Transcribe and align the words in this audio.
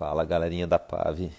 Fala 0.00 0.24
galerinha 0.24 0.66
da 0.66 0.78
Pave. 0.78 1.30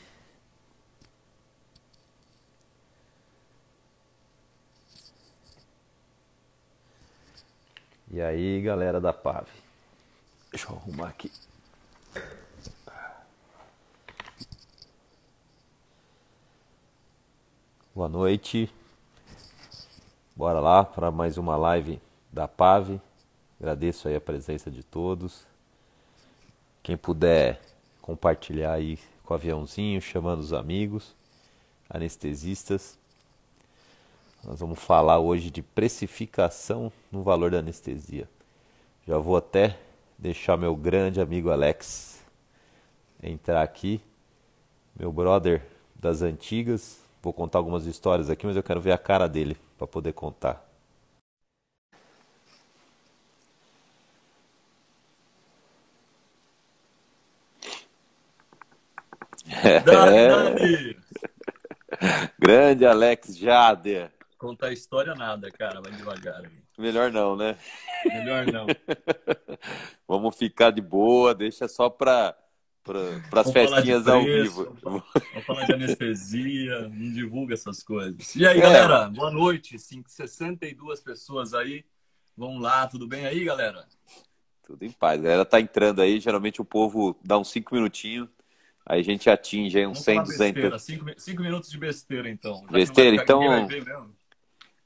E 8.11 8.21
aí 8.21 8.61
galera 8.61 9.01
da 9.01 9.11
Pave. 9.11 9.49
Deixa 10.51 10.69
eu 10.71 10.75
arrumar 10.75 11.07
aqui. 11.07 11.31
Boa 17.95 18.07
noite. 18.07 18.71
Bora 20.35 20.59
lá 20.59 20.85
para 20.85 21.09
mais 21.09 21.35
uma 21.39 21.55
live 21.55 21.99
da 22.31 22.47
Pave. 22.47 23.01
Agradeço 23.59 24.07
aí 24.07 24.15
a 24.15 24.21
presença 24.21 24.69
de 24.69 24.83
todos. 24.83 25.47
Quem 26.83 26.95
puder 26.95 27.70
compartilhar 28.11 28.73
aí 28.73 28.99
com 29.23 29.33
o 29.33 29.37
aviãozinho, 29.37 30.01
chamando 30.01 30.39
os 30.39 30.51
amigos, 30.51 31.15
anestesistas. 31.89 32.99
Nós 34.43 34.59
vamos 34.59 34.79
falar 34.79 35.19
hoje 35.19 35.49
de 35.49 35.61
precificação 35.61 36.91
no 37.09 37.23
valor 37.23 37.51
da 37.51 37.59
anestesia. 37.59 38.27
Já 39.07 39.17
vou 39.17 39.37
até 39.37 39.77
deixar 40.17 40.57
meu 40.57 40.75
grande 40.75 41.21
amigo 41.21 41.51
Alex 41.51 42.21
entrar 43.23 43.61
aqui, 43.61 44.01
meu 44.93 45.11
brother 45.13 45.65
das 45.95 46.21
antigas. 46.21 46.99
Vou 47.23 47.31
contar 47.31 47.59
algumas 47.59 47.85
histórias 47.85 48.29
aqui, 48.29 48.45
mas 48.45 48.57
eu 48.57 48.63
quero 48.63 48.81
ver 48.81 48.91
a 48.91 48.97
cara 48.97 49.25
dele 49.29 49.55
para 49.77 49.87
poder 49.87 50.11
contar. 50.11 50.69
Dani. 59.85 60.97
Grande 62.39 62.85
Alex 62.85 63.35
Jader. 63.37 64.11
Contar 64.37 64.67
a 64.67 64.73
história 64.73 65.13
nada, 65.13 65.51
cara, 65.51 65.81
vai 65.81 65.91
devagar. 65.91 66.41
Melhor 66.77 67.11
não, 67.11 67.35
né? 67.35 67.57
Melhor 68.05 68.45
não. 68.47 68.65
Vamos 70.07 70.35
ficar 70.35 70.71
de 70.71 70.81
boa, 70.81 71.35
deixa 71.35 71.67
só 71.67 71.89
para 71.89 72.35
para 72.83 73.41
as 73.41 73.51
festinhas 73.51 74.07
ao 74.07 74.23
vivo. 74.23 74.75
Vamos 74.81 75.03
falar 75.45 75.65
de 75.65 75.73
anestesia, 75.73 76.81
não 76.89 77.13
divulga 77.13 77.53
essas 77.53 77.83
coisas. 77.83 78.35
E 78.35 78.43
aí, 78.47 78.57
É. 78.57 78.61
galera, 78.61 79.07
boa 79.09 79.29
noite. 79.29 79.77
Cinco- 79.77 80.09
62 80.09 80.99
pessoas 81.01 81.53
aí. 81.53 81.85
Vamos 82.35 82.59
lá, 82.59 82.87
tudo 82.87 83.07
bem 83.07 83.27
aí, 83.27 83.43
galera? 83.43 83.85
Tudo 84.65 84.83
em 84.83 84.91
paz. 84.91 85.19
A 85.19 85.23
galera 85.23 85.45
tá 85.45 85.61
entrando 85.61 86.01
aí, 86.01 86.19
geralmente 86.19 86.59
o 86.59 86.65
povo 86.65 87.15
dá 87.23 87.37
uns 87.37 87.51
5 87.51 87.75
minutinhos, 87.75 88.27
aí 88.85 88.99
a 88.99 89.03
gente 89.03 89.29
atinge 89.29 89.77
aí 89.77 89.85
uns 89.85 90.03
Vamos 90.05 90.05
100, 90.05 90.15
falar 90.15 90.25
200. 90.27 90.53
besteira. 90.53 90.79
Cinco, 90.79 91.19
cinco 91.19 91.41
minutos 91.41 91.69
de 91.69 91.77
besteira, 91.77 92.29
então. 92.29 92.61
Já 92.61 92.67
que 92.67 92.73
Besteira, 92.73 93.15
então-. 93.15 93.67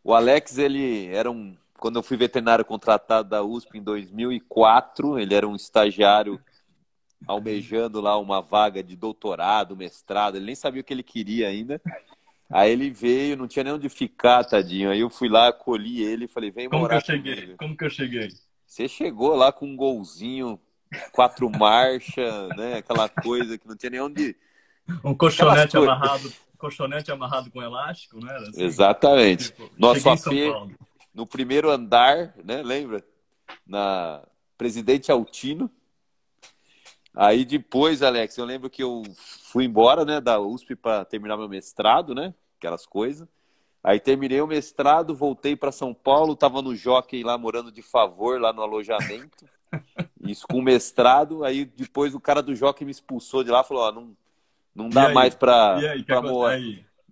O 0.03 0.13
Alex, 0.13 0.57
ele 0.57 1.07
era 1.07 1.31
um. 1.31 1.55
Quando 1.79 1.97
eu 1.97 2.03
fui 2.03 2.15
veterinário 2.15 2.63
contratado 2.63 3.29
da 3.29 3.43
USP 3.43 3.77
em 3.77 3.83
2004, 3.83 5.19
ele 5.19 5.33
era 5.33 5.47
um 5.47 5.55
estagiário 5.55 6.39
almejando 7.27 7.99
lá 7.99 8.17
uma 8.17 8.41
vaga 8.41 8.83
de 8.83 8.95
doutorado, 8.95 9.75
mestrado, 9.75 10.35
ele 10.37 10.45
nem 10.45 10.55
sabia 10.55 10.81
o 10.81 10.83
que 10.83 10.93
ele 10.93 11.03
queria 11.03 11.47
ainda. 11.47 11.81
Aí 12.49 12.71
ele 12.71 12.91
veio, 12.91 13.35
não 13.35 13.47
tinha 13.47 13.63
nem 13.63 13.73
onde 13.73 13.89
ficar, 13.89 14.43
tadinho. 14.43 14.91
Aí 14.91 14.99
eu 14.99 15.09
fui 15.09 15.27
lá, 15.27 15.47
acolhi 15.47 16.03
ele 16.03 16.25
e 16.25 16.27
falei: 16.27 16.51
vem 16.51 16.69
Como 16.69 16.87
que 16.87 16.93
morar 16.93 16.97
eu 16.97 17.01
cheguei? 17.01 17.35
comigo. 17.35 17.57
Como 17.57 17.75
que 17.75 17.85
eu 17.85 17.89
cheguei? 17.89 18.29
Você 18.65 18.87
chegou 18.87 19.35
lá 19.35 19.51
com 19.51 19.65
um 19.65 19.75
golzinho, 19.75 20.59
quatro 21.11 21.49
marchas, 21.49 22.49
né? 22.55 22.77
Aquela 22.77 23.09
coisa 23.09 23.57
que 23.57 23.67
não 23.67 23.75
tinha 23.75 23.89
nem 23.89 24.01
onde. 24.01 24.35
Um 25.03 25.15
colchonete 25.15 25.77
amarrado, 25.77 26.33
colchonete 26.57 27.11
amarrado 27.11 27.51
com 27.51 27.61
elástico, 27.61 28.19
era? 28.25 28.49
Assim? 28.49 28.63
Exatamente. 28.63 29.45
Tipo, 29.45 29.69
Nosso 29.77 30.09
AP, 30.09 30.31
no 31.13 31.25
primeiro 31.25 31.69
andar, 31.69 32.33
né? 32.43 32.61
Lembra? 32.61 33.03
Na 33.65 34.23
Presidente 34.57 35.11
Altino. 35.11 35.69
Aí 37.15 37.45
depois, 37.45 38.01
Alex, 38.01 38.37
eu 38.37 38.45
lembro 38.45 38.69
que 38.69 38.83
eu 38.83 39.01
fui 39.43 39.63
embora, 39.63 40.03
né, 40.03 40.19
da 40.19 40.39
USP 40.39 40.75
para 40.75 41.05
terminar 41.05 41.37
meu 41.37 41.47
mestrado, 41.47 42.13
né? 42.13 42.33
Aquelas 42.57 42.85
coisas. 42.85 43.27
Aí 43.81 43.99
terminei 43.99 44.41
o 44.41 44.47
mestrado, 44.47 45.15
voltei 45.15 45.55
para 45.55 45.71
São 45.71 45.93
Paulo, 45.93 46.35
tava 46.35 46.61
no 46.61 46.75
Jockey 46.75 47.23
lá 47.23 47.37
morando 47.37 47.71
de 47.71 47.81
favor 47.81 48.41
lá 48.41 48.51
no 48.51 48.63
alojamento. 48.63 49.45
Isso 50.31 50.45
com 50.47 50.61
mestrado, 50.61 51.43
aí 51.43 51.65
depois 51.65 52.13
o 52.15 52.19
cara 52.19 52.41
do 52.41 52.55
Jockey 52.55 52.85
me 52.85 52.91
expulsou 52.91 53.43
de 53.43 53.51
lá, 53.51 53.63
falou, 53.63 53.83
ó, 53.83 53.91
não 53.91 54.15
não 54.73 54.89
dá 54.89 55.09
mais 55.09 55.33
para 55.33 55.79
para 56.05 56.21
morar 56.21 56.59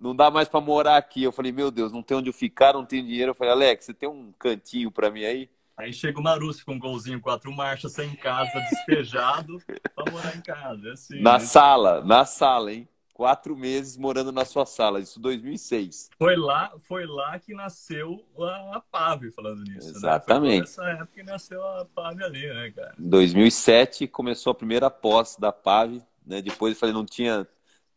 não 0.04 0.14
dá 0.14 0.30
mais 0.30 0.50
pra 0.50 0.60
morar 0.60 0.98
aqui. 0.98 1.24
Eu 1.24 1.32
falei, 1.32 1.54
meu 1.54 1.72
Deus, 1.72 1.94
não 1.94 2.04
tem 2.04 2.18
onde 2.18 2.30
eu 2.30 2.34
ficar, 2.34 2.74
não 2.74 2.86
tenho 2.86 3.06
dinheiro. 3.06 3.32
Eu 3.32 3.36
falei, 3.36 3.54
Alex, 3.54 3.86
você 3.86 3.94
tem 3.94 4.10
um 4.10 4.34
cantinho 4.38 4.92
pra 4.92 5.10
mim 5.10 5.24
aí? 5.24 5.50
Aí 5.78 5.94
chega 5.94 6.20
o 6.20 6.24
Marussi 6.24 6.64
com 6.64 6.74
um 6.74 6.80
golzinho 6.80 7.22
quatro 7.22 7.52
marchas, 7.52 7.94
sem 7.94 8.14
casa, 8.16 8.52
despejado, 8.70 9.60
pra 9.96 10.12
morar 10.12 10.36
em 10.36 10.42
casa. 10.42 10.90
É 10.90 10.92
assim, 10.92 11.22
Na 11.22 11.34
né? 11.34 11.40
sala, 11.40 12.04
na 12.04 12.26
sala, 12.26 12.74
hein? 12.74 12.88
Quatro 13.14 13.56
meses 13.56 13.96
morando 13.96 14.32
na 14.32 14.44
sua 14.44 14.66
sala, 14.66 15.00
isso 15.00 15.20
2006. 15.20 16.10
Foi 16.18 16.36
lá, 16.36 16.74
foi 16.80 17.06
lá 17.06 17.38
que 17.40 17.54
nasceu 17.54 18.26
a, 18.40 18.78
a 18.78 18.82
PAV, 18.82 19.30
falando 19.32 19.64
nisso. 19.64 19.90
Exatamente. 19.90 20.62
Né? 20.62 20.66
Foi 20.68 20.84
nessa 20.86 21.04
época 21.04 21.12
que 21.14 21.24
nasceu 21.24 21.64
a 21.64 21.86
PAV 21.86 22.24
ali, 22.24 22.48
né, 22.54 22.72
cara? 22.72 22.96
Em 23.00 23.08
2007 23.10 24.08
começou 24.08 24.52
a 24.52 24.56
primeira 24.56 24.90
posse 24.90 25.40
da 25.40 25.52
PAV, 25.52 26.02
né? 26.26 26.42
Depois 26.42 26.74
eu 26.74 26.80
falei, 26.80 26.94
não 26.94 27.06
tinha, 27.06 27.48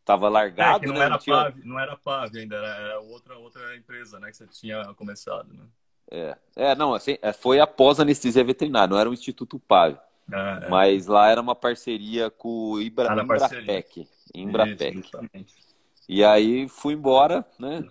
tava 0.05 0.28
É, 0.28 0.31
largado, 0.31 0.81
que 0.81 0.87
não 0.87 0.94
né? 0.94 1.05
era 1.06 1.19
tinha... 1.19 1.37
PAV, 1.37 1.65
não 1.65 1.78
era 1.81 1.97
PAV 1.97 2.37
ainda, 2.38 2.56
era, 2.56 2.69
era 2.69 3.00
outra, 3.00 3.38
outra 3.38 3.76
empresa, 3.76 4.21
né, 4.21 4.31
que 4.31 4.37
você 4.37 4.47
tinha 4.47 4.84
começado, 4.94 5.53
né? 5.55 5.65
É, 6.10 6.37
é, 6.55 6.75
não, 6.75 6.94
assim, 6.94 7.19
é, 7.22 7.32
foi 7.32 7.59
após 7.59 7.99
a 7.99 8.03
anestesia 8.03 8.44
veterinária, 8.44 8.88
não 8.88 8.99
era 8.99 9.10
o 9.10 9.15
Instituto 9.15 9.59
PAV. 9.59 9.99
É, 10.32 10.66
é. 10.66 10.69
Mas 10.69 11.06
lá 11.06 11.28
era 11.28 11.41
uma 11.41 11.54
parceria 11.54 12.31
com 12.31 12.72
o 12.72 12.81
Ibra, 12.81 13.12
Ah. 13.12 13.22
Embrapec. 13.22 14.09
Embrapec. 14.34 14.98
Isso. 14.98 15.10
E 16.09 16.25
aí 16.25 16.69
fui 16.69 16.94
embora, 16.94 17.44
né? 17.59 17.84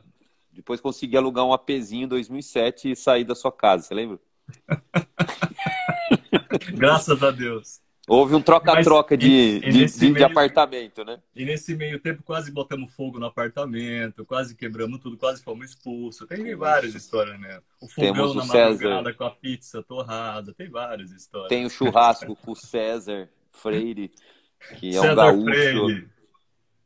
Depois 0.52 0.80
consegui 0.80 1.18
alugar 1.18 1.46
um 1.46 1.54
APzinho 1.54 2.06
em 2.06 2.08
2007 2.08 2.92
e 2.92 2.96
sair 2.96 3.26
da 3.26 3.36
sua 3.36 3.52
casa, 3.52 3.84
você 3.84 3.94
lembra? 3.94 4.20
Graças 6.74 7.22
a 7.24 7.32
Deus. 7.32 7.82
Houve 8.08 8.36
um 8.36 8.42
troca-troca 8.42 9.18
de, 9.18 9.28
e- 9.28 9.58
e 9.58 9.72
de, 9.72 9.86
de- 9.86 10.14
de 10.14 10.24
apartamento, 10.24 11.04
né? 11.04 11.20
E 11.36 11.44
nesse 11.44 11.76
meio 11.76 12.00
tempo 12.00 12.22
quase 12.22 12.52
botamos 12.52 12.94
fogo 12.94 13.20
no 13.20 13.26
apartamento, 13.26 14.24
quase 14.24 14.56
quebramos 14.56 15.00
tudo, 15.00 15.18
quase 15.18 15.44
fomos 15.44 15.72
expulsos. 15.72 16.28
Tem 16.28 16.56
várias 16.56 16.94
histórias, 16.94 17.40
né? 17.40 17.60
O 17.82 17.88
fogão 17.88 18.14
Temos 18.14 18.32
o 18.32 18.36
na 18.36 18.44
César. 18.46 18.70
madrugada 18.70 19.14
com 19.14 19.24
a 19.24 19.32
pizza 19.32 19.82
torrada, 19.82 20.54
tem 20.54 20.70
várias 20.70 21.12
histórias. 21.12 21.50
Tem 21.50 21.66
o 21.66 21.70
churrasco 21.70 22.36
com 22.36 22.52
o 22.52 22.56
César 22.56 23.28
Freire, 23.52 24.12
que 24.80 24.96
é 24.96 25.00
um 25.00 25.04
César 25.04 25.16
gaúcho, 25.16 25.46
Freire. 25.46 26.08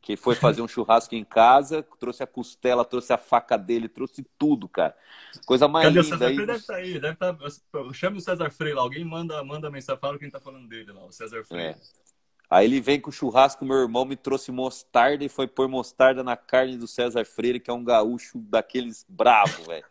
Que 0.00 0.16
foi 0.16 0.34
fazer 0.34 0.62
um 0.62 0.68
churrasco 0.68 1.14
em 1.14 1.24
casa, 1.24 1.82
trouxe 1.98 2.22
a 2.22 2.26
costela, 2.26 2.84
trouxe 2.84 3.12
a 3.12 3.18
faca 3.18 3.56
dele, 3.56 3.88
trouxe 3.88 4.26
tudo, 4.38 4.68
cara. 4.68 4.96
Coisa 5.44 5.68
mais 5.68 5.86
Cadê 5.86 6.00
o 6.00 6.02
linda 6.02 6.16
César 6.16 6.26
aí. 6.26 6.34
Freire? 6.34 6.46
Deve 6.46 6.58
estar 6.58 6.74
aí, 6.74 7.00
deve 7.00 7.12
estar. 7.12 7.94
Chame 7.94 8.18
o 8.18 8.20
César 8.20 8.50
Freire 8.50 8.76
lá. 8.76 8.82
Alguém 8.82 9.04
manda, 9.04 9.42
manda 9.44 9.70
mensagem, 9.70 10.00
fala 10.00 10.18
quem 10.18 10.30
tá 10.30 10.40
falando 10.40 10.66
dele 10.68 10.92
lá, 10.92 11.04
o 11.04 11.12
César 11.12 11.44
Freire. 11.44 11.74
É. 11.74 11.76
Aí 12.48 12.66
ele 12.66 12.80
vem 12.80 13.00
com 13.00 13.10
o 13.10 13.12
churrasco, 13.12 13.64
meu 13.64 13.76
irmão 13.76 14.04
me 14.04 14.16
trouxe 14.16 14.50
mostarda 14.50 15.24
e 15.24 15.28
foi 15.28 15.46
pôr 15.46 15.68
mostarda 15.68 16.24
na 16.24 16.36
carne 16.36 16.76
do 16.76 16.88
César 16.88 17.24
Freire, 17.24 17.60
que 17.60 17.70
é 17.70 17.72
um 17.72 17.84
gaúcho 17.84 18.38
daqueles 18.38 19.06
bravo, 19.08 19.64
velho. 19.64 19.84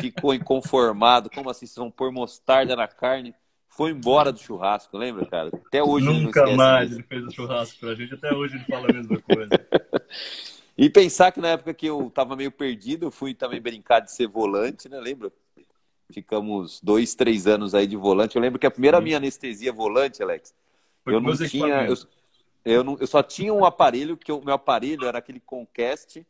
Ficou 0.00 0.32
inconformado. 0.32 1.28
Como 1.28 1.50
assim 1.50 1.66
vocês 1.66 1.76
vão 1.76 1.90
pôr 1.90 2.10
mostarda 2.10 2.74
na 2.74 2.88
carne? 2.88 3.34
Foi 3.76 3.90
embora 3.90 4.30
do 4.30 4.38
churrasco, 4.38 4.96
lembra, 4.96 5.26
cara? 5.26 5.50
Até 5.66 5.82
hoje 5.82 6.06
ele 6.06 6.18
não 6.18 6.24
Nunca 6.26 6.46
mais 6.54 6.90
disso. 6.90 7.00
ele 7.00 7.06
fez 7.08 7.24
o 7.24 7.30
churrasco 7.30 7.80
pra 7.80 7.94
gente, 7.94 8.14
até 8.14 8.32
hoje 8.32 8.54
ele 8.54 8.64
fala 8.64 8.88
a 8.88 8.92
mesma 8.92 9.20
coisa. 9.20 9.50
E 10.76 10.90
pensar 10.90 11.30
que 11.30 11.40
na 11.40 11.50
época 11.50 11.72
que 11.72 11.86
eu 11.86 12.10
tava 12.12 12.34
meio 12.34 12.50
perdido, 12.50 13.06
eu 13.06 13.10
fui 13.12 13.32
também 13.32 13.60
brincar 13.60 14.00
de 14.00 14.10
ser 14.10 14.26
volante, 14.26 14.88
né? 14.88 14.98
Lembra? 14.98 15.30
Ficamos 16.12 16.80
dois, 16.82 17.14
três 17.14 17.46
anos 17.46 17.76
aí 17.76 17.86
de 17.86 17.96
volante. 17.96 18.34
Eu 18.34 18.42
lembro 18.42 18.58
que 18.58 18.66
a 18.66 18.70
primeira 18.72 19.00
minha 19.00 19.18
anestesia 19.18 19.72
volante, 19.72 20.20
Alex, 20.20 20.52
Foi 21.04 21.14
eu 21.14 21.20
não 21.20 21.32
tinha. 21.36 21.86
Eu, 21.86 21.94
eu, 22.64 22.82
não, 22.82 22.96
eu 22.98 23.06
só 23.06 23.22
tinha 23.22 23.54
um 23.54 23.64
aparelho, 23.64 24.16
que 24.16 24.32
o 24.32 24.44
meu 24.44 24.54
aparelho 24.54 25.06
era 25.06 25.18
aquele 25.18 25.38
Conquest 25.38 26.22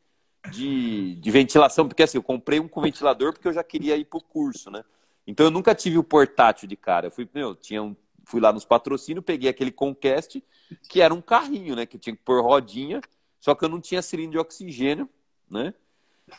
de, 0.51 1.15
de 1.15 1.31
ventilação, 1.31 1.89
porque 1.89 2.03
assim, 2.03 2.19
eu 2.19 2.23
comprei 2.23 2.61
um 2.61 2.69
com 2.69 2.83
ventilador 2.83 3.33
porque 3.33 3.49
eu 3.49 3.53
já 3.53 3.65
queria 3.65 3.97
ir 3.97 4.05
pro 4.05 4.21
curso, 4.21 4.71
né? 4.71 4.85
Então 5.27 5.47
eu 5.47 5.51
nunca 5.51 5.75
tive 5.75 5.99
o 5.99 6.05
portátil 6.05 6.69
de 6.69 6.77
cara. 6.77 7.07
Eu 7.07 7.11
fui, 7.11 7.29
meu, 7.35 7.55
tinha 7.55 7.83
um, 7.83 7.97
fui 8.25 8.41
lá 8.41 8.53
nos 8.53 8.65
patrocínios, 8.65 9.25
peguei 9.25 9.49
aquele 9.49 9.71
Conquest, 9.71 10.41
que 10.89 11.01
era 11.01 11.13
um 11.13 11.21
carrinho, 11.21 11.75
né? 11.77 11.87
Que 11.87 11.97
eu 11.97 12.01
tinha 12.01 12.15
que 12.15 12.23
pôr 12.23 12.43
rodinha, 12.43 13.01
só 13.41 13.55
que 13.55 13.65
eu 13.65 13.69
não 13.69 13.81
tinha 13.81 14.03
cilindro 14.03 14.33
de 14.33 14.39
oxigênio, 14.39 15.09
né? 15.51 15.75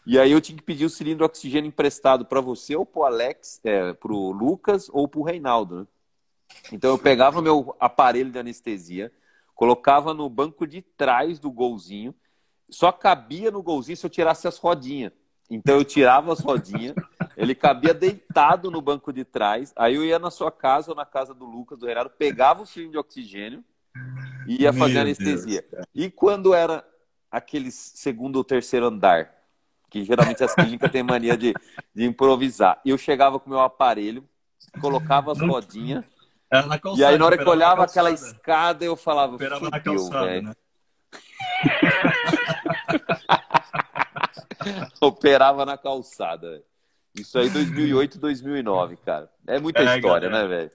E 0.05 0.17
aí 0.19 0.31
eu 0.31 0.41
tinha 0.41 0.57
que 0.57 0.63
pedir 0.63 0.85
o 0.85 0.89
cilindro 0.89 1.19
de 1.19 1.25
oxigênio 1.25 1.67
emprestado 1.67 2.25
para 2.25 2.41
você, 2.41 2.75
ou 2.75 2.85
pro 2.85 3.03
Alex, 3.03 3.61
é, 3.63 3.93
pro 3.93 4.31
Lucas, 4.31 4.89
ou 4.91 5.07
pro 5.07 5.23
Reinaldo, 5.23 5.81
né? 5.81 5.87
Então 6.71 6.91
eu 6.91 6.97
pegava 6.97 7.41
meu 7.41 7.75
aparelho 7.79 8.31
de 8.31 8.39
anestesia, 8.39 9.11
colocava 9.53 10.13
no 10.13 10.29
banco 10.29 10.65
de 10.65 10.81
trás 10.81 11.39
do 11.39 11.51
golzinho, 11.51 12.13
só 12.69 12.91
cabia 12.91 13.51
no 13.51 13.61
golzinho 13.61 13.97
se 13.97 14.05
eu 14.05 14.09
tirasse 14.09 14.47
as 14.47 14.57
rodinhas. 14.57 15.11
Então 15.49 15.75
eu 15.75 15.85
tirava 15.85 16.33
as 16.33 16.39
rodinhas, 16.39 16.95
ele 17.37 17.53
cabia 17.53 17.93
deitado 17.93 18.71
no 18.71 18.81
banco 18.81 19.11
de 19.11 19.23
trás. 19.23 19.73
Aí 19.75 19.95
eu 19.95 20.05
ia 20.05 20.19
na 20.19 20.31
sua 20.31 20.51
casa 20.51 20.91
ou 20.91 20.95
na 20.95 21.05
casa 21.05 21.33
do 21.33 21.45
Lucas, 21.45 21.79
do 21.79 21.89
Herado, 21.89 22.09
pegava 22.09 22.61
o 22.61 22.65
cilindro 22.65 22.93
de 22.93 22.97
oxigênio 22.97 23.63
e 24.47 24.63
ia 24.63 24.73
fazer 24.73 24.93
Meu 24.93 25.01
anestesia. 25.03 25.65
Deus, 25.71 25.85
e 25.93 26.09
quando 26.09 26.53
era 26.53 26.85
aquele 27.29 27.71
segundo 27.71 28.37
ou 28.37 28.43
terceiro 28.43 28.87
andar, 28.87 29.33
que 29.89 30.03
geralmente 30.03 30.43
as 30.43 30.53
clínicas 30.53 30.91
têm 30.91 31.03
mania 31.03 31.37
de, 31.37 31.53
de 31.93 32.05
improvisar, 32.05 32.79
eu 32.85 32.97
chegava 32.97 33.39
com 33.39 33.47
o 33.47 33.49
meu 33.49 33.61
aparelho, 33.61 34.27
colocava 34.79 35.31
as 35.31 35.39
rodinhas. 35.39 36.05
Calçada, 36.49 36.97
e 36.97 37.03
aí, 37.03 37.17
na 37.17 37.25
hora 37.25 37.37
que 37.37 37.43
eu 37.43 37.51
olhava 37.51 37.83
aquela 37.83 38.11
escada, 38.11 38.85
eu 38.85 38.95
falava, 38.95 39.35
operava 39.35 39.69
na 39.69 39.79
calçada, 39.79 40.41
né? 40.41 40.55
Operava 45.01 45.65
na 45.65 45.77
calçada. 45.77 46.63
Isso 47.15 47.37
aí 47.39 47.49
2008, 47.49 48.19
2009, 48.19 48.97
cara. 48.97 49.29
É 49.47 49.59
muita 49.59 49.81
é, 49.81 49.95
história, 49.95 50.29
galera. 50.29 50.49
né, 50.49 50.57
velho? 50.57 50.71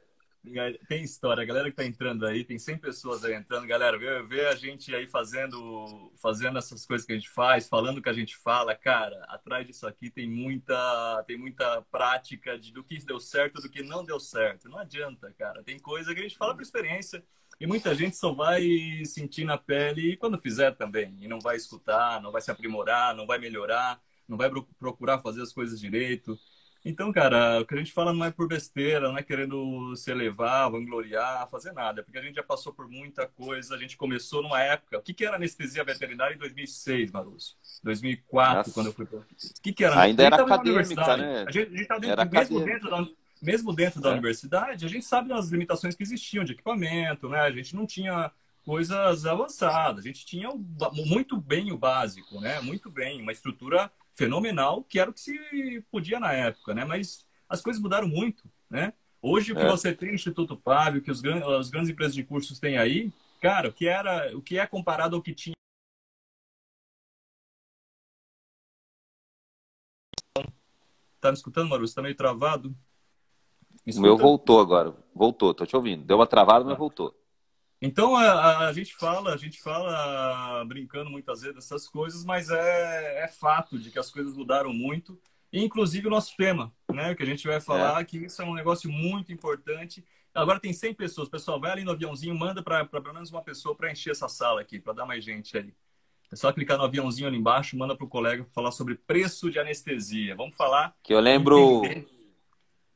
Tem 0.89 1.03
história, 1.03 1.43
a 1.43 1.47
galera 1.47 1.71
que 1.71 1.77
tá 1.77 1.85
entrando 1.85 2.25
aí, 2.25 2.43
tem 2.43 2.59
100 2.59 2.79
pessoas 2.79 3.25
aí 3.25 3.35
entrando. 3.35 3.67
Galera, 3.67 3.99
vê, 3.99 4.23
vê 4.23 4.47
a 4.47 4.55
gente 4.55 4.95
aí 4.95 5.07
fazendo, 5.07 6.11
fazendo 6.17 6.59
essas 6.59 6.87
coisas 6.87 7.07
que 7.07 7.13
a 7.13 7.15
gente 7.15 7.29
faz, 7.29 7.69
falando 7.69 7.99
o 7.99 8.03
que 8.03 8.09
a 8.09 8.15
gente 8.15 8.35
fala. 8.39 8.75
Cara, 8.75 9.23
atrás 9.29 9.67
disso 9.67 9.87
aqui 9.87 10.09
tem 10.09 10.27
muita, 10.27 11.23
tem 11.27 11.37
muita 11.37 11.83
prática 11.91 12.59
de, 12.59 12.73
do 12.73 12.83
que 12.83 13.05
deu 13.05 13.21
certo 13.21 13.61
do 13.61 13.69
que 13.69 13.83
não 13.83 14.03
deu 14.03 14.19
certo. 14.19 14.67
Não 14.71 14.79
adianta, 14.79 15.31
cara. 15.39 15.63
Tem 15.63 15.79
coisa 15.79 16.15
que 16.15 16.21
a 16.21 16.23
gente 16.23 16.39
fala 16.39 16.55
por 16.55 16.63
experiência. 16.63 17.23
E 17.61 17.67
muita 17.67 17.95
gente 17.95 18.17
só 18.17 18.33
vai 18.33 18.63
sentir 19.05 19.45
na 19.45 19.59
pele 19.59 20.17
quando 20.17 20.41
fizer 20.41 20.75
também. 20.75 21.19
E 21.21 21.29
não 21.29 21.39
vai 21.39 21.57
escutar, 21.57 22.23
não 22.23 22.33
vai 22.33 22.41
se 22.41 22.51
aprimorar, 22.51 23.15
não 23.15 23.27
vai 23.27 23.39
melhorar, 23.39 24.01
não 24.31 24.39
vai 24.39 24.51
procurar 24.79 25.19
fazer 25.19 25.43
as 25.43 25.53
coisas 25.53 25.79
direito. 25.79 26.39
Então, 26.83 27.13
cara, 27.13 27.61
o 27.61 27.67
que 27.67 27.75
a 27.75 27.77
gente 27.77 27.93
fala 27.93 28.13
não 28.13 28.25
é 28.25 28.31
por 28.31 28.49
besteira, 28.49 29.09
não 29.09 29.19
é 29.19 29.23
querendo 29.23 29.95
se 29.97 30.11
elevar, 30.11 30.71
vangloriar, 30.71 31.47
fazer 31.51 31.73
nada. 31.73 32.03
Porque 32.03 32.19
a 32.19 32.23
gente 32.23 32.37
já 32.37 32.43
passou 32.43 32.73
por 32.73 32.89
muita 32.89 33.27
coisa. 33.27 33.75
A 33.75 33.79
gente 33.79 33.99
começou 33.99 34.43
numa 34.43 34.63
época. 34.63 34.97
O 34.99 35.03
que, 35.03 35.13
que 35.13 35.27
era 35.27 35.37
anestesia 35.37 35.85
veterinária 35.85 36.35
em 36.35 36.39
2006, 36.39 37.13
Maruso? 37.13 37.57
2004, 37.85 38.57
Nossa. 38.57 38.73
quando 38.73 38.87
eu 38.87 38.93
fui 38.95 39.05
para. 39.05 39.19
O 39.19 39.25
que, 39.63 39.73
que 39.75 39.85
era? 39.85 40.01
Ainda 40.01 40.23
era 40.23 40.37
acadêmica, 40.37 41.17
né? 41.19 41.45
A 41.47 41.51
gente, 41.51 41.75
estava 41.75 42.01
dentro, 42.01 42.31
mesmo 42.31 42.65
dentro 42.65 42.91
da 42.91 43.07
mesmo 43.43 43.73
dentro 43.73 44.01
da 44.01 44.11
é. 44.11 44.13
universidade, 44.13 44.85
a 44.85 44.89
gente 44.89 45.05
sabe 45.05 45.31
das 45.31 45.49
limitações 45.49 45.95
que 45.95 46.03
existiam 46.03 46.45
de 46.45 46.53
equipamento, 46.53 47.29
né? 47.29 47.41
A 47.41 47.51
gente 47.51 47.75
não 47.75 47.87
tinha 47.87 48.31
coisas 48.65 49.25
avançadas, 49.25 50.05
a 50.05 50.07
gente 50.07 50.27
tinha 50.27 50.51
muito 50.93 51.41
bem 51.41 51.73
o 51.73 51.79
básico, 51.79 52.41
né? 52.41 52.61
Muito 52.61 52.91
bem, 52.91 53.21
uma 53.23 53.33
estrutura 53.33 53.91
fenomenal, 54.13 54.85
que 54.85 54.99
era 54.99 55.11
o 55.11 55.13
que 55.13 55.21
se 55.21 55.85
podia 55.91 56.21
na 56.21 56.33
época, 56.33 56.75
né? 56.75 56.85
Mas 56.85 57.27
as 57.49 57.61
coisas 57.61 57.81
mudaram 57.81 58.09
muito, 58.09 58.51
né? 58.69 58.93
Hoje, 59.23 59.53
o 59.53 59.57
que 59.57 59.63
é. 59.63 59.69
você 59.69 59.95
tem 59.95 60.11
no 60.11 60.15
Instituto 60.15 60.57
Fábio, 60.57 61.03
que 61.03 61.11
os, 61.11 61.23
as 61.59 61.69
grandes 61.69 61.91
empresas 61.91 62.15
de 62.15 62.25
cursos 62.25 62.59
têm 62.59 62.79
aí, 62.79 63.13
cara, 63.41 63.69
o 63.69 63.73
que, 63.73 63.87
era, 63.87 64.35
o 64.37 64.41
que 64.41 64.59
é 64.59 64.67
comparado 64.67 65.15
ao 65.15 65.23
que 65.23 65.35
tinha. 65.35 65.55
Tá 71.21 71.29
me 71.29 71.35
escutando, 71.35 71.69
Maru? 71.69 71.87
Você 71.87 71.95
tá 71.95 72.01
meio 72.01 72.15
travado? 72.15 72.75
O 73.95 74.01
meu 74.01 74.17
voltou 74.17 74.59
agora. 74.61 74.97
Voltou, 75.15 75.53
tô 75.53 75.67
te 75.67 75.77
ouvindo. 75.77 76.05
Deu 76.05 76.17
uma 76.17 76.27
travada, 76.27 76.65
mas 76.65 76.79
voltou. 76.79 77.15
Então 77.81 78.15
a, 78.15 78.69
a, 78.69 78.73
gente 78.75 78.95
fala, 78.95 79.33
a 79.33 79.37
gente 79.39 79.61
fala 79.61 80.63
brincando 80.67 81.09
muitas 81.09 81.41
vezes 81.41 81.55
dessas 81.55 81.89
coisas, 81.89 82.25
mas 82.25 82.51
é, 82.51 83.25
é 83.25 83.29
fato 83.29 83.79
de 83.79 83.91
que 83.91 83.99
as 83.99 84.11
coisas 84.11 84.37
mudaram 84.37 84.73
muito, 84.73 85.19
inclusive 85.51 86.07
o 86.07 86.11
nosso 86.11 86.37
tema, 86.37 86.73
né? 86.93 87.15
Que 87.15 87.23
a 87.23 87.27
gente 87.27 87.47
vai 87.47 87.59
falar 87.59 88.03
é. 88.03 88.05
que 88.05 88.19
isso 88.19 88.43
é 88.43 88.45
um 88.45 88.55
negócio 88.55 88.91
muito 88.91 89.33
importante. 89.33 90.05
Agora 90.35 90.61
tem 90.61 90.73
100 90.73 90.95
pessoas, 90.95 91.29
pessoal, 91.29 91.59
vai 91.59 91.73
ali 91.73 91.85
no 91.85 91.93
aviãozinho, 91.93 92.39
manda 92.39 92.63
para 92.63 92.85
pelo 92.85 93.15
menos 93.15 93.31
uma 93.31 93.43
pessoa 93.43 93.75
para 93.75 93.91
encher 93.91 94.11
essa 94.11 94.29
sala 94.29 94.61
aqui, 94.61 94.79
para 94.79 94.93
dar 94.93 95.07
mais 95.07 95.25
gente 95.25 95.57
aí. 95.57 95.73
É 96.31 96.37
só 96.37 96.53
clicar 96.53 96.79
no 96.79 96.85
aviãozinho 96.85 97.27
ali 97.27 97.39
embaixo, 97.39 97.77
manda 97.77 97.97
para 97.97 98.05
o 98.05 98.09
colega 98.09 98.47
falar 98.53 98.71
sobre 98.73 98.95
preço 98.95 99.51
de 99.51 99.59
anestesia. 99.59 100.37
Vamos 100.37 100.55
falar. 100.55 100.95
Que 101.03 101.15
eu 101.15 101.19
lembro 101.19 101.83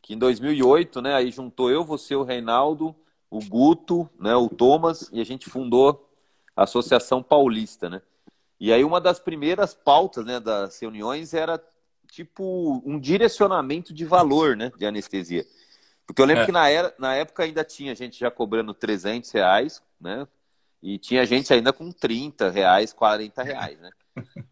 que 0.01 0.13
em 0.13 0.19
2008, 0.19 1.01
né? 1.01 1.15
Aí 1.15 1.31
juntou 1.33 1.71
eu, 1.71 1.83
você, 1.83 2.15
o 2.15 2.23
Reinaldo 2.23 2.95
o 3.35 3.41
Guto, 3.41 4.09
né, 4.17 4.33
o 4.37 4.49
Thomas, 4.49 5.11
e 5.13 5.21
a 5.21 5.25
gente 5.25 5.51
fundou 5.51 6.09
a 6.55 6.63
Associação 6.63 7.21
Paulista, 7.21 7.91
né? 7.91 8.01
E 8.61 8.73
aí 8.73 8.85
uma 8.85 9.01
das 9.01 9.19
primeiras 9.19 9.75
pautas, 9.75 10.25
né, 10.25 10.39
das 10.39 10.79
reuniões 10.79 11.35
era 11.35 11.61
tipo 12.13 12.81
um 12.87 12.97
direcionamento 12.97 13.93
de 13.93 14.05
valor, 14.05 14.57
né, 14.57 14.71
de 14.79 14.87
anestesia. 14.87 15.45
Porque 16.07 16.23
eu 16.23 16.27
lembro 16.27 16.45
é. 16.45 16.47
que 16.47 16.53
na, 16.53 16.69
era, 16.69 16.95
na 16.97 17.17
época 17.17 17.43
ainda 17.43 17.65
tinha 17.65 17.93
gente 17.93 18.21
já 18.21 18.31
cobrando 18.31 18.73
300 18.73 19.29
reais, 19.33 19.83
né? 20.01 20.29
E 20.81 20.97
tinha 20.97 21.27
gente 21.27 21.53
ainda 21.53 21.73
com 21.73 21.91
30 21.91 22.51
reais, 22.51 22.93
40 22.93 23.43
reais, 23.43 23.81
né? 23.81 23.91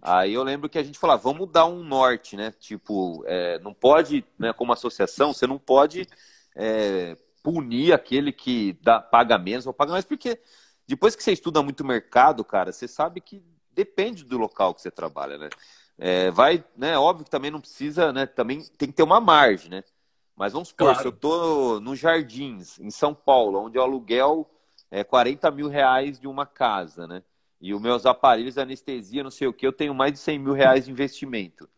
Aí 0.03 0.33
eu 0.33 0.43
lembro 0.43 0.69
que 0.69 0.79
a 0.79 0.83
gente 0.83 0.99
falava, 0.99 1.23
vamos 1.23 1.49
dar 1.49 1.67
um 1.67 1.85
norte, 1.85 2.37
né? 2.37 2.53
Tipo, 2.59 3.23
é, 3.27 3.61
não 3.61 3.73
pode, 3.73 4.25
né, 4.37 4.53
como 4.53 4.73
associação, 4.73 5.33
você 5.33 5.47
não 5.47 5.59
pode 5.59 6.09
é, 6.57 7.17
punir 7.43 7.93
aquele 7.93 8.33
que 8.33 8.79
dá, 8.83 9.01
paga 9.01 9.39
menos 9.39 9.67
ou 9.67 9.73
paga 9.73 9.93
mais, 9.93 10.05
porque 10.05 10.41
depois 10.87 11.17
que 11.17 11.23
você 11.23 11.33
estuda 11.33 11.63
muito 11.63 11.85
mercado, 11.85 12.45
cara, 12.45 12.73
você 12.73 12.87
sabe 12.87 13.21
que 13.21 13.43
depende 13.73 14.25
do 14.25 14.39
local 14.39 14.75
que 14.75 14.83
você 14.83 14.91
trabalha, 14.91 15.39
né? 15.39 15.49
É, 15.99 16.31
vai, 16.31 16.65
né? 16.77 16.97
Óbvio 16.99 17.25
que 17.25 17.31
também 17.31 17.51
não 17.51 17.61
precisa, 17.61 18.13
né? 18.13 18.27
Também 18.27 18.61
tem 18.79 18.89
que 18.89 18.95
ter 18.95 19.03
uma 19.03 19.21
margem, 19.21 19.71
né? 19.71 19.85
Mas 20.37 20.53
vamos 20.53 20.69
supor, 20.69 20.89
claro. 20.89 21.01
se 21.01 21.07
eu 21.07 21.13
tô 21.13 21.81
no 21.81 21.95
Jardins, 21.95 22.79
em 22.79 22.91
São 22.91 23.15
Paulo, 23.15 23.61
onde 23.61 23.79
o 23.79 23.83
aluguel 23.83 24.51
é 24.91 25.05
40 25.05 25.51
mil 25.51 25.69
reais 25.69 26.19
de 26.19 26.27
uma 26.27 26.47
casa, 26.47 27.07
né? 27.07 27.23
E 27.61 27.73
os 27.73 27.81
meus 27.81 28.05
aparelhos 28.07 28.55
de 28.55 28.61
anestesia, 28.61 29.23
não 29.23 29.31
sei 29.31 29.47
o 29.47 29.53
que, 29.53 29.67
eu 29.67 29.73
tenho 29.73 29.95
mais 29.95 30.13
de 30.13 30.19
100 30.19 30.39
mil 30.39 30.53
reais 30.53 30.87
de 30.87 30.91
investimento. 30.91 31.69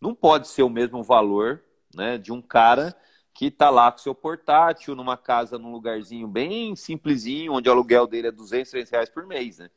Não 0.00 0.14
pode 0.14 0.48
ser 0.48 0.62
o 0.62 0.70
mesmo 0.70 1.02
valor, 1.02 1.62
né? 1.94 2.18
De 2.18 2.32
um 2.32 2.40
cara 2.40 2.94
que 3.34 3.46
está 3.46 3.70
lá 3.70 3.90
com 3.90 3.98
seu 3.98 4.14
portátil, 4.14 4.94
numa 4.94 5.16
casa, 5.16 5.58
num 5.58 5.72
lugarzinho 5.72 6.28
bem 6.28 6.76
simplesinho, 6.76 7.54
onde 7.54 7.68
o 7.68 7.72
aluguel 7.72 8.06
dele 8.06 8.28
é 8.28 8.32
200, 8.32 8.70
300 8.70 8.90
reais 8.90 9.08
por 9.08 9.26
mês, 9.26 9.58
né? 9.58 9.70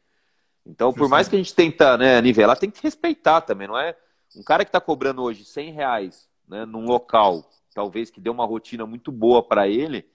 Então, 0.65 0.91
por 0.91 1.07
mais 1.07 1.27
que 1.27 1.35
a 1.35 1.37
gente 1.37 1.53
tenta 1.53 1.95
né, 1.95 2.19
nivelar, 2.21 2.57
tem 2.57 2.71
que 2.71 2.81
respeitar 2.81 3.41
também, 3.41 3.67
não 3.67 3.77
é? 3.77 3.95
Um 4.35 4.43
cara 4.43 4.65
que 4.65 4.69
está 4.69 4.81
cobrando 4.81 5.21
hoje 5.21 5.45
100 5.45 5.71
reais 5.71 6.27
né, 6.47 6.65
num 6.65 6.85
local, 6.85 7.47
talvez 7.73 8.09
que 8.09 8.19
dê 8.19 8.29
uma 8.29 8.45
rotina 8.45 8.85
muito 8.85 9.11
boa 9.11 9.43
para 9.43 9.67
ele, 9.67 10.05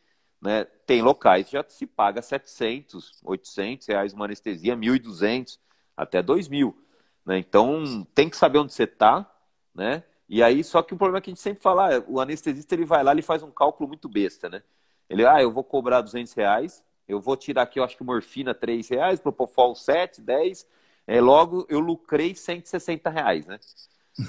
né? 0.40 0.64
Tem 0.64 1.02
locais 1.02 1.46
que 1.46 1.52
já 1.52 1.64
se 1.68 1.86
paga 1.86 2.20
700, 2.20 3.20
800 3.24 3.86
reais 3.86 4.12
uma 4.12 4.24
anestesia, 4.24 4.76
1.200, 4.76 5.58
até 5.96 6.22
2.000. 6.22 6.74
Né? 7.24 7.38
Então, 7.38 8.04
tem 8.14 8.28
que 8.28 8.36
saber 8.36 8.58
onde 8.58 8.72
você 8.72 8.84
está, 8.84 9.30
né? 9.74 10.02
E 10.30 10.44
aí, 10.44 10.62
só 10.62 10.80
que 10.80 10.94
o 10.94 10.96
problema 10.96 11.18
é 11.18 11.20
que 11.20 11.28
a 11.28 11.32
gente 11.32 11.40
sempre 11.40 11.60
fala, 11.60 11.96
ah, 11.96 12.04
o 12.06 12.20
anestesista 12.20 12.72
ele 12.76 12.84
vai 12.84 13.02
lá 13.02 13.12
e 13.12 13.20
faz 13.20 13.42
um 13.42 13.50
cálculo 13.50 13.88
muito 13.88 14.08
besta, 14.08 14.48
né? 14.48 14.62
Ele, 15.08 15.26
ah, 15.26 15.42
eu 15.42 15.50
vou 15.50 15.64
cobrar 15.64 16.00
200 16.02 16.32
reais, 16.34 16.84
eu 17.08 17.20
vou 17.20 17.36
tirar 17.36 17.62
aqui, 17.62 17.80
eu 17.80 17.84
acho 17.84 17.96
que 17.96 18.04
morfina 18.04 18.54
3 18.54 18.88
reais, 18.90 19.18
Propofol 19.18 19.74
7, 19.74 20.22
10, 20.22 20.68
é, 21.04 21.20
logo 21.20 21.66
eu 21.68 21.80
lucrei 21.80 22.32
160 22.32 23.10
reais, 23.10 23.44
né? 23.44 23.58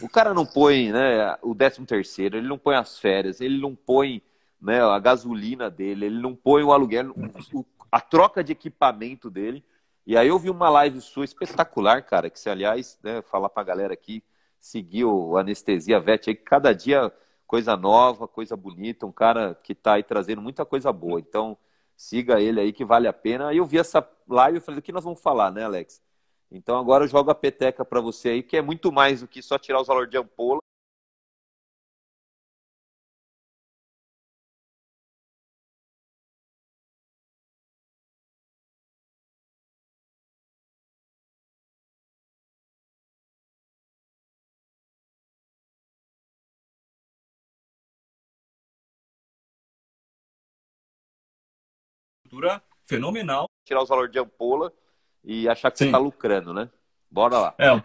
O 0.02 0.10
cara 0.10 0.34
não 0.34 0.44
põe 0.44 0.92
né, 0.92 1.38
o 1.44 1.54
13 1.54 1.86
terceiro, 1.86 2.36
ele 2.36 2.48
não 2.48 2.58
põe 2.58 2.76
as 2.76 2.98
férias, 2.98 3.40
ele 3.40 3.62
não 3.62 3.76
põe 3.76 4.24
né, 4.60 4.82
a 4.82 4.98
gasolina 4.98 5.70
dele, 5.70 6.08
ele 6.08 6.20
não 6.20 6.36
põe 6.36 6.64
o 6.64 6.74
aluguel, 6.74 7.14
o, 7.54 7.64
a 7.92 8.02
troca 8.02 8.44
de 8.44 8.54
equipamento 8.54 9.30
dele. 9.30 9.64
E 10.04 10.18
aí 10.18 10.30
eu 10.30 10.40
vi 10.40 10.50
uma 10.50 10.70
live 10.70 11.00
sua 11.00 11.26
espetacular, 11.26 12.02
cara, 12.02 12.28
que 12.28 12.40
se 12.40 12.50
aliás, 12.50 12.98
né, 13.04 13.22
falar 13.22 13.50
pra 13.50 13.62
galera 13.62 13.94
aqui, 13.94 14.24
seguir 14.62 15.06
o 15.06 15.36
Anestesia 15.38 16.00
Vet 16.00 16.30
aí, 16.30 16.36
cada 16.36 16.72
dia 16.72 17.12
coisa 17.46 17.76
nova, 17.76 18.28
coisa 18.28 18.56
bonita, 18.56 19.06
um 19.06 19.12
cara 19.12 19.56
que 19.62 19.74
está 19.74 19.96
aí 19.96 20.04
trazendo 20.04 20.42
muita 20.42 20.64
coisa 20.64 20.94
boa. 20.94 21.20
Então, 21.20 21.58
siga 21.98 22.40
ele 22.40 22.62
aí 22.62 22.72
que 22.72 22.86
vale 22.86 23.08
a 23.08 23.14
pena. 23.14 23.50
Aí 23.50 23.58
eu 23.58 23.66
vi 23.66 23.78
essa 23.78 24.08
live 24.28 24.60
e 24.60 24.62
falei, 24.62 24.80
o 24.80 24.82
que 24.82 24.94
nós 24.94 25.04
vamos 25.04 25.20
falar, 25.20 25.52
né, 25.52 25.66
Alex? 25.66 26.02
Então 26.50 26.78
agora 26.78 27.04
eu 27.04 27.08
jogo 27.08 27.30
a 27.32 27.36
peteca 27.36 27.84
para 27.84 28.00
você 28.02 28.30
aí, 28.30 28.44
que 28.44 28.56
é 28.58 28.62
muito 28.62 28.92
mais 28.92 29.22
do 29.22 29.28
que 29.28 29.42
só 29.42 29.58
tirar 29.58 29.82
os 29.82 29.88
valores 29.88 30.10
de 30.10 30.18
ampola. 30.18 30.62
Estrutura 52.42 52.62
fenomenal. 52.84 53.50
Tirar 53.64 53.84
os 53.84 53.90
valores 53.90 54.12
de 54.12 54.20
ampola, 54.20 54.74
e 55.24 55.48
achar 55.48 55.72
que 55.72 55.78
Sim. 55.78 55.86
você 55.86 55.90
está 55.90 55.98
lucrando, 56.00 56.54
né? 56.54 56.70
Bora 57.10 57.38
lá. 57.38 57.56
É, 57.58 57.72
um, 57.72 57.82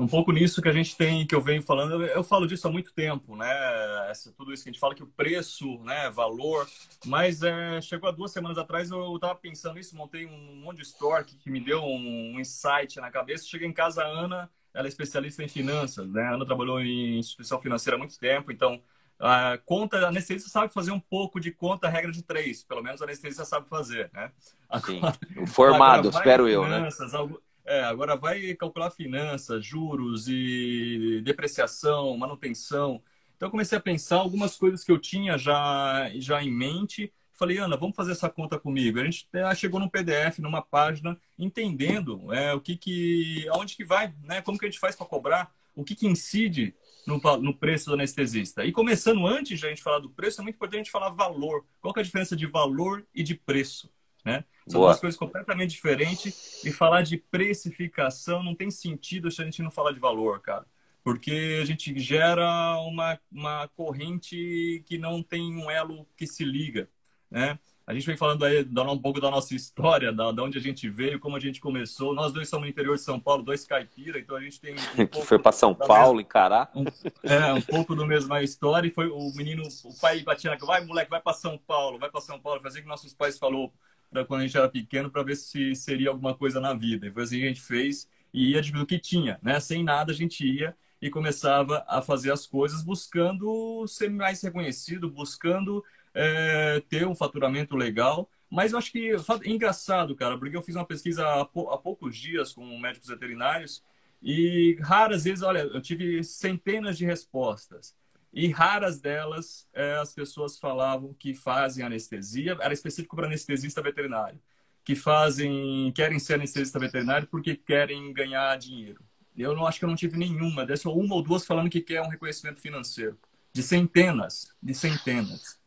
um, 0.00 0.08
pouco 0.08 0.32
nisso 0.32 0.60
que 0.60 0.68
a 0.68 0.72
gente 0.72 0.96
tem, 0.96 1.26
que 1.26 1.34
eu 1.34 1.40
venho 1.40 1.62
falando, 1.62 2.02
eu, 2.02 2.06
eu, 2.08 2.24
falo 2.24 2.46
disso 2.46 2.66
há 2.66 2.70
muito 2.70 2.92
tempo, 2.92 3.36
né? 3.36 4.10
Essa, 4.10 4.32
tudo 4.32 4.52
isso 4.52 4.64
que 4.64 4.70
a 4.70 4.72
gente 4.72 4.80
fala 4.80 4.94
que 4.94 5.02
o 5.02 5.06
preço, 5.06 5.78
né, 5.80 6.10
valor, 6.10 6.66
mas 7.04 7.42
é, 7.42 7.80
chegou 7.80 8.08
há 8.08 8.12
duas 8.12 8.32
semanas 8.32 8.58
atrás, 8.58 8.90
eu 8.90 9.14
estava 9.14 9.34
pensando 9.34 9.74
nisso, 9.74 9.96
montei 9.96 10.26
um 10.26 10.56
monte 10.56 10.78
de 10.78 10.82
store 10.82 11.24
que, 11.24 11.36
que 11.36 11.50
me 11.50 11.60
deu 11.60 11.82
um, 11.82 12.34
um 12.34 12.40
insight 12.40 12.98
na 13.00 13.10
cabeça. 13.10 13.46
Cheguei 13.46 13.68
em 13.68 13.72
casa, 13.72 14.02
a 14.02 14.06
Ana, 14.06 14.50
ela 14.72 14.86
é 14.86 14.88
especialista 14.88 15.44
em 15.44 15.48
finanças, 15.48 16.10
né? 16.10 16.22
A 16.22 16.34
Ana 16.34 16.46
trabalhou 16.46 16.80
em 16.80 17.18
instituição 17.18 17.60
financeira 17.60 17.96
há 17.96 17.98
muito 17.98 18.18
tempo, 18.18 18.50
então 18.50 18.82
a 19.18 19.58
conta, 19.64 19.98
a 19.98 20.08
anestesista 20.08 20.50
sabe 20.50 20.72
fazer 20.72 20.90
um 20.90 21.00
pouco 21.00 21.38
de 21.38 21.50
conta 21.50 21.88
regra 21.88 22.10
de 22.10 22.22
três, 22.22 22.62
pelo 22.64 22.82
menos 22.82 23.00
a 23.00 23.04
anestesista 23.04 23.44
sabe 23.44 23.68
fazer, 23.68 24.10
né? 24.12 24.30
Agora, 24.68 25.12
Sim, 25.12 25.46
formado, 25.46 26.08
espero 26.08 26.48
eu, 26.48 26.66
né? 26.66 26.88
Algo, 27.12 27.40
é, 27.64 27.82
agora 27.84 28.16
vai 28.16 28.54
calcular 28.54 28.90
finanças, 28.90 29.64
juros 29.64 30.26
e 30.28 31.22
depreciação, 31.24 32.16
manutenção. 32.16 33.00
Então 33.36 33.46
eu 33.46 33.50
comecei 33.50 33.78
a 33.78 33.80
pensar 33.80 34.16
algumas 34.16 34.56
coisas 34.56 34.84
que 34.84 34.92
eu 34.92 34.98
tinha 34.98 35.38
já, 35.38 36.10
já 36.16 36.42
em 36.42 36.50
mente. 36.50 37.12
Falei, 37.32 37.58
Ana, 37.58 37.76
vamos 37.76 37.96
fazer 37.96 38.12
essa 38.12 38.28
conta 38.28 38.58
comigo. 38.58 39.00
A 39.00 39.04
gente 39.04 39.26
chegou 39.56 39.80
num 39.80 39.88
PDF, 39.88 40.38
numa 40.38 40.62
página, 40.62 41.18
entendendo 41.38 42.32
é, 42.32 42.52
o 42.54 42.60
que 42.60 42.76
que, 42.76 43.48
aonde 43.48 43.76
que 43.76 43.84
vai, 43.84 44.14
né? 44.22 44.40
Como 44.42 44.58
que 44.58 44.66
a 44.66 44.68
gente 44.68 44.78
faz 44.78 44.94
para 44.94 45.06
cobrar, 45.06 45.52
o 45.74 45.82
que 45.82 45.94
que 45.94 46.06
incide 46.06 46.74
no, 47.06 47.20
no, 47.38 47.54
preço 47.54 47.86
do 47.86 47.94
anestesista. 47.94 48.64
E 48.64 48.72
começando 48.72 49.26
antes 49.26 49.58
de 49.58 49.66
a 49.66 49.68
gente 49.68 49.82
falar 49.82 49.98
do 49.98 50.10
preço, 50.10 50.40
é 50.40 50.42
muito 50.42 50.56
importante 50.56 50.80
a 50.80 50.82
gente 50.84 50.90
falar 50.90 51.10
valor. 51.10 51.64
Qual 51.80 51.94
é 51.96 52.00
a 52.00 52.02
diferença 52.02 52.34
de 52.34 52.46
valor 52.46 53.06
e 53.14 53.22
de 53.22 53.34
preço? 53.34 53.90
Né? 54.24 54.44
São 54.66 54.80
Boa. 54.80 54.92
duas 54.92 55.00
coisas 55.00 55.18
completamente 55.18 55.70
diferentes. 55.70 56.64
E 56.64 56.72
falar 56.72 57.02
de 57.02 57.18
precificação 57.18 58.42
não 58.42 58.54
tem 58.54 58.70
sentido 58.70 59.30
se 59.30 59.42
a 59.42 59.44
gente 59.44 59.62
não 59.62 59.70
falar 59.70 59.92
de 59.92 60.00
valor, 60.00 60.40
cara. 60.40 60.66
Porque 61.02 61.58
a 61.60 61.64
gente 61.66 61.98
gera 61.98 62.78
uma, 62.78 63.20
uma 63.30 63.68
corrente 63.68 64.82
que 64.86 64.96
não 64.96 65.22
tem 65.22 65.54
um 65.54 65.70
elo 65.70 66.06
que 66.16 66.26
se 66.26 66.44
liga. 66.44 66.88
Né? 67.30 67.58
A 67.86 67.92
gente 67.92 68.06
vem 68.06 68.16
falando 68.16 68.44
aí 68.44 68.66
um 68.88 68.98
pouco 68.98 69.20
da 69.20 69.30
nossa 69.30 69.54
história, 69.54 70.10
da, 70.10 70.32
da 70.32 70.42
onde 70.42 70.56
a 70.56 70.60
gente 70.60 70.88
veio, 70.88 71.20
como 71.20 71.36
a 71.36 71.40
gente 71.40 71.60
começou. 71.60 72.14
Nós 72.14 72.32
dois 72.32 72.48
somos 72.48 72.64
no 72.64 72.70
interior 72.70 72.96
de 72.96 73.02
São 73.02 73.20
Paulo, 73.20 73.42
dois 73.42 73.66
caipira, 73.66 74.18
então 74.18 74.36
a 74.36 74.40
gente 74.40 74.58
tem. 74.58 74.74
Um 74.98 75.04
que 75.06 75.22
foi 75.22 75.38
para 75.38 75.52
São 75.52 75.74
Paulo 75.74 76.18
encarar. 76.18 76.70
Um, 76.74 76.84
é, 77.22 77.52
um 77.52 77.60
pouco 77.60 77.94
do 77.94 78.06
mesma 78.06 78.42
história. 78.42 78.88
E 78.88 78.90
foi 78.90 79.08
o 79.08 79.30
menino, 79.34 79.62
o 79.84 80.00
pai 80.00 80.22
batia 80.22 80.50
na 80.50 80.56
vai, 80.64 80.82
moleque, 80.82 81.10
vai 81.10 81.20
para 81.20 81.34
São 81.34 81.58
Paulo, 81.58 81.98
vai 81.98 82.10
para 82.10 82.22
São 82.22 82.40
Paulo, 82.40 82.62
fazer 82.62 82.78
o 82.78 82.82
que 82.82 82.88
nossos 82.88 83.12
pais 83.12 83.38
falou 83.38 83.70
para 84.10 84.24
quando 84.24 84.40
a 84.40 84.46
gente 84.46 84.56
era 84.56 84.68
pequeno, 84.68 85.10
para 85.10 85.22
ver 85.22 85.36
se 85.36 85.74
seria 85.74 86.08
alguma 86.08 86.34
coisa 86.34 86.60
na 86.60 86.72
vida. 86.72 87.06
E 87.06 87.10
foi 87.10 87.22
assim 87.24 87.38
que 87.38 87.44
a 87.44 87.48
gente 87.48 87.60
fez 87.60 88.08
e 88.32 88.52
ia 88.52 88.62
do 88.62 88.86
que 88.86 88.98
tinha, 88.98 89.38
né? 89.42 89.60
Sem 89.60 89.84
nada 89.84 90.10
a 90.10 90.14
gente 90.14 90.46
ia 90.46 90.74
e 91.02 91.10
começava 91.10 91.84
a 91.86 92.00
fazer 92.00 92.32
as 92.32 92.46
coisas 92.46 92.82
buscando 92.82 93.86
ser 93.86 94.08
mais 94.08 94.40
reconhecido, 94.40 95.10
buscando 95.10 95.84
é, 96.14 96.80
ter 96.88 97.06
um 97.06 97.14
faturamento 97.14 97.76
legal. 97.76 98.30
Mas 98.50 98.72
eu 98.72 98.78
acho 98.78 98.92
que 98.92 99.16
engraçado, 99.44 100.14
cara, 100.14 100.38
porque 100.38 100.56
eu 100.56 100.62
fiz 100.62 100.76
uma 100.76 100.86
pesquisa 100.86 101.26
há, 101.26 101.40
há 101.40 101.78
poucos 101.78 102.16
dias 102.16 102.52
com 102.52 102.64
médicos 102.78 103.08
veterinários 103.08 103.82
e 104.22 104.78
raras 104.80 105.24
vezes, 105.24 105.42
olha, 105.42 105.58
eu 105.58 105.82
tive 105.82 106.24
centenas 106.24 106.96
de 106.96 107.04
respostas. 107.04 107.94
E 108.32 108.48
raras 108.48 109.00
delas 109.00 109.68
é, 109.72 109.94
as 109.96 110.12
pessoas 110.14 110.58
falavam 110.58 111.14
que 111.14 111.34
fazem 111.34 111.84
anestesia, 111.84 112.56
era 112.60 112.72
específico 112.72 113.14
para 113.14 113.26
anestesista 113.26 113.82
veterinário, 113.82 114.40
que 114.82 114.96
fazem, 114.96 115.92
querem 115.94 116.18
ser 116.18 116.34
anestesista 116.34 116.78
veterinário 116.78 117.28
porque 117.28 117.54
querem 117.54 118.12
ganhar 118.12 118.56
dinheiro. 118.56 119.04
Eu 119.36 119.54
não 119.54 119.66
acho 119.66 119.78
que 119.78 119.84
eu 119.84 119.88
não 119.88 119.96
tive 119.96 120.16
nenhuma, 120.16 120.64
dessa 120.64 120.88
uma 120.88 121.14
ou 121.14 121.22
duas 121.22 121.44
falando 121.44 121.70
que 121.70 121.80
quer 121.80 122.02
um 122.02 122.08
reconhecimento 122.08 122.60
financeiro, 122.60 123.18
de 123.52 123.62
centenas, 123.62 124.54
de 124.62 124.74
centenas. 124.74 125.60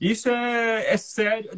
Isso 0.00 0.28
é, 0.28 0.92
é 0.92 0.96
sério, 0.96 1.50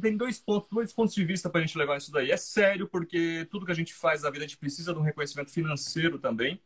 tem 0.00 0.16
dois 0.16 0.38
pontos, 0.38 0.68
dois 0.70 0.92
pontos 0.92 1.14
de 1.14 1.24
vista 1.24 1.48
para 1.48 1.60
a 1.60 1.64
gente 1.64 1.78
levar 1.78 1.96
isso 1.96 2.10
daí. 2.10 2.30
É 2.30 2.36
sério 2.36 2.88
porque 2.88 3.46
tudo 3.50 3.64
que 3.64 3.72
a 3.72 3.74
gente 3.74 3.94
faz 3.94 4.22
na 4.22 4.30
vida 4.30 4.44
a 4.44 4.48
gente 4.48 4.58
precisa 4.58 4.92
de 4.92 4.98
um 4.98 5.02
reconhecimento 5.02 5.50
financeiro 5.50 6.18
também. 6.18 6.60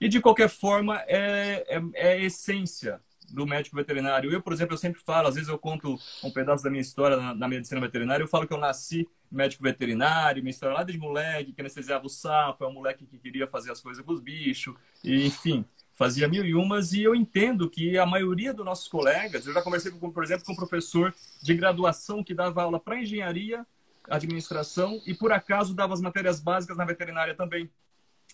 E, 0.00 0.08
de 0.08 0.20
qualquer 0.20 0.48
forma, 0.48 1.00
é, 1.06 1.64
é, 1.68 1.82
é 1.94 2.12
a 2.14 2.18
essência 2.18 3.00
do 3.32 3.46
médico 3.46 3.76
veterinário. 3.76 4.30
Eu, 4.30 4.42
por 4.42 4.52
exemplo, 4.52 4.74
eu 4.74 4.78
sempre 4.78 5.00
falo, 5.00 5.28
às 5.28 5.34
vezes 5.34 5.48
eu 5.48 5.58
conto 5.58 5.98
um 6.22 6.30
pedaço 6.30 6.62
da 6.62 6.70
minha 6.70 6.82
história 6.82 7.16
na, 7.16 7.34
na 7.34 7.48
medicina 7.48 7.80
veterinária, 7.80 8.22
eu 8.22 8.28
falo 8.28 8.46
que 8.46 8.52
eu 8.52 8.58
nasci 8.58 9.08
médico 9.30 9.62
veterinário, 9.62 10.42
minha 10.42 10.50
história 10.50 10.74
lá 10.74 10.82
desde 10.82 11.00
moleque, 11.00 11.52
que 11.52 11.60
anestesiava 11.60 12.04
o 12.04 12.10
sapo, 12.10 12.64
é 12.64 12.68
um 12.68 12.72
moleque 12.72 13.06
que 13.06 13.18
queria 13.18 13.46
fazer 13.46 13.72
as 13.72 13.80
coisas 13.80 14.04
com 14.04 14.12
os 14.12 14.20
bichos, 14.20 14.74
e, 15.02 15.26
enfim, 15.26 15.64
fazia 15.94 16.26
mil 16.28 16.44
e 16.44 16.54
umas, 16.54 16.92
e 16.92 17.02
eu 17.02 17.14
entendo 17.14 17.68
que 17.68 17.98
a 17.98 18.06
maioria 18.06 18.52
dos 18.52 18.64
nossos 18.64 18.88
colegas, 18.88 19.46
eu 19.46 19.52
já 19.52 19.62
conversei, 19.62 19.92
com, 19.92 20.10
por 20.10 20.24
exemplo, 20.24 20.44
com 20.44 20.52
um 20.52 20.56
professor 20.56 21.14
de 21.42 21.54
graduação 21.54 22.24
que 22.24 22.34
dava 22.34 22.62
aula 22.62 22.80
para 22.80 23.00
engenharia, 23.00 23.66
administração, 24.08 25.00
e 25.06 25.14
por 25.14 25.32
acaso 25.32 25.74
dava 25.74 25.94
as 25.94 26.00
matérias 26.00 26.40
básicas 26.40 26.76
na 26.76 26.84
veterinária 26.84 27.34
também. 27.34 27.70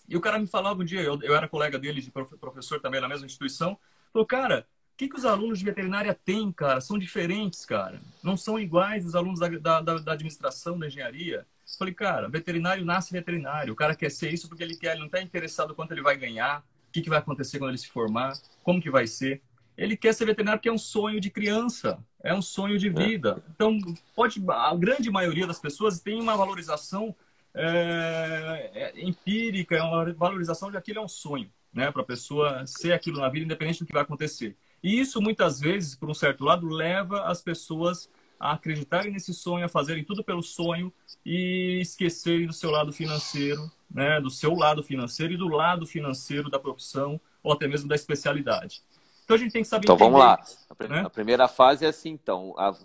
E 0.07 0.17
o 0.17 0.21
cara 0.21 0.39
me 0.39 0.47
falava 0.47 0.81
um 0.81 0.85
dia, 0.85 1.01
eu, 1.01 1.21
eu 1.21 1.35
era 1.35 1.47
colega 1.47 1.77
dele, 1.77 2.01
de 2.01 2.11
professor 2.11 2.79
também 2.79 2.99
na 2.99 3.07
mesma 3.07 3.25
instituição, 3.25 3.77
falou, 4.11 4.25
cara, 4.25 4.65
o 4.93 4.97
que, 4.97 5.07
que 5.07 5.15
os 5.15 5.23
alunos 5.23 5.59
de 5.59 5.65
veterinária 5.65 6.13
têm, 6.13 6.51
cara? 6.51 6.81
São 6.81 6.97
diferentes, 6.97 7.65
cara. 7.65 8.01
Não 8.23 8.35
são 8.35 8.59
iguais 8.59 9.05
os 9.05 9.15
alunos 9.15 9.39
da, 9.39 9.47
da, 9.81 9.97
da 9.97 10.11
administração, 10.11 10.77
da 10.77 10.87
engenharia. 10.87 11.45
Falei, 11.77 11.93
cara, 11.93 12.27
veterinário 12.27 12.83
nasce 12.83 13.13
veterinário. 13.13 13.71
O 13.71 13.75
cara 13.75 13.95
quer 13.95 14.09
ser 14.09 14.33
isso 14.33 14.49
porque 14.49 14.63
ele 14.63 14.75
quer, 14.75 14.91
ele 14.91 14.99
não 14.99 15.05
está 15.05 15.21
interessado 15.21 15.75
quanto 15.75 15.91
ele 15.91 16.01
vai 16.01 16.17
ganhar, 16.17 16.65
o 16.89 16.91
que, 16.91 17.01
que 17.01 17.09
vai 17.09 17.19
acontecer 17.19 17.59
quando 17.59 17.69
ele 17.69 17.77
se 17.77 17.87
formar, 17.87 18.33
como 18.63 18.81
que 18.81 18.89
vai 18.89 19.05
ser. 19.05 19.41
Ele 19.77 19.95
quer 19.95 20.13
ser 20.13 20.25
veterinário 20.25 20.59
porque 20.59 20.67
é 20.67 20.73
um 20.73 20.77
sonho 20.77 21.21
de 21.21 21.29
criança, 21.29 22.03
é 22.21 22.33
um 22.33 22.41
sonho 22.41 22.77
de 22.77 22.89
vida. 22.89 23.41
Então, 23.55 23.77
pode, 24.15 24.43
a 24.49 24.75
grande 24.75 25.09
maioria 25.09 25.47
das 25.47 25.59
pessoas 25.59 26.01
tem 26.01 26.19
uma 26.19 26.35
valorização 26.35 27.15
é, 27.53 28.71
é 28.73 29.01
empírica, 29.01 29.75
é 29.75 29.81
uma 29.81 30.11
valorização 30.13 30.69
de 30.69 30.77
aquilo 30.77 30.99
é 30.99 31.01
um 31.01 31.07
sonho, 31.07 31.49
né? 31.71 31.91
Para 31.91 32.01
a 32.01 32.05
pessoa 32.05 32.65
ser 32.65 32.91
aquilo 32.91 33.19
na 33.21 33.29
vida, 33.29 33.45
independente 33.45 33.79
do 33.79 33.85
que 33.85 33.93
vai 33.93 34.01
acontecer. 34.01 34.57
E 34.83 34.99
isso, 34.99 35.21
muitas 35.21 35.59
vezes, 35.59 35.95
por 35.95 36.09
um 36.09 36.13
certo 36.13 36.43
lado, 36.43 36.67
leva 36.67 37.23
as 37.23 37.41
pessoas 37.41 38.09
a 38.39 38.53
acreditarem 38.53 39.11
nesse 39.11 39.33
sonho, 39.33 39.65
a 39.65 39.69
fazerem 39.69 40.03
tudo 40.03 40.23
pelo 40.23 40.41
sonho 40.41 40.93
e 41.25 41.79
esquecerem 41.81 42.47
do 42.47 42.53
seu 42.53 42.71
lado 42.71 42.93
financeiro, 42.93 43.69
né? 43.91 44.21
Do 44.21 44.29
seu 44.29 44.53
lado 44.55 44.81
financeiro 44.81 45.33
e 45.33 45.37
do 45.37 45.47
lado 45.47 45.85
financeiro 45.85 46.49
da 46.49 46.57
profissão 46.57 47.19
ou 47.43 47.51
até 47.51 47.67
mesmo 47.67 47.89
da 47.89 47.95
especialidade. 47.95 48.81
Então 49.25 49.35
a 49.35 49.39
gente 49.39 49.51
tem 49.51 49.61
que 49.61 49.67
saber. 49.67 49.85
Então 49.85 49.95
entender, 49.95 50.11
vamos 50.11 50.25
lá. 50.25 50.41
A, 50.69 50.87
né? 50.87 51.01
a, 51.05 51.09
primeira 51.09 51.47
fase 51.47 51.85
é 51.85 51.89
assim, 51.89 52.09
então. 52.09 52.55
A, 52.57 52.75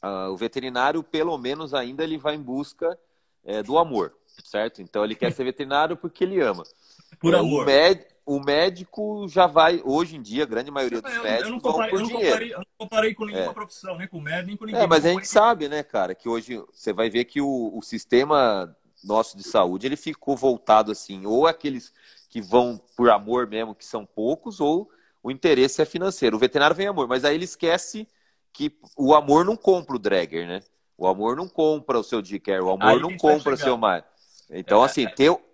a, 0.00 0.30
o 0.30 0.36
veterinário, 0.36 1.02
pelo 1.02 1.36
menos 1.36 1.74
ainda, 1.74 2.02
ele 2.02 2.18
vai 2.18 2.34
em 2.34 2.42
busca 2.42 2.98
é, 3.44 3.62
do 3.62 3.78
amor, 3.78 4.14
certo? 4.44 4.80
Então 4.80 5.04
ele 5.04 5.14
quer 5.14 5.30
ser 5.32 5.44
veterinário 5.44 5.96
porque 5.96 6.24
ele 6.24 6.40
ama. 6.40 6.64
Por 7.20 7.34
é, 7.34 7.38
amor. 7.38 7.62
O, 7.62 7.66
o, 8.24 8.40
médico 8.40 9.26
já 9.28 9.46
vai, 9.46 9.82
hoje 9.84 10.16
em 10.16 10.22
dia, 10.22 10.44
a 10.44 10.46
grande 10.46 10.70
maioria 10.70 11.00
dos 11.00 11.12
eu, 11.12 11.22
médicos 11.22 11.46
eu 11.46 11.52
não 11.52 11.60
comparei, 11.60 11.90
vão 11.90 12.08
por 12.08 12.14
eu 12.14 12.20
não 12.20 12.20
Comparei, 12.20 12.52
eu 12.52 12.58
não 12.58 12.66
comparei 12.78 13.14
com 13.14 13.24
nenhuma 13.24 13.50
é. 13.50 13.54
profissão, 13.54 13.98
nem 13.98 14.08
com 14.08 14.20
médico, 14.20 14.46
nem 14.46 14.56
com 14.56 14.64
ninguém. 14.66 14.82
É, 14.82 14.86
mas 14.86 15.04
a 15.04 15.10
gente 15.10 15.28
sabe, 15.28 15.68
né, 15.68 15.82
cara, 15.82 16.14
que 16.14 16.28
hoje 16.28 16.62
você 16.72 16.92
vai 16.92 17.10
ver 17.10 17.24
que 17.24 17.40
o, 17.40 17.72
o 17.76 17.82
sistema 17.82 18.74
nosso 19.04 19.36
de 19.36 19.42
saúde, 19.42 19.86
ele 19.86 19.96
ficou 19.96 20.36
voltado 20.36 20.92
assim, 20.92 21.26
ou 21.26 21.46
aqueles 21.46 21.92
que 22.28 22.40
vão 22.40 22.80
por 22.96 23.10
amor 23.10 23.46
mesmo, 23.46 23.74
que 23.74 23.84
são 23.84 24.06
poucos, 24.06 24.60
ou 24.60 24.88
o 25.22 25.30
interesse 25.30 25.82
é 25.82 25.84
financeiro. 25.84 26.36
O 26.36 26.40
veterinário 26.40 26.74
vem 26.74 26.86
amor, 26.86 27.06
mas 27.06 27.24
aí 27.24 27.34
ele 27.34 27.44
esquece 27.44 28.08
que 28.52 28.76
o 28.96 29.14
amor 29.14 29.44
não 29.44 29.56
compra 29.56 29.96
o 29.96 29.98
dragger, 29.98 30.46
né? 30.46 30.60
O 30.96 31.06
amor 31.06 31.36
não 31.36 31.48
compra 31.48 31.98
o 31.98 32.04
seu 32.04 32.22
Dicker, 32.22 32.62
o 32.62 32.70
amor 32.70 32.88
Aí 32.88 33.00
não 33.00 33.16
compra 33.16 33.54
o 33.54 33.56
seu 33.56 33.76
mar. 33.76 34.06
Então, 34.50 34.82
é, 34.82 34.86
assim, 34.86 35.04
é. 35.04 35.10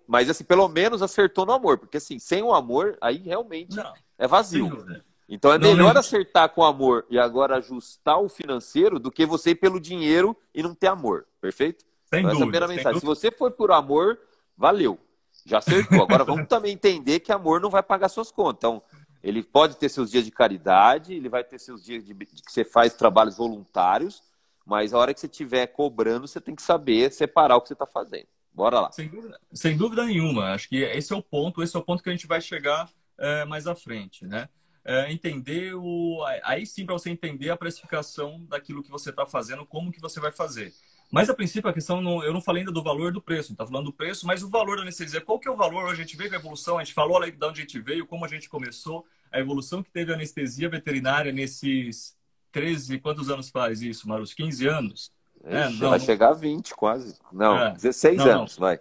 Mas 0.09 0.27
assim, 0.27 0.43
pelo 0.43 0.67
menos 0.67 1.03
acertou 1.03 1.45
no 1.45 1.51
amor, 1.51 1.77
porque 1.77 1.97
assim, 1.97 2.17
sem 2.17 2.41
o 2.41 2.51
amor, 2.51 2.97
aí 2.99 3.17
realmente 3.17 3.75
não, 3.75 3.93
é 4.17 4.27
vazio. 4.27 4.83
Então 5.29 5.53
é 5.53 5.59
não, 5.59 5.69
melhor 5.69 5.93
não. 5.93 5.99
acertar 5.99 6.49
com 6.49 6.63
amor 6.63 7.05
e 7.11 7.19
agora 7.19 7.57
ajustar 7.57 8.19
o 8.19 8.27
financeiro 8.27 8.97
do 8.97 9.11
que 9.11 9.23
você 9.23 9.51
ir 9.51 9.55
pelo 9.55 9.79
dinheiro 9.79 10.35
e 10.51 10.63
não 10.63 10.73
ter 10.73 10.87
amor, 10.87 11.27
perfeito? 11.39 11.85
Sem 12.05 12.21
então, 12.21 12.39
dúvida, 12.39 12.57
essa 12.57 12.65
é 12.65 12.75
mensagem. 12.75 12.99
Se 12.99 13.05
você 13.05 13.29
for 13.29 13.51
por 13.51 13.71
amor, 13.71 14.19
valeu. 14.57 14.97
Já 15.45 15.59
acertou. 15.59 16.01
Agora 16.01 16.23
vamos 16.25 16.47
também 16.47 16.73
entender 16.73 17.19
que 17.19 17.31
amor 17.31 17.61
não 17.61 17.69
vai 17.69 17.83
pagar 17.83 18.09
suas 18.09 18.31
contas. 18.31 18.57
Então, 18.57 18.81
ele 19.21 19.43
pode 19.43 19.77
ter 19.77 19.89
seus 19.89 20.09
dias 20.09 20.25
de 20.25 20.31
caridade, 20.31 21.13
ele 21.13 21.29
vai 21.29 21.43
ter 21.43 21.59
seus 21.59 21.83
dias 21.83 22.03
de, 22.03 22.15
de 22.15 22.25
que 22.25 22.51
você 22.51 22.63
faz 22.63 22.95
trabalhos 22.95 23.37
voluntários, 23.37 24.23
mas 24.65 24.91
a 24.91 24.97
hora 24.97 25.13
que 25.13 25.19
você 25.19 25.27
estiver 25.27 25.67
cobrando, 25.67 26.27
você 26.27 26.41
tem 26.41 26.55
que 26.55 26.63
saber 26.63 27.11
separar 27.11 27.57
o 27.57 27.61
que 27.61 27.67
você 27.67 27.73
está 27.73 27.85
fazendo. 27.85 28.27
Bora 28.59 28.81
lá. 28.81 28.91
Sem 28.91 29.07
dúvida, 29.07 29.39
sem 29.53 29.77
dúvida, 29.77 30.05
nenhuma. 30.05 30.51
Acho 30.51 30.67
que 30.67 30.83
esse 30.83 31.13
é 31.13 31.15
o 31.15 31.23
ponto, 31.23 31.63
esse 31.63 31.73
é 31.77 31.79
o 31.79 31.81
ponto 31.81 32.03
que 32.03 32.09
a 32.09 32.11
gente 32.11 32.27
vai 32.27 32.41
chegar 32.41 32.89
é, 33.17 33.45
mais 33.45 33.67
à 33.67 33.73
frente, 33.73 34.25
né? 34.25 34.49
É, 34.83 35.09
entender 35.13 35.73
o. 35.75 36.21
Aí 36.43 36.65
sim, 36.65 36.85
para 36.85 36.91
você 36.91 37.09
entender 37.09 37.49
a 37.51 37.55
precificação 37.55 38.43
daquilo 38.49 38.83
que 38.83 38.91
você 38.91 39.11
está 39.11 39.25
fazendo, 39.25 39.65
como 39.65 39.93
que 39.93 40.01
você 40.01 40.19
vai 40.19 40.33
fazer. 40.33 40.73
Mas 41.09 41.29
a 41.29 41.33
princípio 41.33 41.69
a 41.69 41.73
questão, 41.73 42.01
não, 42.01 42.21
eu 42.21 42.33
não 42.33 42.41
falei 42.41 42.59
ainda 42.59 42.73
do 42.73 42.83
valor 42.83 43.13
do 43.13 43.21
preço, 43.21 43.53
está 43.53 43.65
falando 43.65 43.85
do 43.85 43.93
preço, 43.93 44.27
mas 44.27 44.43
o 44.43 44.49
valor 44.49 44.75
da 44.75 44.81
anestesia. 44.81 45.21
Qual 45.21 45.39
que 45.39 45.47
é 45.47 45.51
o 45.51 45.55
valor? 45.55 45.89
A 45.89 45.95
gente 45.95 46.17
veio 46.17 46.29
com 46.29 46.35
a 46.35 46.39
evolução, 46.39 46.77
a 46.77 46.83
gente 46.83 46.93
falou 46.93 47.17
de 47.21 47.31
onde 47.31 47.61
a 47.61 47.63
gente 47.63 47.79
veio, 47.79 48.05
como 48.05 48.25
a 48.25 48.27
gente 48.27 48.49
começou, 48.49 49.05
a 49.31 49.39
evolução 49.39 49.81
que 49.81 49.89
teve 49.89 50.11
a 50.11 50.15
anestesia 50.15 50.67
veterinária 50.67 51.31
nesses 51.31 52.13
13, 52.51 52.99
quantos 52.99 53.29
anos 53.29 53.49
faz 53.49 53.81
isso, 53.81 54.05
Marus? 54.05 54.33
15 54.33 54.67
anos? 54.67 55.13
É, 55.43 55.69
não, 55.69 55.89
vai 55.89 55.99
chegar 55.99 56.29
a 56.29 56.33
20 56.33 56.75
quase. 56.75 57.17
Não, 57.31 57.57
é. 57.57 57.73
16 57.73 58.17
não, 58.17 58.25
anos, 58.25 58.57
não. 58.57 58.67
vai. 58.67 58.79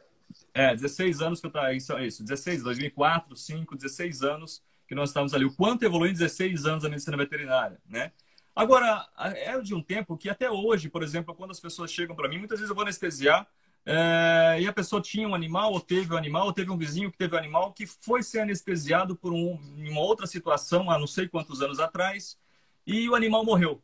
É, 0.55 0.75
16 0.75 1.23
anos 1.23 1.41
que 1.41 1.47
eu 1.47 1.51
tá 1.51 1.73
isso, 1.73 1.97
isso, 1.99 2.23
16, 2.25 2.63
2004, 2.63 3.37
5, 3.37 3.77
16 3.77 4.23
anos 4.23 4.63
que 4.87 4.95
nós 4.95 5.11
estamos 5.11 5.35
ali. 5.35 5.45
O 5.45 5.55
quanto 5.55 5.85
evoluiu 5.85 6.11
em 6.11 6.15
16 6.15 6.67
anos 6.67 6.85
a 6.85 6.89
medicina 6.89 7.17
veterinária, 7.17 7.79
né? 7.89 8.13
Agora, 8.57 9.07
é 9.37 9.61
de 9.61 9.73
um 9.73 9.81
tempo 9.81 10.17
que 10.17 10.29
até 10.29 10.51
hoje, 10.51 10.89
por 10.89 11.05
exemplo, 11.05 11.33
quando 11.33 11.53
as 11.53 11.61
pessoas 11.61 11.93
chegam 11.93 12.17
para 12.17 12.29
mim, 12.29 12.39
muitas 12.39 12.59
vezes 12.59 12.71
eu 12.71 12.75
vou 12.75 12.83
anestesiar 12.83 13.47
é, 13.87 14.59
e 14.61 14.67
a 14.67 14.73
pessoa 14.73 15.01
tinha 15.01 15.29
um 15.29 15.35
animal, 15.35 15.73
ou 15.73 15.81
teve 15.81 16.13
um 16.13 16.17
animal, 16.17 16.47
ou 16.47 16.53
teve 16.53 16.71
um 16.71 16.77
vizinho 16.77 17.11
que 17.11 17.17
teve 17.17 17.35
um 17.35 17.39
animal 17.39 17.73
que 17.73 17.87
foi 17.87 18.23
ser 18.23 18.41
anestesiado 18.41 19.17
por 19.17 19.33
um, 19.33 19.59
em 19.77 19.89
uma 19.89 20.01
outra 20.01 20.27
situação 20.27 20.91
há 20.91 20.99
não 20.99 21.07
sei 21.07 21.29
quantos 21.29 21.63
anos 21.63 21.79
atrás 21.79 22.39
e 22.87 23.09
o 23.09 23.15
animal 23.15 23.45
morreu, 23.45 23.83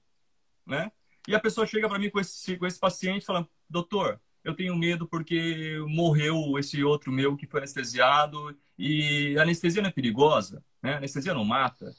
né? 0.66 0.90
E 1.26 1.34
a 1.34 1.40
pessoa 1.40 1.66
chega 1.66 1.88
para 1.88 1.98
mim 1.98 2.10
com 2.10 2.20
esse, 2.20 2.56
com 2.56 2.66
esse 2.66 2.78
paciente 2.78 3.24
falando, 3.24 3.48
doutor, 3.68 4.20
eu 4.44 4.54
tenho 4.54 4.76
medo 4.76 5.08
porque 5.08 5.78
morreu 5.88 6.58
esse 6.58 6.84
outro 6.84 7.10
meu 7.10 7.36
que 7.36 7.46
foi 7.46 7.60
anestesiado 7.60 8.56
e 8.78 9.36
anestesia 9.38 9.80
não 9.80 9.88
é 9.88 9.92
perigosa, 9.92 10.62
né? 10.82 10.96
Anestesia 10.96 11.32
não 11.32 11.44
mata. 11.44 11.90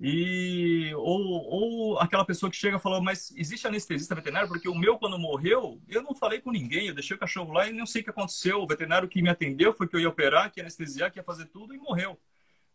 E 0.00 0.92
ou, 0.94 1.94
ou 1.94 1.98
aquela 1.98 2.24
pessoa 2.24 2.50
que 2.50 2.56
chega 2.56 2.78
fala, 2.78 3.00
mas 3.00 3.32
existe 3.36 3.66
anestesista 3.66 4.14
veterinário 4.14 4.48
porque 4.48 4.68
o 4.68 4.74
meu 4.74 4.98
quando 4.98 5.18
morreu, 5.18 5.80
eu 5.88 6.02
não 6.02 6.14
falei 6.14 6.40
com 6.40 6.52
ninguém, 6.52 6.88
eu 6.88 6.94
deixei 6.94 7.16
o 7.16 7.18
cachorro 7.20 7.52
lá 7.52 7.66
e 7.68 7.72
não 7.72 7.86
sei 7.86 8.02
o 8.02 8.04
que 8.04 8.10
aconteceu. 8.10 8.60
O 8.62 8.66
veterinário 8.66 9.08
que 9.08 9.22
me 9.22 9.30
atendeu 9.30 9.72
foi 9.72 9.88
que 9.88 9.96
eu 9.96 10.00
ia 10.00 10.08
operar, 10.08 10.52
que 10.52 10.60
ia 10.60 10.64
anestesiar, 10.64 11.10
que 11.10 11.18
ia 11.18 11.24
fazer 11.24 11.46
tudo 11.46 11.74
e 11.74 11.78
morreu, 11.78 12.20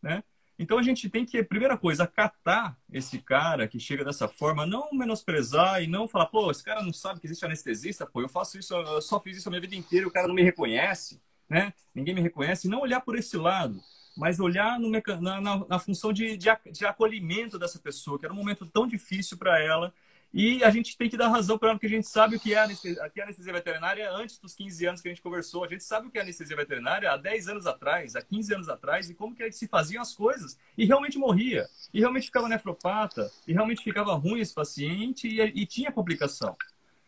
né? 0.02 0.24
Então 0.58 0.78
a 0.78 0.84
gente 0.84 1.10
tem 1.10 1.26
que, 1.26 1.44
primeira 1.44 1.78
coisa, 1.78 2.04
acatar 2.04 2.78
esse 2.92 3.20
cara 3.20 3.68
que 3.68 3.80
chega 3.80 4.06
dessa 4.06 4.28
forma, 4.28 4.66
não 4.66 4.90
menosprezar 4.94 5.82
e 5.82 5.88
não 5.88 6.08
falar, 6.08 6.28
pô, 6.28 6.52
esse 6.52 6.64
cara 6.64 6.84
não 6.84 6.94
sabe 6.94 7.20
que 7.20 7.28
existe 7.28 7.46
anestesista, 7.46 8.06
pô, 8.06 8.22
eu 8.22 8.30
faço 8.30 8.58
isso, 8.60 8.74
eu 8.74 9.02
só 9.02 9.20
fiz 9.20 9.38
isso 9.38 9.50
a 9.50 9.52
minha 9.52 9.62
vida 9.62 9.76
inteira, 9.76 10.08
o 10.08 10.12
cara 10.12 10.28
não 10.28 10.36
me 10.36 10.44
reconhece, 10.44 11.22
né? 11.50 11.74
Ninguém 11.94 12.14
me 12.14 12.22
reconhece, 12.22 12.68
não 12.68 12.82
olhar 12.82 13.02
por 13.02 13.18
esse 13.18 13.36
lado, 13.36 13.82
mas 14.16 14.40
olhar 14.40 14.80
no, 14.80 14.90
na, 14.90 15.42
na, 15.42 15.66
na 15.68 15.80
função 15.80 16.14
de, 16.14 16.38
de, 16.38 16.50
de 16.72 16.86
acolhimento 16.86 17.58
dessa 17.58 17.80
pessoa, 17.80 18.20
que 18.20 18.26
era 18.26 18.34
um 18.34 18.38
momento 18.38 18.66
tão 18.66 18.88
difícil 18.88 19.38
para 19.38 19.60
ela 19.60 19.94
e 20.34 20.64
a 20.64 20.72
gente 20.72 20.98
tem 20.98 21.08
que 21.08 21.16
dar 21.16 21.28
razão 21.28 21.60
para 21.60 21.70
ela, 21.70 21.78
porque 21.78 21.86
a 21.86 21.96
gente 21.96 22.08
sabe 22.08 22.38
o 22.38 22.40
que 22.40 22.56
é 22.56 22.60
anestesia, 22.60 23.10
que 23.14 23.20
é 23.20 23.24
anestesia 23.24 23.54
veterinária 23.54 24.12
antes 24.12 24.40
dos 24.40 24.56
15 24.56 24.88
anos 24.88 25.02
que 25.02 25.08
a 25.08 25.12
gente 25.12 25.22
conversou. 25.22 25.64
A 25.64 25.68
gente 25.68 25.84
sabe 25.84 26.08
o 26.08 26.10
que 26.10 26.18
é 26.18 26.22
anestesia 26.22 26.56
veterinária 26.56 27.12
há 27.12 27.18
10 27.18 27.50
anos 27.50 27.68
atrás, 27.68 28.16
há 28.16 28.22
15 28.22 28.56
anos 28.56 28.70
atrás, 28.70 29.10
e 29.12 29.14
como 29.14 29.36
que 29.36 29.52
se 29.52 29.68
faziam 29.68 30.02
as 30.02 30.16
coisas. 30.16 30.58
E 30.76 30.86
realmente 30.86 31.20
morria. 31.20 31.68
E 31.94 32.00
realmente 32.00 32.26
ficava 32.26 32.50
nefropata. 32.50 33.32
E 33.48 33.54
realmente 33.54 33.84
ficava 33.84 34.16
ruim 34.16 34.40
esse 34.40 34.56
paciente 34.56 35.28
e, 35.28 35.40
e 35.40 35.68
tinha 35.68 35.92
complicação. 35.92 36.56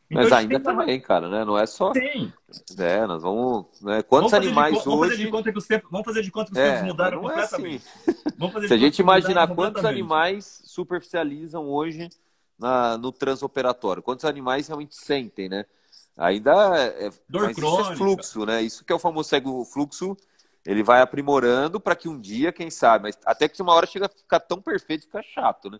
Então, 0.07 0.21
Mas 0.21 0.31
ainda 0.31 0.59
também, 0.59 0.99
que... 0.99 1.07
cara, 1.07 1.27
né? 1.27 1.43
Não 1.43 1.57
é 1.57 1.65
só. 1.65 1.91
Tem. 1.91 2.31
É, 2.77 3.07
nós 3.07 3.23
vamos. 3.23 3.65
Né? 3.81 4.03
Quantos 4.03 4.31
vamos 4.31 4.45
animais 4.45 4.73
de, 4.73 4.77
hoje. 4.77 4.85
Vamos 4.87 5.09
fazer 5.09 5.23
de 5.23 5.31
conta 5.31 5.51
que 5.51 5.57
os 5.57 5.65
tempos, 5.65 5.89
vamos 5.89 6.05
fazer 6.05 6.21
de 6.21 6.31
conta 6.31 6.51
que 6.51 6.59
os 6.59 6.63
tempos 6.63 6.81
é, 6.81 6.83
mudaram 6.83 7.21
completamente. 7.21 7.83
É 8.05 8.11
assim. 8.11 8.67
Se 8.67 8.73
a 8.75 8.77
gente 8.77 8.99
imaginar 8.99 9.47
quantos 9.47 9.83
animais 9.83 10.61
superficializam 10.63 11.67
hoje 11.67 12.07
na, 12.57 12.97
no 12.97 13.11
transoperatório. 13.11 14.03
Quantos 14.03 14.25
animais 14.25 14.67
realmente 14.67 14.95
sentem, 14.95 15.49
né? 15.49 15.65
Ainda 16.17 16.77
é, 16.77 17.09
Dor 17.27 17.53
crônica. 17.53 17.93
é 17.93 17.95
fluxo, 17.95 18.45
né? 18.45 18.61
Isso 18.61 18.85
que 18.85 18.93
é 18.93 18.95
o 18.95 18.99
famoso 18.99 19.29
cego 19.29 19.65
fluxo, 19.65 20.15
ele 20.65 20.81
vai 20.81 21.01
aprimorando 21.01 21.79
para 21.79 21.95
que 21.95 22.07
um 22.07 22.19
dia, 22.19 22.53
quem 22.53 22.69
sabe, 22.69 23.03
mas 23.03 23.17
até 23.25 23.47
que 23.47 23.61
uma 23.61 23.73
hora 23.73 23.85
chega 23.85 24.05
a 24.05 24.09
ficar 24.09 24.39
tão 24.39 24.61
perfeito 24.61 25.01
que 25.01 25.07
fica 25.07 25.21
chato, 25.21 25.69
né? 25.69 25.79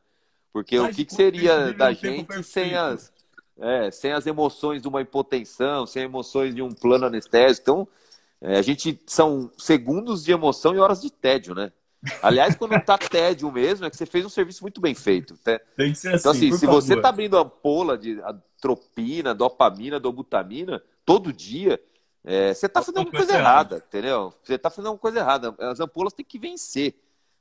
Porque 0.52 0.80
mas, 0.80 0.94
o 0.94 0.96
que, 0.96 1.06
que 1.06 1.14
seria 1.14 1.74
da 1.74 1.92
gente 1.92 2.44
sem 2.44 2.76
as, 2.76 3.12
é, 3.60 3.92
sem 3.92 4.12
as 4.12 4.28
emoções 4.28 4.82
de 4.82 4.88
uma 4.88 5.02
hipotensão, 5.02 5.86
sem 5.86 6.04
emoções 6.04 6.54
de 6.54 6.62
um 6.62 6.72
plano 6.72 7.06
anestésico? 7.06 7.62
Então, 7.62 7.88
é, 8.42 8.58
a 8.58 8.62
gente 8.62 9.02
são 9.08 9.50
segundos 9.58 10.24
de 10.24 10.32
emoção 10.32 10.76
e 10.76 10.80
horas 10.80 11.02
de 11.02 11.10
tédio, 11.10 11.56
né? 11.56 11.72
Aliás, 12.22 12.56
quando 12.56 12.80
tá 12.84 12.98
tédio 12.98 13.52
mesmo, 13.52 13.86
é 13.86 13.90
que 13.90 13.98
você 13.98 14.06
fez 14.06 14.26
um 14.26 14.30
serviço 14.30 14.64
muito 14.64 14.82
bem 14.82 14.94
feito. 14.94 15.38
Né? 15.46 15.60
Tem 15.76 15.92
que 15.92 15.98
ser 15.98 16.10
assim. 16.10 16.20
Então, 16.20 16.32
assim, 16.32 16.52
se 16.52 16.66
favor. 16.66 16.82
você 16.82 17.00
tá 17.00 17.10
abrindo 17.10 17.38
ampola 17.38 17.98
de 17.98 18.22
atropina, 18.22 19.34
dopamina, 19.34 20.00
dobutamina, 20.00 20.82
todo 21.06 21.34
dia, 21.34 21.80
é, 22.24 22.54
você 22.54 22.68
tá 22.68 22.82
fazendo 22.82 23.00
alguma 23.00 23.18
coisa 23.18 23.38
errada, 23.38 23.84
entendeu? 23.88 24.34
Você 24.44 24.58
tá 24.58 24.70
fazendo 24.70 24.88
alguma 24.88 25.02
coisa 25.02 25.20
errada. 25.20 25.56
As 25.60 25.80
ampolas 25.80 26.14
têm 26.14 26.26
que 26.26 26.40
vencer 26.40 26.96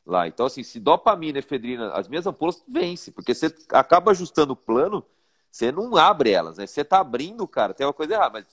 lá. 0.04 0.28
Então, 0.28 0.46
assim, 0.46 0.62
se 0.62 0.78
dopamina, 0.78 1.38
efedrina, 1.38 1.92
as 1.92 2.08
minhas 2.08 2.26
ampolas 2.26 2.62
vencem, 2.68 3.12
porque 3.12 3.34
você 3.34 3.54
acaba 3.70 4.10
ajustando 4.10 4.52
o 4.52 4.56
plano, 4.56 5.04
você 5.50 5.72
não 5.72 5.96
abre 5.96 6.30
elas, 6.30 6.58
né? 6.58 6.66
Você 6.66 6.84
tá 6.84 7.00
abrindo, 7.00 7.46
cara, 7.48 7.72
tem 7.72 7.86
uma 7.86 7.92
coisa 7.92 8.14
errada. 8.14 8.32
Mas 8.34 8.46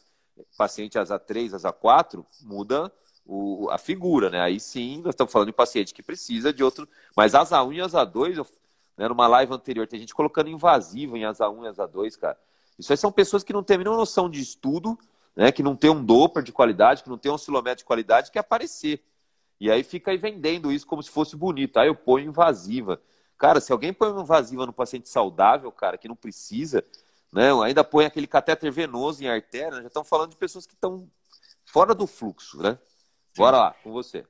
paciente 0.58 0.97
asa 0.97 1.19
3, 1.19 1.54
asa 1.54 1.71
4, 1.71 2.26
muda 2.41 2.91
o, 3.25 3.69
a 3.69 3.77
figura, 3.77 4.29
né? 4.29 4.41
Aí 4.41 4.60
sim, 4.60 5.01
nós 5.01 5.13
estamos 5.13 5.31
falando 5.31 5.47
de 5.47 5.53
paciente 5.53 5.93
que 5.93 6.03
precisa 6.03 6.51
de 6.51 6.63
outro. 6.63 6.88
Mas 7.15 7.36
asa 7.36 7.63
1 7.63 7.73
e 7.73 7.81
asa 7.81 8.03
2, 8.03 8.38
eu, 8.38 8.47
né, 8.97 9.07
numa 9.07 9.27
live 9.27 9.53
anterior, 9.53 9.88
tem 9.88 9.99
gente 9.99 10.13
colocando 10.13 10.49
invasivo 10.49 11.15
em 11.17 11.25
asa 11.25 11.49
1 11.49 11.65
e 11.65 11.67
asa 11.67 11.88
2, 11.88 12.15
cara. 12.17 12.38
Isso 12.77 12.91
aí 12.91 12.97
são 12.97 13.12
pessoas 13.12 13.43
que 13.43 13.53
não 13.53 13.63
têm 13.63 13.75
a 13.75 13.77
mínima 13.77 13.95
noção 13.95 14.29
de 14.29 14.41
estudo, 14.41 14.97
né? 15.36 15.51
Que 15.51 15.63
não 15.63 15.75
tem 15.75 15.89
um 15.89 16.03
Doppler 16.03 16.43
de 16.43 16.51
qualidade, 16.51 17.03
que 17.03 17.10
não 17.10 17.17
tem 17.17 17.31
um 17.31 17.36
oscilômetro 17.36 17.77
de 17.77 17.86
qualidade, 17.86 18.31
que 18.31 18.38
é 18.38 18.41
aparecer. 18.41 19.03
E 19.60 19.69
aí 19.69 19.84
fica 19.84 20.12
aí 20.12 20.17
vendendo 20.17 20.71
isso 20.71 20.88
como 20.88 21.03
se 21.03 21.10
fosse 21.10 21.36
bonito. 21.36 21.77
Aí 21.77 21.88
eu 21.88 21.95
ponho 21.95 22.27
invasiva. 22.27 22.99
Cara, 23.38 23.60
se 23.60 23.71
alguém 23.71 23.93
põe 23.93 24.12
uma 24.12 24.23
invasiva 24.23 24.65
no 24.65 24.73
paciente 24.73 25.07
saudável, 25.10 25.71
cara, 25.71 25.97
que 25.97 26.07
não 26.07 26.15
precisa, 26.15 26.84
né? 27.31 27.51
Ainda 27.63 27.84
põe 27.84 28.05
aquele 28.05 28.27
catéter 28.27 28.71
venoso 28.71 29.23
em 29.23 29.27
artéria, 29.27 29.77
né? 29.77 29.81
já 29.81 29.88
estão 29.88 30.03
falando 30.03 30.31
de 30.31 30.36
pessoas 30.36 30.65
que 30.65 30.73
estão 30.73 31.07
fora 31.65 31.95
do 31.95 32.05
fluxo, 32.05 32.62
né? 32.62 32.77
Bora 33.36 33.58
lá, 33.58 33.76
com 33.84 33.91
você. 33.91 34.26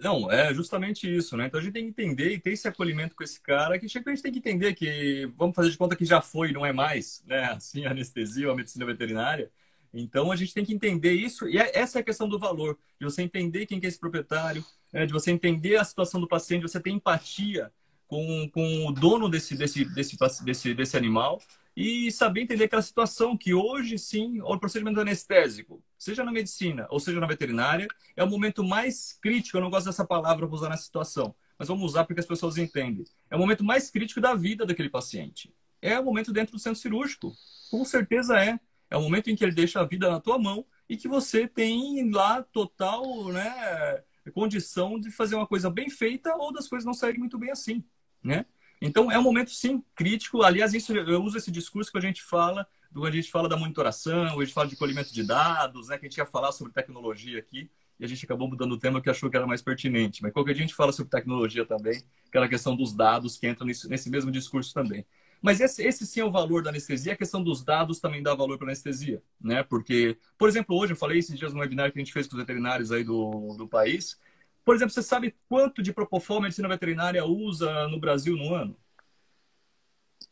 Não, 0.00 0.30
é 0.30 0.52
justamente 0.52 1.12
isso, 1.12 1.36
né? 1.36 1.46
Então 1.46 1.60
a 1.60 1.62
gente 1.62 1.72
tem 1.72 1.84
que 1.84 1.90
entender 1.90 2.32
e 2.32 2.38
ter 2.38 2.52
esse 2.52 2.66
acolhimento 2.66 3.14
com 3.14 3.22
esse 3.22 3.40
cara, 3.40 3.78
que 3.78 3.86
a 3.86 3.88
gente 3.88 4.22
tem 4.22 4.32
que 4.32 4.38
entender 4.38 4.74
que, 4.74 5.30
vamos 5.36 5.54
fazer 5.54 5.70
de 5.70 5.78
conta 5.78 5.96
que 5.96 6.04
já 6.04 6.20
foi, 6.20 6.52
não 6.52 6.66
é 6.66 6.72
mais, 6.72 7.22
né? 7.26 7.44
Assim, 7.54 7.84
a 7.86 7.90
anestesia 7.90 8.48
ou 8.48 8.52
a 8.52 8.56
medicina 8.56 8.84
veterinária. 8.84 9.50
Então 9.92 10.32
a 10.32 10.36
gente 10.36 10.52
tem 10.52 10.64
que 10.64 10.74
entender 10.74 11.12
isso, 11.12 11.48
e 11.48 11.56
é, 11.56 11.78
essa 11.78 11.98
é 11.98 12.00
a 12.00 12.04
questão 12.04 12.28
do 12.28 12.38
valor, 12.38 12.76
de 12.98 13.04
você 13.04 13.22
entender 13.22 13.66
quem 13.66 13.78
que 13.78 13.86
é 13.86 13.88
esse 13.88 13.98
proprietário, 13.98 14.64
né? 14.92 15.06
de 15.06 15.12
você 15.12 15.30
entender 15.30 15.76
a 15.76 15.84
situação 15.84 16.20
do 16.20 16.26
paciente, 16.26 16.62
você 16.62 16.80
ter 16.80 16.90
empatia 16.90 17.70
com, 18.08 18.50
com 18.52 18.86
o 18.88 18.92
dono 18.92 19.28
desse, 19.28 19.56
desse, 19.56 19.84
desse, 19.84 20.16
desse, 20.44 20.74
desse 20.74 20.96
animal 20.96 21.40
e 21.76 22.10
saber 22.10 22.42
entender 22.42 22.64
aquela 22.64 22.82
situação 22.82 23.36
que 23.36 23.54
hoje 23.54 23.96
sim 23.98 24.40
o 24.40 24.58
procedimento 24.58 25.00
anestésico, 25.00 25.82
seja 26.04 26.22
na 26.22 26.30
medicina 26.30 26.86
ou 26.90 27.00
seja 27.00 27.18
na 27.18 27.26
veterinária, 27.26 27.88
é 28.14 28.22
o 28.22 28.28
momento 28.28 28.62
mais 28.62 29.18
crítico. 29.20 29.56
Eu 29.56 29.62
não 29.62 29.70
gosto 29.70 29.86
dessa 29.86 30.04
palavra 30.04 30.46
para 30.46 30.54
usar 30.54 30.68
nessa 30.68 30.84
situação, 30.84 31.34
mas 31.58 31.68
vamos 31.68 31.84
usar 31.84 32.04
porque 32.04 32.20
as 32.20 32.26
pessoas 32.26 32.58
entendem. 32.58 33.04
É 33.30 33.36
o 33.36 33.38
momento 33.38 33.64
mais 33.64 33.90
crítico 33.90 34.20
da 34.20 34.34
vida 34.34 34.66
daquele 34.66 34.90
paciente. 34.90 35.52
É 35.80 35.98
o 35.98 36.04
momento 36.04 36.32
dentro 36.32 36.52
do 36.52 36.58
centro 36.58 36.78
cirúrgico. 36.78 37.32
Com 37.70 37.84
certeza 37.84 38.38
é. 38.38 38.60
É 38.90 38.96
o 38.96 39.02
momento 39.02 39.30
em 39.30 39.36
que 39.36 39.42
ele 39.42 39.54
deixa 39.54 39.80
a 39.80 39.84
vida 39.84 40.10
na 40.10 40.20
tua 40.20 40.38
mão 40.38 40.64
e 40.88 40.96
que 40.96 41.08
você 41.08 41.48
tem 41.48 42.10
lá 42.10 42.42
total 42.42 43.28
né, 43.28 44.02
condição 44.32 45.00
de 45.00 45.10
fazer 45.10 45.34
uma 45.34 45.46
coisa 45.46 45.70
bem 45.70 45.88
feita 45.88 46.34
ou 46.36 46.52
das 46.52 46.68
coisas 46.68 46.84
não 46.84 46.94
saírem 46.94 47.18
muito 47.18 47.38
bem 47.38 47.50
assim, 47.50 47.82
né? 48.22 48.44
Então, 48.80 49.10
é 49.10 49.18
um 49.18 49.22
momento, 49.22 49.50
sim, 49.50 49.82
crítico. 49.94 50.42
Aliás, 50.42 50.74
isso, 50.74 50.92
eu 50.92 51.22
uso 51.22 51.38
esse 51.38 51.50
discurso 51.50 51.90
que 51.90 51.96
a 51.96 52.02
gente 52.02 52.22
fala, 52.22 52.66
a 53.02 53.10
gente 53.10 53.30
fala 53.30 53.48
da 53.48 53.56
monitoração, 53.56 54.38
a 54.38 54.44
gente 54.44 54.52
fala 54.52 54.68
de 54.68 54.76
colhimento 54.76 55.12
de 55.12 55.22
dados, 55.24 55.88
né, 55.88 55.98
que 55.98 56.06
a 56.06 56.08
gente 56.08 56.18
ia 56.18 56.26
falar 56.26 56.52
sobre 56.52 56.72
tecnologia 56.72 57.38
aqui, 57.38 57.70
e 57.98 58.04
a 58.04 58.08
gente 58.08 58.24
acabou 58.24 58.48
mudando 58.48 58.72
o 58.72 58.78
tema 58.78 59.00
que 59.00 59.10
achou 59.10 59.30
que 59.30 59.36
era 59.36 59.46
mais 59.46 59.62
pertinente. 59.62 60.22
Mas 60.22 60.32
qualquer 60.32 60.54
dia 60.54 60.64
a 60.64 60.66
gente 60.66 60.76
fala 60.76 60.92
sobre 60.92 61.10
tecnologia 61.10 61.64
também, 61.64 62.02
aquela 62.28 62.48
questão 62.48 62.76
dos 62.76 62.94
dados 62.94 63.36
que 63.36 63.46
entra 63.46 63.64
nesse, 63.64 63.88
nesse 63.88 64.10
mesmo 64.10 64.30
discurso 64.30 64.72
também. 64.74 65.04
Mas 65.40 65.60
esse, 65.60 65.82
esse, 65.86 66.06
sim 66.06 66.20
é 66.20 66.24
o 66.24 66.30
valor 66.30 66.62
da 66.62 66.70
anestesia. 66.70 67.12
A 67.12 67.16
questão 67.16 67.42
dos 67.42 67.62
dados 67.62 68.00
também 68.00 68.22
dá 68.22 68.34
valor 68.34 68.56
para 68.56 68.68
a 68.68 68.70
anestesia, 68.70 69.22
né? 69.38 69.62
Porque, 69.62 70.16
por 70.38 70.48
exemplo, 70.48 70.74
hoje 70.74 70.94
eu 70.94 70.96
falei 70.96 71.18
esses 71.18 71.38
dias 71.38 71.52
no 71.52 71.60
webinar 71.60 71.92
que 71.92 71.98
a 71.98 72.02
gente 72.02 72.14
fez 72.14 72.26
com 72.26 72.34
os 72.34 72.40
veterinários 72.40 72.90
aí 72.90 73.04
do, 73.04 73.54
do 73.56 73.68
país, 73.68 74.18
por 74.64 74.74
exemplo, 74.74 74.94
você 74.94 75.02
sabe 75.02 75.34
quanto 75.48 75.82
de 75.82 75.92
Propofol 75.92 76.38
a 76.38 76.42
medicina 76.42 76.68
veterinária 76.68 77.24
usa 77.24 77.86
no 77.88 78.00
Brasil 78.00 78.36
no 78.36 78.54
ano? 78.54 78.74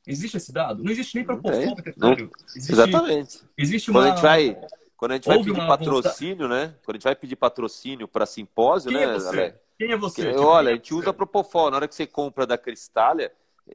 Existe 0.07 0.37
esse 0.37 0.53
dado? 0.53 0.83
Não 0.83 0.91
existe 0.91 1.15
nem 1.15 1.25
Propofol 1.25 1.77
veterinário. 1.77 2.31
Existe, 2.57 2.73
Exatamente. 2.73 3.41
Existe 3.57 3.91
uma... 3.91 4.01
Quando 4.01 4.07
a 4.07 4.15
gente 4.15 4.23
vai, 4.23 4.69
quando 4.97 5.11
a 5.13 5.15
gente 5.15 5.29
vai 5.29 5.39
pedir 5.39 5.67
patrocínio, 5.67 6.49
né? 6.49 6.75
Quando 6.85 6.97
a 6.97 6.99
gente 6.99 7.05
vai 7.05 7.15
pedir 7.15 7.37
patrocínio 7.37 8.09
para 8.09 8.27
simpósio, 8.27 8.91
Quem 8.91 9.01
né, 9.01 9.05
é 9.05 9.15
você? 9.15 9.55
Quem 9.79 9.93
é 9.93 9.97
você? 9.97 10.25
Porque, 10.25 10.39
olha, 10.39 10.73
a 10.73 10.75
gente 10.75 10.93
usa 10.95 11.13
Propofol. 11.13 11.71
Na 11.71 11.77
hora 11.77 11.89
que 11.89 11.95
você 11.95 12.07
compra 12.07 12.47
da 12.47 12.59
Cristália, 12.59 13.33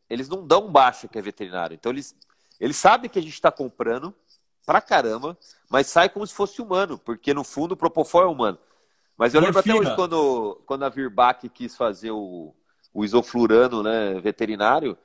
eles 0.09 0.27
não 0.27 0.45
dão 0.45 0.69
baixa 0.69 1.07
que 1.07 1.17
é 1.17 1.21
veterinário. 1.21 1.75
Então, 1.75 1.91
eles, 1.91 2.15
eles 2.59 2.75
sabem 2.75 3.09
que 3.09 3.19
a 3.19 3.21
gente 3.21 3.33
está 3.33 3.51
comprando, 3.51 4.13
pra 4.65 4.81
caramba, 4.81 5.37
mas 5.69 5.87
sai 5.87 6.09
como 6.09 6.27
se 6.27 6.33
fosse 6.33 6.61
humano, 6.61 6.97
porque 6.97 7.33
no 7.33 7.43
fundo 7.43 7.71
o 7.71 7.77
Propofol 7.77 8.23
é 8.23 8.27
humano. 8.27 8.59
Mas 9.17 9.33
eu 9.33 9.41
Morfina. 9.41 9.63
lembro 9.63 9.81
até 9.81 9.89
hoje 9.89 9.95
quando, 9.95 10.61
quando 10.65 10.83
a 10.83 10.89
Virbac 10.89 11.47
quis 11.49 11.75
fazer 11.75 12.11
o, 12.11 12.53
o 12.93 13.05
isoflurano 13.05 13.81
né, 13.81 14.19
veterinário, 14.19 14.97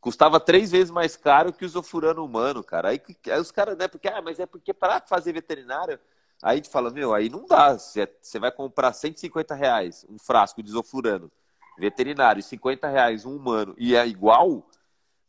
custava 0.00 0.40
três 0.40 0.70
vezes 0.70 0.90
mais 0.90 1.16
caro 1.16 1.52
que 1.52 1.64
o 1.64 1.66
isoflurano 1.66 2.24
humano, 2.24 2.64
cara. 2.64 2.88
Aí, 2.88 3.00
aí 3.26 3.40
os 3.40 3.50
caras, 3.50 3.76
né, 3.76 3.86
porque, 3.86 4.08
ah, 4.08 4.22
mas 4.22 4.40
é 4.40 4.46
porque 4.46 4.72
para 4.72 5.00
fazer 5.00 5.32
veterinário, 5.32 5.98
aí 6.42 6.54
a 6.54 6.56
gente 6.56 6.70
fala, 6.70 6.90
meu, 6.90 7.14
aí 7.14 7.28
não 7.28 7.46
dá. 7.46 7.76
Você, 7.76 8.38
vai 8.38 8.50
comprar 8.50 8.92
150 8.92 9.54
reais 9.54 10.06
um 10.08 10.18
frasco 10.18 10.62
de 10.62 10.70
isoflurano 10.70 11.30
veterinário, 11.78 12.42
50 12.42 12.88
reais 12.88 13.24
um 13.24 13.36
humano, 13.36 13.74
e 13.78 13.94
é 13.94 14.06
igual, 14.06 14.68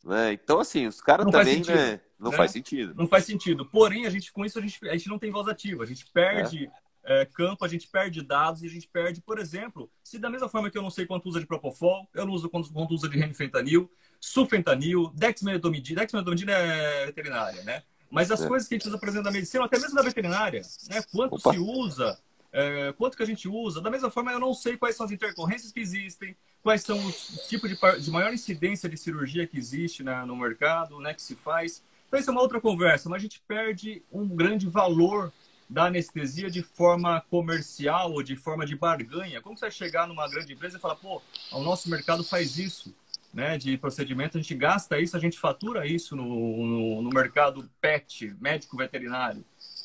né? 0.04 0.34
Então, 0.34 0.60
assim, 0.60 0.88
os 0.88 1.00
caras 1.00 1.30
também, 1.30 1.64
né? 1.64 2.02
Não 2.20 2.30
né? 2.32 2.38
faz 2.38 2.52
sentido. 2.52 2.94
Não 2.96 3.08
faz 3.08 3.26
sentido. 3.26 3.66
Porém, 3.66 4.06
a 4.06 4.10
gente, 4.10 4.32
com 4.32 4.46
isso, 4.46 4.60
a 4.60 4.62
gente, 4.62 4.88
a 4.88 4.94
gente 4.94 5.10
não 5.10 5.18
tem 5.18 5.32
voz 5.32 5.48
ativa. 5.48 5.84
A 5.84 5.88
gente 5.88 6.06
perde 6.12 6.70
é. 7.04 7.22
É, 7.22 7.26
campo, 7.26 7.66
a 7.66 7.68
gente 7.68 7.88
perde 7.88 8.22
dados 8.22 8.62
e 8.62 8.68
a 8.68 8.70
gente 8.70 8.88
perde, 8.88 9.22
por 9.22 9.40
exemplo, 9.40 9.90
se 10.04 10.20
da 10.20 10.30
mesma 10.30 10.48
forma 10.48 10.70
que 10.70 10.78
eu 10.78 10.84
não 10.84 10.92
sei 10.92 11.06
quanto 11.08 11.28
usa 11.28 11.40
de 11.40 11.48
Propofol, 11.48 12.08
eu 12.14 12.26
não 12.26 12.34
uso 12.34 12.48
quanto, 12.48 12.72
quanto 12.72 12.94
usa 12.94 13.10
de 13.10 13.18
renifentanil, 13.18 13.90
sulfentanil, 14.22 15.12
dexmedetomidina, 15.16 16.02
dexmedetomidina 16.02 16.52
é 16.52 17.06
veterinária, 17.08 17.64
né? 17.64 17.82
Mas 18.10 18.30
as 18.30 18.42
é. 18.42 18.48
coisas 18.48 18.68
que 18.68 18.76
a 18.76 18.78
gente 18.78 18.88
usa, 18.88 18.98
por 19.00 19.10
exemplo, 19.10 19.26
da 19.26 19.32
medicina, 19.32 19.66
até 19.66 19.80
mesmo 19.80 19.96
da 19.96 20.04
veterinária, 20.04 20.62
né? 20.90 21.02
Quanto 21.12 21.36
Opa. 21.36 21.52
se 21.52 21.58
usa, 21.58 22.20
é, 22.54 22.94
quanto 22.98 23.18
que 23.18 23.24
a 23.24 23.26
gente 23.26 23.48
usa. 23.48 23.82
Da 23.82 23.90
mesma 23.90 24.12
forma, 24.12 24.32
eu 24.32 24.40
não 24.40 24.54
sei 24.54 24.78
quais 24.78 24.96
são 24.96 25.06
as 25.06 25.12
intercorrências 25.12 25.72
que 25.72 25.80
existem, 25.80 26.36
quais 26.62 26.84
são 26.84 27.04
os 27.04 27.48
tipos 27.48 27.70
de, 27.70 27.78
de 28.00 28.12
maior 28.12 28.32
incidência 28.32 28.88
de 28.88 28.98
cirurgia 28.98 29.48
que 29.48 29.58
existe 29.58 30.04
no 30.04 30.36
mercado, 30.36 31.00
né, 31.00 31.14
que 31.14 31.22
se 31.22 31.36
faz. 31.36 31.82
Então, 32.08 32.20
isso 32.20 32.30
é 32.30 32.34
uma 32.34 32.42
outra 32.42 32.62
conversa, 32.62 33.10
mas 33.10 33.20
a 33.20 33.22
gente 33.22 33.42
perde 33.48 34.04
um 34.12 34.28
grande 34.28 34.68
valor 34.68 35.32
da 35.70 35.86
anestesia 35.86 36.52
de 36.52 36.62
forma 36.62 37.22
comercial 37.30 38.12
ou 38.12 38.22
de 38.22 38.36
forma 38.36 38.66
de 38.66 38.76
barganha. 38.76 39.42
Como 39.42 39.58
você 39.58 39.62
vai 39.62 39.72
chegar 39.72 40.06
numa 40.06 40.30
grande 40.30 40.52
empresa 40.52 40.78
e 40.78 40.82
falar, 40.82 40.96
pô, 40.96 41.22
o 41.54 41.62
nosso 41.62 41.90
mercado 41.90 42.26
faz 42.26 42.58
isso, 42.58 42.94
né, 43.34 43.58
de 43.58 43.78
procedimento, 43.78 44.38
a 44.38 44.42
gente 44.42 44.54
gasta 44.56 45.00
isso, 45.00 45.16
a 45.16 45.20
gente 45.20 45.40
fatura 45.40 45.86
isso 45.86 46.16
no, 46.16 46.26
no, 46.26 47.02
no 47.02 47.10
mercado 47.10 47.70
PET, 47.80 48.36
médico 48.40 48.78
veterinário. 48.78 49.44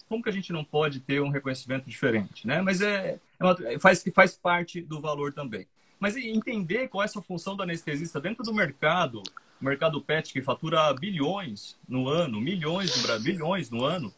Como 0.08 0.22
que 0.22 0.28
a 0.28 0.32
gente 0.32 0.52
não 0.52 0.64
pode 0.64 1.00
ter 1.00 1.20
um 1.20 1.30
reconhecimento 1.30 1.88
diferente, 1.88 2.46
né? 2.46 2.60
Mas 2.60 2.80
é, 2.80 3.18
é 3.38 3.44
uma, 3.44 3.56
faz, 3.80 4.04
faz 4.14 4.36
parte 4.36 4.80
do 4.80 5.00
valor 5.00 5.32
também. 5.32 5.66
Mas 5.98 6.16
entender 6.16 6.88
qual 6.88 7.02
é 7.02 7.06
a 7.06 7.22
função 7.22 7.56
do 7.56 7.62
anestesista 7.62 8.20
dentro 8.20 8.44
do 8.44 8.54
mercado, 8.54 9.22
mercado 9.60 10.00
PET 10.00 10.32
que 10.32 10.42
fatura 10.42 10.92
bilhões 10.94 11.76
no 11.88 12.08
ano, 12.08 12.40
milhões 12.40 13.02
no 13.02 13.20
bilhões 13.20 13.70
no 13.70 13.84
ano, 13.84 14.12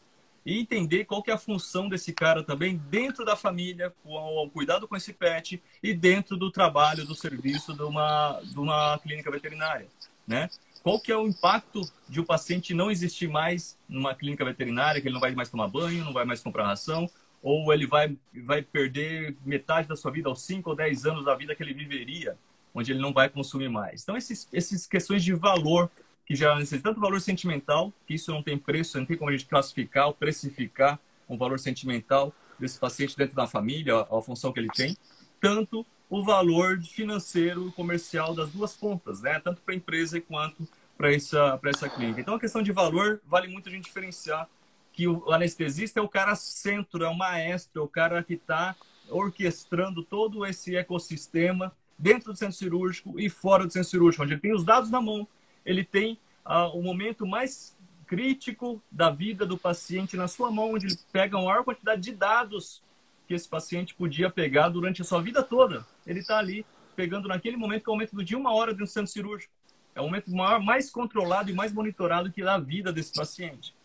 e 0.49 0.59
entender 0.59 1.05
qual 1.05 1.21
que 1.21 1.29
é 1.29 1.33
a 1.35 1.37
função 1.37 1.87
desse 1.87 2.11
cara 2.11 2.43
também 2.43 2.77
dentro 2.89 3.23
da 3.23 3.35
família, 3.35 3.93
com 4.03 4.15
o 4.15 4.49
cuidado 4.49 4.87
com 4.87 4.95
esse 4.95 5.13
pet 5.13 5.61
e 5.83 5.93
dentro 5.93 6.35
do 6.35 6.49
trabalho, 6.49 7.05
do 7.05 7.13
serviço 7.13 7.71
de 7.71 7.83
uma, 7.83 8.41
de 8.43 8.57
uma 8.57 8.97
clínica 8.97 9.29
veterinária, 9.29 9.87
né? 10.27 10.49
Qual 10.81 10.99
que 10.99 11.11
é 11.11 11.17
o 11.17 11.27
impacto 11.27 11.81
de 12.07 12.19
o 12.19 12.25
paciente 12.25 12.73
não 12.73 12.89
existir 12.89 13.27
mais 13.27 13.77
numa 13.87 14.15
clínica 14.15 14.43
veterinária, 14.43 14.99
que 14.99 15.07
ele 15.07 15.13
não 15.13 15.21
vai 15.21 15.35
mais 15.35 15.49
tomar 15.49 15.67
banho, 15.67 16.03
não 16.03 16.13
vai 16.13 16.25
mais 16.25 16.41
comprar 16.41 16.65
ração, 16.65 17.07
ou 17.43 17.71
ele 17.71 17.85
vai, 17.85 18.17
vai 18.33 18.63
perder 18.63 19.35
metade 19.45 19.87
da 19.87 19.95
sua 19.95 20.09
vida, 20.09 20.29
aos 20.29 20.41
5 20.41 20.67
ou 20.67 20.75
10 20.75 21.05
anos 21.05 21.25
da 21.25 21.35
vida 21.35 21.53
que 21.53 21.61
ele 21.61 21.75
viveria, 21.75 22.35
onde 22.73 22.91
ele 22.91 22.99
não 22.99 23.13
vai 23.13 23.29
consumir 23.29 23.69
mais. 23.69 24.01
Então, 24.01 24.17
esses, 24.17 24.47
essas 24.51 24.87
questões 24.87 25.23
de 25.23 25.33
valor, 25.33 25.91
que 26.29 26.35
já 26.35 26.53
necessitam 26.53 26.91
tanto 26.91 27.01
valor 27.01 27.19
sentimental, 27.19 27.91
que 28.05 28.13
isso 28.13 28.31
não 28.31 28.43
tem 28.43 28.55
preço, 28.55 28.99
não 28.99 29.05
tem 29.05 29.17
como 29.17 29.31
a 29.31 29.33
gente 29.33 29.47
classificar 29.47 30.05
ou 30.05 30.13
precificar 30.13 30.99
um 31.27 31.35
valor 31.35 31.57
sentimental 31.57 32.31
desse 32.59 32.77
paciente 32.77 33.17
dentro 33.17 33.35
da 33.35 33.47
família, 33.47 33.95
a, 33.95 34.19
a 34.19 34.21
função 34.21 34.53
que 34.53 34.59
ele 34.59 34.69
tem, 34.69 34.95
tanto 35.41 35.83
o 36.07 36.23
valor 36.23 36.79
financeiro 36.83 37.71
comercial 37.71 38.35
das 38.35 38.51
duas 38.51 38.75
pontas, 38.75 39.21
né? 39.21 39.39
tanto 39.39 39.59
para 39.61 39.73
a 39.73 39.77
empresa 39.77 40.21
quanto 40.21 40.67
para 40.95 41.11
essa, 41.11 41.59
essa 41.65 41.89
clínica. 41.89 42.21
Então, 42.21 42.35
a 42.35 42.39
questão 42.39 42.61
de 42.61 42.71
valor 42.71 43.19
vale 43.25 43.47
muito 43.47 43.67
a 43.67 43.71
gente 43.71 43.85
diferenciar 43.85 44.47
que 44.93 45.07
o 45.07 45.31
anestesista 45.31 45.99
é 45.99 46.03
o 46.03 46.09
cara 46.09 46.35
centro, 46.35 47.03
é 47.03 47.09
o 47.09 47.17
maestro, 47.17 47.81
é 47.81 47.85
o 47.85 47.87
cara 47.87 48.21
que 48.21 48.35
está 48.35 48.75
orquestrando 49.09 50.03
todo 50.03 50.45
esse 50.45 50.75
ecossistema 50.75 51.75
dentro 51.97 52.31
do 52.31 52.37
centro 52.37 52.55
cirúrgico 52.55 53.19
e 53.19 53.31
fora 53.31 53.65
do 53.65 53.73
centro 53.73 53.89
cirúrgico, 53.89 54.23
onde 54.23 54.33
ele 54.33 54.41
tem 54.41 54.53
os 54.53 54.63
dados 54.63 54.91
na 54.91 55.01
mão, 55.01 55.27
ele 55.69 55.83
tem 55.83 56.19
uh, 56.45 56.75
o 56.75 56.81
momento 56.81 57.27
mais 57.27 57.77
crítico 58.07 58.81
da 58.91 59.11
vida 59.11 59.45
do 59.45 59.55
paciente 59.55 60.17
na 60.17 60.27
sua 60.27 60.49
mão, 60.49 60.73
onde 60.73 60.87
ele 60.87 60.97
pega 61.11 61.37
a 61.37 61.41
maior 61.41 61.63
quantidade 61.63 62.01
de 62.01 62.11
dados 62.11 62.81
que 63.27 63.35
esse 63.35 63.47
paciente 63.47 63.93
podia 63.93 64.31
pegar 64.31 64.69
durante 64.69 65.03
a 65.03 65.05
sua 65.05 65.21
vida 65.21 65.43
toda. 65.43 65.85
Ele 66.07 66.21
está 66.21 66.39
ali 66.39 66.65
pegando 66.95 67.27
naquele 67.27 67.55
momento, 67.55 67.83
que 67.83 67.89
é 67.89 67.91
o 67.91 67.95
momento 67.95 68.23
de 68.23 68.35
uma 68.35 68.51
hora 68.51 68.71
dentro 68.71 68.85
do 68.85 68.89
centro 68.89 69.11
cirúrgico. 69.11 69.53
É 69.93 70.01
o 70.01 70.05
momento 70.05 70.31
maior, 70.31 70.59
mais 70.59 70.89
controlado 70.89 71.51
e 71.51 71.53
mais 71.53 71.71
monitorado 71.71 72.31
que 72.31 72.41
a 72.41 72.57
vida 72.57 72.91
desse 72.91 73.13
paciente. 73.13 73.75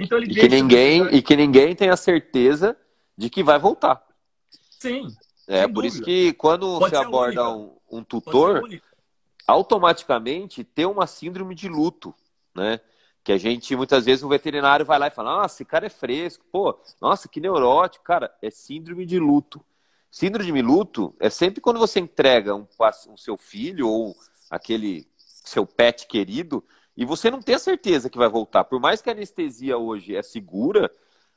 Então 0.00 0.16
ele 0.16 0.32
e 0.32 0.34
que 0.34 0.48
ninguém 0.48 1.06
e 1.14 1.20
que 1.20 1.36
ninguém 1.36 1.76
tem 1.76 1.90
a 1.90 1.96
certeza 1.96 2.74
de 3.16 3.28
que 3.28 3.42
vai 3.42 3.58
voltar. 3.58 4.02
Sim. 4.80 5.08
É 5.46 5.66
por 5.68 5.82
dúvida. 5.82 5.88
isso 5.88 6.02
que 6.02 6.32
quando 6.32 6.78
Pode 6.78 6.90
você 6.90 6.96
aborda 6.96 7.50
um, 7.50 7.76
um, 7.90 8.02
tutor, 8.02 8.62
automaticamente 9.46 10.64
tem 10.64 10.86
uma 10.86 11.06
síndrome 11.06 11.54
de 11.54 11.68
luto, 11.68 12.14
né? 12.54 12.80
Que 13.22 13.32
a 13.32 13.38
gente, 13.38 13.74
muitas 13.74 14.04
vezes, 14.04 14.22
o 14.22 14.28
veterinário 14.28 14.84
vai 14.84 14.98
lá 14.98 15.06
e 15.06 15.10
fala, 15.10 15.36
nossa, 15.36 15.56
esse 15.56 15.64
cara 15.64 15.86
é 15.86 15.90
fresco, 15.90 16.44
pô, 16.52 16.78
nossa, 17.00 17.28
que 17.28 17.40
neurótico. 17.40 18.04
Cara, 18.04 18.34
é 18.42 18.50
síndrome 18.50 19.06
de 19.06 19.18
luto. 19.18 19.64
Síndrome 20.10 20.52
de 20.52 20.62
luto 20.62 21.14
é 21.18 21.30
sempre 21.30 21.60
quando 21.60 21.78
você 21.78 21.98
entrega 22.00 22.54
um, 22.54 22.66
um 23.08 23.16
seu 23.16 23.36
filho 23.36 23.88
ou 23.88 24.14
aquele 24.50 25.08
seu 25.16 25.66
pet 25.66 26.06
querido 26.06 26.62
e 26.96 27.04
você 27.04 27.30
não 27.30 27.42
tem 27.42 27.56
a 27.56 27.58
certeza 27.58 28.08
que 28.08 28.18
vai 28.18 28.28
voltar. 28.28 28.64
Por 28.64 28.80
mais 28.80 29.02
que 29.02 29.08
a 29.10 29.12
anestesia 29.12 29.76
hoje 29.76 30.14
é 30.14 30.22
segura, 30.22 30.90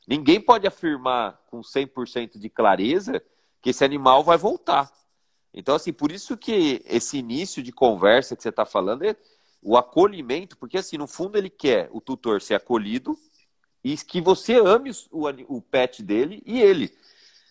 ninguém 0.08 0.40
pode 0.40 0.68
afirmar 0.68 1.42
com 1.48 1.62
100% 1.62 2.38
de 2.38 2.50
clareza 2.50 3.22
que 3.62 3.72
esse 3.72 3.84
animal 3.84 4.24
vai 4.24 4.38
voltar. 4.38 4.92
Então, 5.54 5.76
assim, 5.76 5.92
por 5.92 6.12
isso 6.12 6.38
que 6.38 6.82
esse 6.86 7.18
início 7.18 7.64
de 7.64 7.72
conversa 7.72 8.36
que 8.36 8.44
você 8.44 8.50
está 8.50 8.66
falando 8.66 9.04
é 9.04 9.16
o 9.62 9.76
acolhimento, 9.76 10.58
porque, 10.58 10.78
assim, 10.78 10.98
no 10.98 11.08
fundo 11.08 11.38
ele 11.38 11.50
quer 11.50 11.90
o 11.92 12.00
tutor 12.00 12.42
ser 12.42 12.56
acolhido 12.56 13.18
e 13.84 13.96
que 13.98 14.22
você 14.22 14.56
ame 14.56 14.92
o, 15.12 15.28
o 15.58 15.62
pet 15.62 16.04
dele 16.04 16.44
e 16.46 16.62
ele. 16.62 16.96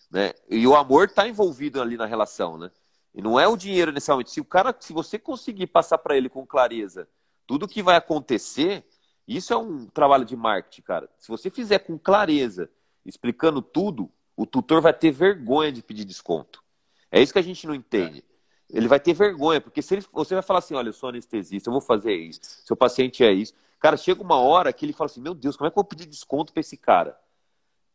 Né? 0.09 0.33
E 0.49 0.65
o 0.65 0.75
amor 0.75 1.07
está 1.07 1.27
envolvido 1.27 1.81
ali 1.81 1.97
na 1.97 2.05
relação, 2.05 2.57
né? 2.57 2.71
E 3.13 3.21
não 3.21 3.39
é 3.39 3.47
o 3.47 3.57
dinheiro 3.57 3.91
necessariamente. 3.91 4.31
Se 4.31 4.39
o 4.39 4.45
cara, 4.45 4.75
se 4.79 4.93
você 4.93 5.17
conseguir 5.17 5.67
passar 5.67 5.97
para 5.97 6.15
ele 6.15 6.29
com 6.29 6.45
clareza 6.45 7.07
tudo 7.47 7.67
que 7.67 7.81
vai 7.81 7.95
acontecer, 7.95 8.85
isso 9.27 9.53
é 9.53 9.57
um 9.57 9.87
trabalho 9.87 10.25
de 10.25 10.35
marketing, 10.35 10.81
cara. 10.81 11.09
Se 11.17 11.29
você 11.29 11.49
fizer 11.49 11.79
com 11.79 11.97
clareza, 11.97 12.69
explicando 13.05 13.61
tudo, 13.61 14.11
o 14.35 14.45
tutor 14.45 14.81
vai 14.81 14.93
ter 14.93 15.11
vergonha 15.11 15.71
de 15.71 15.81
pedir 15.81 16.03
desconto. 16.03 16.61
É 17.11 17.21
isso 17.21 17.33
que 17.33 17.39
a 17.39 17.43
gente 17.43 17.65
não 17.65 17.73
entende. 17.73 18.23
Ele 18.69 18.87
vai 18.87 18.99
ter 18.99 19.13
vergonha, 19.13 19.61
porque 19.61 19.81
se 19.81 19.95
ele, 19.95 20.05
você 20.11 20.33
vai 20.33 20.43
falar 20.43 20.59
assim, 20.59 20.75
olha, 20.75 20.89
eu 20.89 20.93
sou 20.93 21.09
anestesista, 21.09 21.69
eu 21.69 21.71
vou 21.71 21.81
fazer 21.81 22.13
isso, 22.13 22.41
seu 22.65 22.75
paciente 22.75 23.23
é 23.23 23.31
isso. 23.31 23.53
Cara, 23.79 23.95
chega 23.95 24.21
uma 24.21 24.39
hora 24.39 24.73
que 24.73 24.85
ele 24.85 24.91
fala 24.91 25.05
assim, 25.05 25.21
meu 25.21 25.33
Deus, 25.33 25.55
como 25.55 25.67
é 25.67 25.71
que 25.71 25.77
eu 25.77 25.83
vou 25.83 25.87
pedir 25.89 26.05
desconto 26.05 26.51
para 26.51 26.59
esse 26.59 26.75
cara? 26.75 27.17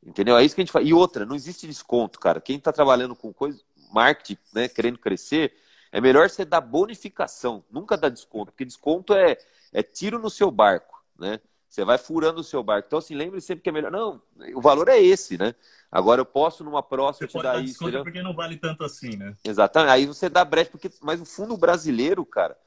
Entendeu? 0.03 0.37
É 0.37 0.44
isso 0.44 0.55
que 0.55 0.61
a 0.61 0.64
gente 0.64 0.72
fala. 0.72 0.85
E 0.85 0.94
outra, 0.94 1.27
não 1.27 1.37
existe 1.37 1.66
desconto, 1.66 2.18
cara. 2.18 2.40
Quem 2.40 2.57
está 2.57 2.72
trabalhando 2.72 3.14
com 3.14 3.33
coisa, 3.33 3.62
marketing, 3.92 4.38
né, 4.55 4.68
querendo 4.68 4.98
crescer, 4.98 5.55
é 5.92 6.01
melhor 6.01 6.29
você 6.29 6.44
dar 6.44 6.62
bonificação, 6.62 7.62
nunca 7.70 7.96
dar 7.96 8.09
desconto, 8.09 8.51
porque 8.51 8.64
desconto 8.64 9.12
é, 9.12 9.37
é 9.72 9.83
tiro 9.83 10.18
no 10.18 10.31
seu 10.31 10.51
barco, 10.51 11.05
né? 11.18 11.38
Você 11.73 11.87
vai 11.87 11.97
furando 11.97 12.43
o 12.43 12.45
seu 12.45 12.63
barco. 12.63 12.87
Então, 12.87 12.99
assim, 12.99 13.15
lembre 13.15 13.41
sempre 13.41 13.63
que 13.63 13.71
é 13.71 13.73
melhor. 13.73 13.91
Não, 13.91 14.21
o 14.55 14.61
valor 14.61 14.91
é 14.91 15.01
esse, 15.01 15.39
né? 15.39 15.55
Agora 15.91 16.21
eu 16.21 16.27
posso 16.27 16.63
numa 16.63 16.83
próxima 16.83 17.27
você 17.27 17.39
te 17.39 17.43
dar, 17.43 17.55
dar 17.55 17.65
isso. 17.65 17.83
Entendeu? 17.83 18.05
Porque 18.05 18.23
não 18.23 18.35
vale 18.35 18.59
tanto 18.59 18.85
assim, 18.85 19.17
né? 19.17 19.35
Exatamente. 19.43 19.91
Aí 19.91 20.05
você 20.05 20.29
dá 20.29 20.45
brecha, 20.45 20.71
porque. 20.71 20.91
Mas 21.01 21.19
o 21.19 21.25
fundo 21.25 21.57
brasileiro, 21.57 22.27
cara, 22.27 22.59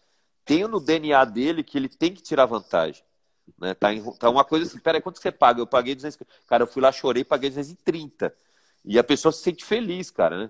tem 0.43 0.67
no 0.67 0.79
DNA 0.79 1.23
dele 1.23 1.63
que 1.63 1.77
ele 1.77 1.87
tem 1.87 2.15
que 2.15 2.23
tirar 2.23 2.47
vantagem. 2.47 3.03
Né? 3.59 3.75
Tá, 3.75 3.93
em, 3.93 4.01
tá 4.13 4.27
uma 4.27 4.43
coisa 4.43 4.65
assim, 4.65 4.79
peraí, 4.79 4.99
quanto 4.99 5.21
você 5.21 5.31
paga? 5.31 5.61
Eu 5.61 5.67
paguei 5.67 5.93
200. 5.93 6.17
Cara, 6.47 6.63
eu 6.63 6.67
fui 6.67 6.81
lá, 6.81 6.91
chorei, 6.91 7.23
paguei 7.23 7.51
230. 7.51 8.33
E 8.83 8.97
a 8.97 9.03
pessoa 9.03 9.31
se 9.31 9.43
sente 9.43 9.63
feliz, 9.63 10.09
cara, 10.09 10.35
né? 10.35 10.49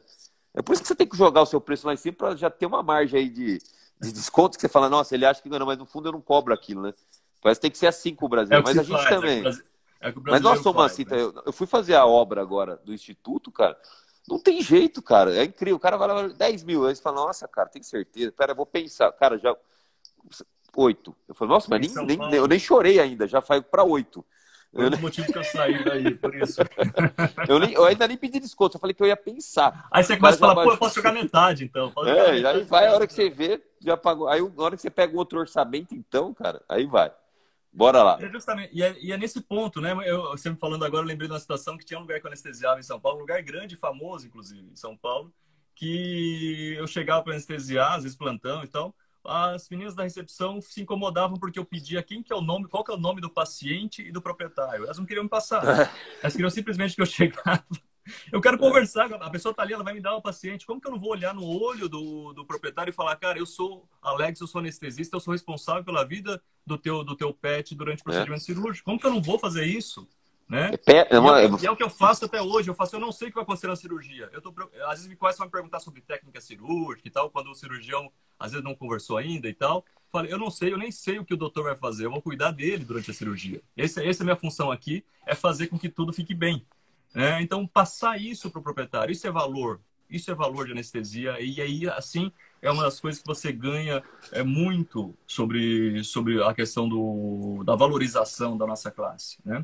É 0.53 0.61
por 0.61 0.71
isso 0.71 0.81
que 0.81 0.87
você 0.87 0.95
tem 0.95 1.09
que 1.09 1.17
jogar 1.17 1.41
o 1.41 1.45
seu 1.45 1.59
preço 1.59 1.85
lá 1.85 1.93
em 1.93 1.97
cima 1.97 2.15
para 2.15 2.37
já 2.37 2.49
ter 2.49 2.67
uma 2.67 2.81
margem 2.81 3.19
aí 3.19 3.27
de, 3.27 3.59
de 3.99 4.13
desconto 4.13 4.57
que 4.57 4.61
você 4.61 4.69
fala, 4.69 4.87
nossa, 4.87 5.13
ele 5.13 5.25
acha 5.25 5.41
que 5.41 5.49
ganha, 5.49 5.65
mas 5.65 5.77
no 5.77 5.85
fundo 5.85 6.07
eu 6.07 6.13
não 6.13 6.21
cobro 6.21 6.53
aquilo, 6.53 6.81
né? 6.81 6.93
Parece 7.45 7.59
que 7.59 7.61
tem 7.61 7.71
que 7.71 7.77
ser 7.77 7.85
assim 7.85 8.15
com 8.15 8.25
o 8.25 8.29
Brasil. 8.29 8.57
É 8.57 8.59
mas 8.59 8.75
a 8.75 8.81
gente 8.81 8.97
faz, 8.97 9.07
também. 9.07 9.43
É 10.01 10.11
mas 10.15 10.41
nós 10.41 10.61
somos 10.61 10.81
faz, 10.81 10.93
assim, 10.93 11.05
né? 11.05 11.21
eu, 11.21 11.43
eu 11.45 11.53
fui 11.53 11.67
fazer 11.67 11.93
a 11.93 12.03
obra 12.03 12.41
agora 12.41 12.81
do 12.83 12.91
Instituto, 12.91 13.51
cara. 13.51 13.77
Não 14.27 14.39
tem 14.39 14.63
jeito, 14.63 14.99
cara. 14.99 15.31
É 15.35 15.43
incrível. 15.43 15.75
O 15.75 15.79
cara 15.79 15.95
vai 15.95 16.07
lá 16.07 16.27
10 16.27 16.63
mil. 16.63 16.87
Aí 16.87 16.95
você 16.95 17.03
fala, 17.03 17.17
nossa, 17.17 17.47
cara, 17.47 17.69
tem 17.69 17.83
certeza. 17.83 18.31
Pera, 18.31 18.53
eu 18.53 18.55
vou 18.55 18.65
pensar. 18.65 19.11
Cara, 19.11 19.37
já. 19.37 19.55
Oito. 20.75 21.15
Eu 21.27 21.35
falei, 21.35 21.53
nossa, 21.53 21.67
mas 21.69 21.93
nem, 21.93 22.17
nem, 22.17 22.33
eu 22.33 22.47
nem 22.47 22.57
chorei 22.57 22.99
ainda, 22.99 23.27
já 23.27 23.41
vai 23.41 23.61
para 23.61 23.83
oito. 23.83 24.25
Foi 24.73 24.87
um 24.87 24.89
dos 24.89 24.99
motivos 24.99 25.31
que 25.31 25.37
eu 25.37 25.43
saí 25.43 25.85
daí, 25.85 26.15
por 26.15 26.35
isso. 26.35 26.61
eu, 27.47 27.59
nem, 27.59 27.73
eu, 27.73 27.85
ainda 27.85 28.07
nem 28.07 28.17
pedi 28.17 28.39
desconto, 28.39 28.75
eu 28.75 28.81
falei 28.81 28.95
que 28.95 29.03
eu 29.03 29.07
ia 29.07 29.15
pensar. 29.15 29.87
Aí 29.91 30.03
você 30.03 30.17
começa 30.17 30.37
a 30.37 30.39
falar, 30.39 30.63
pô, 30.63 30.71
eu 30.71 30.77
posso 30.77 30.95
jogar 30.95 31.13
metade, 31.13 31.63
então. 31.63 31.91
Posso 31.91 32.09
é, 32.09 32.47
aí 32.47 32.63
vai 32.63 32.87
a 32.87 32.93
hora 32.93 33.05
que 33.05 33.13
você 33.13 33.29
vê, 33.29 33.63
já 33.79 33.95
pagou. 33.95 34.27
Aí 34.27 34.41
a 34.41 34.61
hora 34.63 34.75
que 34.75 34.81
você 34.81 34.89
pega 34.89 35.15
outro 35.15 35.39
orçamento, 35.39 35.93
então, 35.93 36.33
cara, 36.33 36.61
aí 36.67 36.87
vai. 36.87 37.11
Bora 37.75 38.01
lá. 38.01 38.17
É 38.21 38.29
justamente, 38.29 38.69
e 38.73 38.81
é, 38.81 38.95
e 39.01 39.11
é, 39.11 39.17
nesse 39.17 39.41
ponto, 39.41 39.81
né? 39.81 39.91
Eu, 40.05 40.33
me 40.33 40.57
falando 40.57 40.85
agora, 40.85 41.03
eu 41.03 41.07
lembrei 41.07 41.27
de 41.27 41.33
uma 41.33 41.39
situação 41.39 41.77
que 41.77 41.85
tinha 41.85 41.99
um 41.99 42.03
lugar 42.03 42.19
que 42.19 42.25
eu 42.25 42.29
anestesiava 42.29 42.79
em 42.79 42.83
São 42.83 42.99
Paulo, 42.99 43.17
um 43.17 43.21
lugar 43.21 43.41
grande, 43.43 43.75
famoso, 43.75 44.25
inclusive, 44.25 44.67
em 44.71 44.75
São 44.75 44.95
Paulo, 44.95 45.33
que 45.75 46.75
eu 46.77 46.87
chegava 46.87 47.21
para 47.21 47.33
anestesiar, 47.33 47.93
às 47.93 48.03
vezes 48.03 48.17
plantão 48.17 48.63
e 48.63 48.67
tal 48.67 48.95
as 49.27 49.67
meninas 49.69 49.95
da 49.95 50.03
recepção 50.03 50.61
se 50.61 50.81
incomodavam 50.81 51.37
porque 51.37 51.57
eu 51.57 51.65
pedia 51.65 52.03
quem 52.03 52.21
que 52.21 52.31
é 52.31 52.35
o 52.35 52.41
nome, 52.41 52.67
qual 52.67 52.83
que 52.83 52.91
é 52.91 52.93
o 52.93 52.99
nome 52.99 53.19
do 53.19 53.29
paciente 53.29 54.01
e 54.01 54.11
do 54.11 54.21
proprietário. 54.21 54.85
Elas 54.85 54.97
não 54.97 55.05
queriam 55.05 55.23
me 55.23 55.29
passar. 55.29 55.63
Elas 56.21 56.33
queriam 56.33 56.49
simplesmente 56.49 56.95
que 56.95 57.01
eu 57.01 57.05
chegasse. 57.05 57.63
Eu 58.31 58.41
quero 58.41 58.57
conversar, 58.57 59.11
a 59.13 59.29
pessoa 59.29 59.53
tá 59.53 59.63
ali, 59.63 59.73
ela 59.73 59.83
vai 59.83 59.93
me 59.93 60.01
dar 60.01 60.15
o 60.15 60.21
paciente. 60.21 60.65
Como 60.65 60.79
que 60.79 60.87
eu 60.87 60.91
não 60.91 60.99
vou 60.99 61.11
olhar 61.11 61.33
no 61.33 61.45
olho 61.45 61.89
do, 61.89 62.33
do 62.33 62.45
proprietário 62.45 62.91
e 62.91 62.93
falar, 62.93 63.15
cara, 63.15 63.39
eu 63.39 63.45
sou 63.45 63.87
Alex, 64.01 64.39
eu 64.39 64.47
sou 64.47 64.59
anestesista, 64.59 65.15
eu 65.15 65.19
sou 65.19 65.31
responsável 65.31 65.83
pela 65.83 66.03
vida 66.03 66.41
do 66.65 66.77
teu, 66.77 67.03
do 67.03 67.15
teu 67.15 67.33
pet 67.33 67.73
durante 67.75 68.01
o 68.01 68.03
procedimento 68.03 68.41
é. 68.41 68.45
cirúrgico. 68.45 68.85
Como 68.85 68.99
que 68.99 69.05
eu 69.05 69.11
não 69.11 69.21
vou 69.21 69.39
fazer 69.39 69.65
isso? 69.65 70.07
Né? 70.47 70.71
É, 70.85 70.91
e, 70.91 70.95
é, 70.95 71.07
e, 71.63 71.65
é, 71.65 71.71
o 71.71 71.75
que 71.75 71.81
eu 71.81 71.89
faço 71.89 72.25
até 72.25 72.39
hoje. 72.41 72.69
Eu 72.69 72.75
faço, 72.75 72.95
eu 72.95 72.99
não 72.99 73.11
sei 73.11 73.27
o 73.27 73.31
que 73.31 73.35
vai 73.35 73.43
acontecer 73.43 73.67
na 73.67 73.75
cirurgia. 73.75 74.29
Eu 74.31 74.41
tô, 74.41 74.53
às 74.83 74.91
vezes 74.91 75.07
me 75.07 75.15
quase 75.15 75.41
me 75.41 75.49
perguntar 75.49 75.79
sobre 75.79 76.01
técnica 76.01 76.39
cirúrgica 76.39 77.07
e 77.07 77.11
tal, 77.11 77.31
quando 77.31 77.49
o 77.49 77.55
cirurgião 77.55 78.11
às 78.39 78.51
vezes 78.51 78.63
não 78.63 78.75
conversou 78.75 79.17
ainda 79.17 79.47
e 79.47 79.53
tal. 79.53 79.83
Falei, 80.11 80.31
eu 80.31 80.37
não 80.37 80.51
sei, 80.51 80.71
eu 80.71 80.77
nem 80.77 80.91
sei 80.91 81.17
o 81.17 81.25
que 81.25 81.33
o 81.33 81.37
doutor 81.37 81.63
vai 81.63 81.75
fazer. 81.75 82.05
Eu 82.05 82.11
vou 82.11 82.21
cuidar 82.21 82.51
dele 82.51 82.85
durante 82.85 83.09
a 83.09 83.13
cirurgia. 83.13 83.61
Esse, 83.75 84.05
essa 84.05 84.21
é 84.21 84.23
a 84.23 84.25
minha 84.25 84.35
função 84.35 84.71
aqui, 84.71 85.03
é 85.25 85.33
fazer 85.33 85.67
com 85.67 85.79
que 85.79 85.89
tudo 85.89 86.13
fique 86.13 86.35
bem. 86.35 86.65
Né? 87.15 87.41
Então, 87.41 87.65
passar 87.65 88.21
isso 88.21 88.51
para 88.51 88.59
o 88.59 88.63
proprietário, 88.63 89.11
isso 89.11 89.25
é 89.25 89.31
valor. 89.31 89.79
Isso 90.09 90.29
é 90.29 90.35
valor 90.35 90.65
de 90.65 90.73
anestesia. 90.73 91.39
E 91.39 91.59
aí, 91.61 91.89
assim, 91.89 92.31
é 92.61 92.69
uma 92.69 92.83
das 92.83 92.99
coisas 92.99 93.21
que 93.21 93.27
você 93.27 93.51
ganha 93.51 94.03
é 94.31 94.43
muito 94.43 95.15
sobre, 95.25 96.03
sobre 96.03 96.43
a 96.43 96.53
questão 96.53 96.87
do, 96.87 97.63
da 97.63 97.75
valorização 97.75 98.57
da 98.57 98.67
nossa 98.67 98.91
classe. 98.91 99.37
Né? 99.43 99.63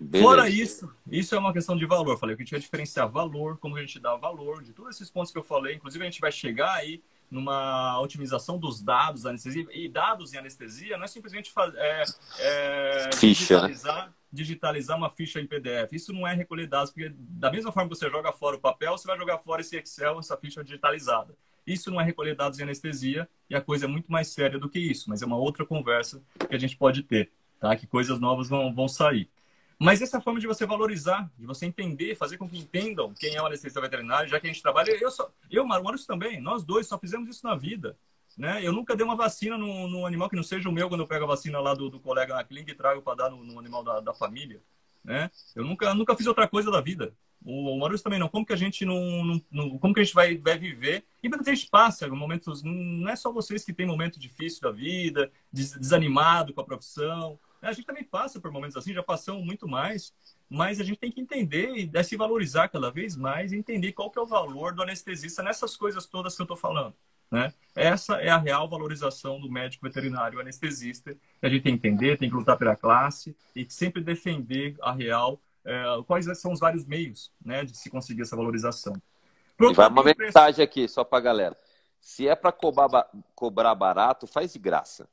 Beleza. 0.00 0.24
Fora 0.24 0.48
isso, 0.48 0.94
isso 1.10 1.34
é 1.34 1.38
uma 1.38 1.52
questão 1.52 1.76
de 1.76 1.86
valor. 1.86 2.18
Falei 2.18 2.36
que 2.36 2.42
a 2.42 2.44
gente 2.44 2.52
vai 2.52 2.60
diferenciar 2.60 3.08
valor, 3.08 3.58
como 3.58 3.76
a 3.76 3.80
gente 3.80 3.98
dá 3.98 4.14
valor, 4.16 4.62
de 4.62 4.72
todos 4.72 4.94
esses 4.94 5.10
pontos 5.10 5.32
que 5.32 5.38
eu 5.38 5.42
falei. 5.42 5.74
Inclusive, 5.74 6.04
a 6.04 6.10
gente 6.10 6.20
vai 6.20 6.30
chegar 6.30 6.74
aí 6.74 7.02
numa 7.30 8.00
otimização 8.00 8.58
dos 8.58 8.82
dados 8.82 9.22
da 9.22 9.30
anestesia. 9.30 9.66
E 9.72 9.88
dados 9.88 10.32
em 10.32 10.38
anestesia 10.38 10.96
não 10.96 11.04
é 11.04 11.08
simplesmente 11.08 11.50
fazer, 11.50 11.78
é, 11.78 12.04
é, 12.38 13.10
ficha, 13.14 13.60
né? 13.62 13.68
digitalizar, 13.68 14.06
né? 14.06 14.12
Digitalizar 14.32 14.96
uma 14.96 15.10
ficha 15.10 15.40
em 15.40 15.46
PDF. 15.46 15.92
Isso 15.92 16.12
não 16.12 16.26
é 16.26 16.34
recolher 16.34 16.66
dados, 16.66 16.92
porque 16.92 17.12
da 17.16 17.50
mesma 17.50 17.72
forma 17.72 17.88
que 17.88 17.96
você 17.96 18.08
joga 18.08 18.32
fora 18.32 18.56
o 18.56 18.60
papel, 18.60 18.96
você 18.96 19.06
vai 19.06 19.16
jogar 19.16 19.38
fora 19.38 19.60
esse 19.60 19.76
Excel, 19.76 20.18
essa 20.18 20.36
ficha 20.36 20.62
digitalizada. 20.62 21.34
Isso 21.66 21.90
não 21.90 22.00
é 22.00 22.04
recolher 22.04 22.34
dados 22.34 22.58
em 22.58 22.62
anestesia 22.62 23.28
e 23.48 23.54
a 23.54 23.60
coisa 23.60 23.84
é 23.84 23.88
muito 23.88 24.10
mais 24.10 24.28
séria 24.28 24.58
do 24.58 24.68
que 24.68 24.78
isso, 24.78 25.08
mas 25.08 25.22
é 25.22 25.26
uma 25.26 25.36
outra 25.36 25.64
conversa 25.64 26.22
que 26.48 26.54
a 26.54 26.58
gente 26.58 26.76
pode 26.76 27.02
ter, 27.02 27.30
tá? 27.58 27.74
Que 27.76 27.86
coisas 27.86 28.18
novas 28.18 28.48
vão, 28.48 28.74
vão 28.74 28.88
sair. 28.88 29.28
Mas 29.78 30.02
essa 30.02 30.20
forma 30.20 30.38
de 30.38 30.46
você 30.46 30.66
valorizar, 30.66 31.30
de 31.38 31.46
você 31.46 31.64
entender, 31.64 32.14
fazer 32.14 32.36
com 32.36 32.46
que 32.46 32.58
entendam 32.58 33.14
quem 33.14 33.34
é 33.34 33.42
o 33.42 33.46
anestesista 33.46 33.80
veterinário, 33.80 34.28
já 34.28 34.38
que 34.38 34.46
a 34.46 34.52
gente 34.52 34.62
trabalha. 34.62 34.90
Eu, 34.90 35.10
só, 35.10 35.32
eu 35.50 35.64
Maurício 35.64 36.06
também, 36.06 36.38
nós 36.38 36.64
dois 36.64 36.86
só 36.86 36.98
fizemos 36.98 37.28
isso 37.30 37.46
na 37.46 37.56
vida. 37.56 37.96
Né? 38.40 38.66
Eu 38.66 38.72
nunca 38.72 38.96
dei 38.96 39.04
uma 39.04 39.14
vacina 39.14 39.58
no, 39.58 39.86
no, 39.86 40.06
animal 40.06 40.30
que 40.30 40.34
não 40.34 40.42
seja 40.42 40.66
o 40.66 40.72
meu 40.72 40.88
quando 40.88 41.02
eu 41.02 41.06
pego 41.06 41.24
a 41.24 41.28
vacina 41.28 41.60
lá 41.60 41.74
do, 41.74 41.90
do 41.90 42.00
colega 42.00 42.34
na 42.34 42.42
clínica 42.42 42.72
e 42.72 42.74
trago 42.74 43.02
para 43.02 43.14
dar 43.14 43.30
no, 43.30 43.44
no, 43.44 43.58
animal 43.58 43.84
da, 43.84 44.00
da 44.00 44.14
família. 44.14 44.62
Né? 45.04 45.30
Eu 45.54 45.62
nunca, 45.62 45.92
nunca 45.92 46.16
fiz 46.16 46.26
outra 46.26 46.48
coisa 46.48 46.70
da 46.70 46.80
vida. 46.80 47.12
O, 47.44 47.74
o 47.74 47.78
Maurício 47.78 48.02
também 48.02 48.18
não. 48.18 48.30
Como 48.30 48.46
que 48.46 48.54
a 48.54 48.56
gente 48.56 48.82
não, 48.86 48.98
não, 49.24 49.42
não, 49.50 49.78
como 49.78 49.92
que 49.92 50.00
a 50.00 50.04
gente 50.04 50.14
vai, 50.14 50.38
vai 50.38 50.56
viver? 50.56 51.04
E 51.22 51.28
muita 51.28 51.54
gente 51.54 51.68
passa 51.68 52.08
momentos. 52.08 52.62
Não 52.62 53.10
é 53.10 53.14
só 53.14 53.30
vocês 53.30 53.62
que 53.62 53.74
têm 53.74 53.84
momento 53.84 54.18
difícil 54.18 54.62
da 54.62 54.70
vida, 54.70 55.30
des, 55.52 55.72
desanimado 55.72 56.54
com 56.54 56.62
a 56.62 56.64
profissão. 56.64 57.38
A 57.60 57.72
gente 57.72 57.84
também 57.84 58.04
passa 58.04 58.40
por 58.40 58.50
momentos 58.50 58.74
assim, 58.74 58.94
já 58.94 59.02
passamos 59.02 59.44
muito 59.44 59.68
mais, 59.68 60.14
mas 60.48 60.80
a 60.80 60.82
gente 60.82 60.98
tem 60.98 61.12
que 61.12 61.20
entender 61.20 61.74
e 61.76 62.04
se 62.04 62.16
valorizar 62.16 62.68
cada 62.68 62.90
vez 62.90 63.16
mais 63.16 63.52
e 63.52 63.56
entender 63.56 63.92
qual 63.92 64.10
que 64.10 64.18
é 64.18 64.22
o 64.22 64.26
valor 64.26 64.72
do 64.74 64.82
anestesista 64.82 65.42
nessas 65.42 65.76
coisas 65.76 66.06
todas 66.06 66.34
que 66.34 66.40
eu 66.40 66.44
estou 66.44 66.56
falando. 66.56 66.94
Né? 67.30 67.52
Essa 67.74 68.14
é 68.16 68.28
a 68.28 68.36
real 68.36 68.68
valorização 68.68 69.40
do 69.40 69.50
médico 69.50 69.86
veterinário 69.86 70.40
anestesista. 70.40 71.16
A 71.40 71.48
gente 71.48 71.62
tem 71.62 71.78
que 71.78 71.88
entender, 71.88 72.18
tem 72.18 72.28
que 72.28 72.34
lutar 72.34 72.58
pela 72.58 72.74
classe 72.74 73.36
e 73.54 73.66
sempre 73.70 74.02
defender 74.02 74.76
a 74.82 74.92
real, 74.92 75.40
é, 75.64 75.84
quais 76.06 76.26
são 76.38 76.52
os 76.52 76.60
vários 76.60 76.84
meios 76.84 77.32
né, 77.44 77.64
de 77.64 77.76
se 77.76 77.88
conseguir 77.88 78.22
essa 78.22 78.36
valorização. 78.36 78.94
Pronto, 79.56 79.76
vai 79.76 79.88
uma 79.88 80.02
mensagem 80.02 80.64
aqui, 80.64 80.88
só 80.88 81.04
para 81.04 81.18
a 81.18 81.22
galera. 81.22 81.56
Se 82.00 82.26
é 82.26 82.34
para 82.34 82.50
cobrar, 82.50 83.08
cobrar 83.34 83.74
barato, 83.74 84.26
faz 84.26 84.52
de 84.52 84.58
graça. 84.58 85.08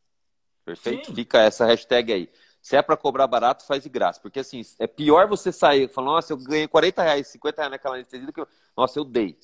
Perfeito? 0.65 1.07
Sim. 1.07 1.15
Fica 1.15 1.41
essa 1.41 1.65
hashtag 1.65 2.11
aí. 2.11 2.29
Se 2.61 2.75
é 2.75 2.81
para 2.81 2.97
cobrar 2.97 3.27
barato, 3.27 3.65
faz 3.65 3.83
de 3.83 3.89
graça. 3.89 4.19
Porque 4.19 4.39
assim, 4.39 4.61
é 4.79 4.87
pior 4.87 5.27
você 5.27 5.51
sair 5.51 5.89
falando, 5.89 6.11
nossa, 6.11 6.33
eu 6.33 6.37
ganhei 6.37 6.67
40 6.67 7.03
reais, 7.03 7.27
50 7.27 7.61
reais 7.61 7.71
naquela 7.71 7.95
anestesia 7.95 8.25
do 8.25 8.33
que 8.33 8.41
eu... 8.41 8.47
Nossa, 8.75 8.99
eu 8.99 9.05
dei. 9.05 9.37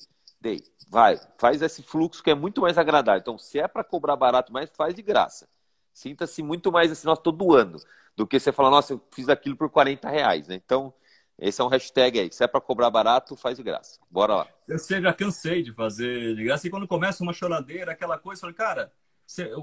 Dei. 0.44 0.62
Vai. 0.90 1.18
Faz 1.38 1.62
esse 1.62 1.82
fluxo 1.82 2.22
que 2.22 2.30
é 2.30 2.34
muito 2.34 2.60
mais 2.60 2.76
agradável. 2.76 3.18
Então, 3.18 3.38
se 3.38 3.58
é 3.58 3.66
para 3.66 3.82
cobrar 3.82 4.14
barato, 4.14 4.52
mas 4.52 4.68
faz 4.76 4.94
de 4.94 5.00
graça. 5.00 5.48
Sinta-se 5.90 6.42
muito 6.42 6.70
mais 6.70 6.92
assim, 6.92 7.06
nossa, 7.06 7.22
tô 7.22 7.32
doando. 7.32 7.78
Do 8.14 8.26
que 8.26 8.38
você 8.38 8.52
falar, 8.52 8.70
nossa, 8.70 8.92
eu 8.92 9.00
fiz 9.10 9.30
aquilo 9.30 9.56
por 9.56 9.70
40 9.70 10.06
reais, 10.06 10.46
né? 10.46 10.56
Então, 10.56 10.92
esse 11.38 11.62
é 11.62 11.64
um 11.64 11.68
hashtag 11.68 12.20
aí. 12.20 12.30
Se 12.30 12.44
é 12.44 12.46
para 12.46 12.60
cobrar 12.60 12.90
barato, 12.90 13.34
faz 13.34 13.56
de 13.56 13.62
graça. 13.62 13.98
Bora 14.10 14.36
lá. 14.36 14.48
Eu 14.68 14.78
já 14.78 15.14
cansei 15.14 15.62
de 15.62 15.72
fazer 15.72 16.36
de 16.36 16.44
graça. 16.44 16.66
E 16.66 16.70
quando 16.70 16.86
começa 16.86 17.22
uma 17.22 17.32
choradeira, 17.32 17.92
aquela 17.92 18.18
coisa, 18.18 18.40
eu 18.40 18.40
falei, 18.42 18.54
cara, 18.54 18.92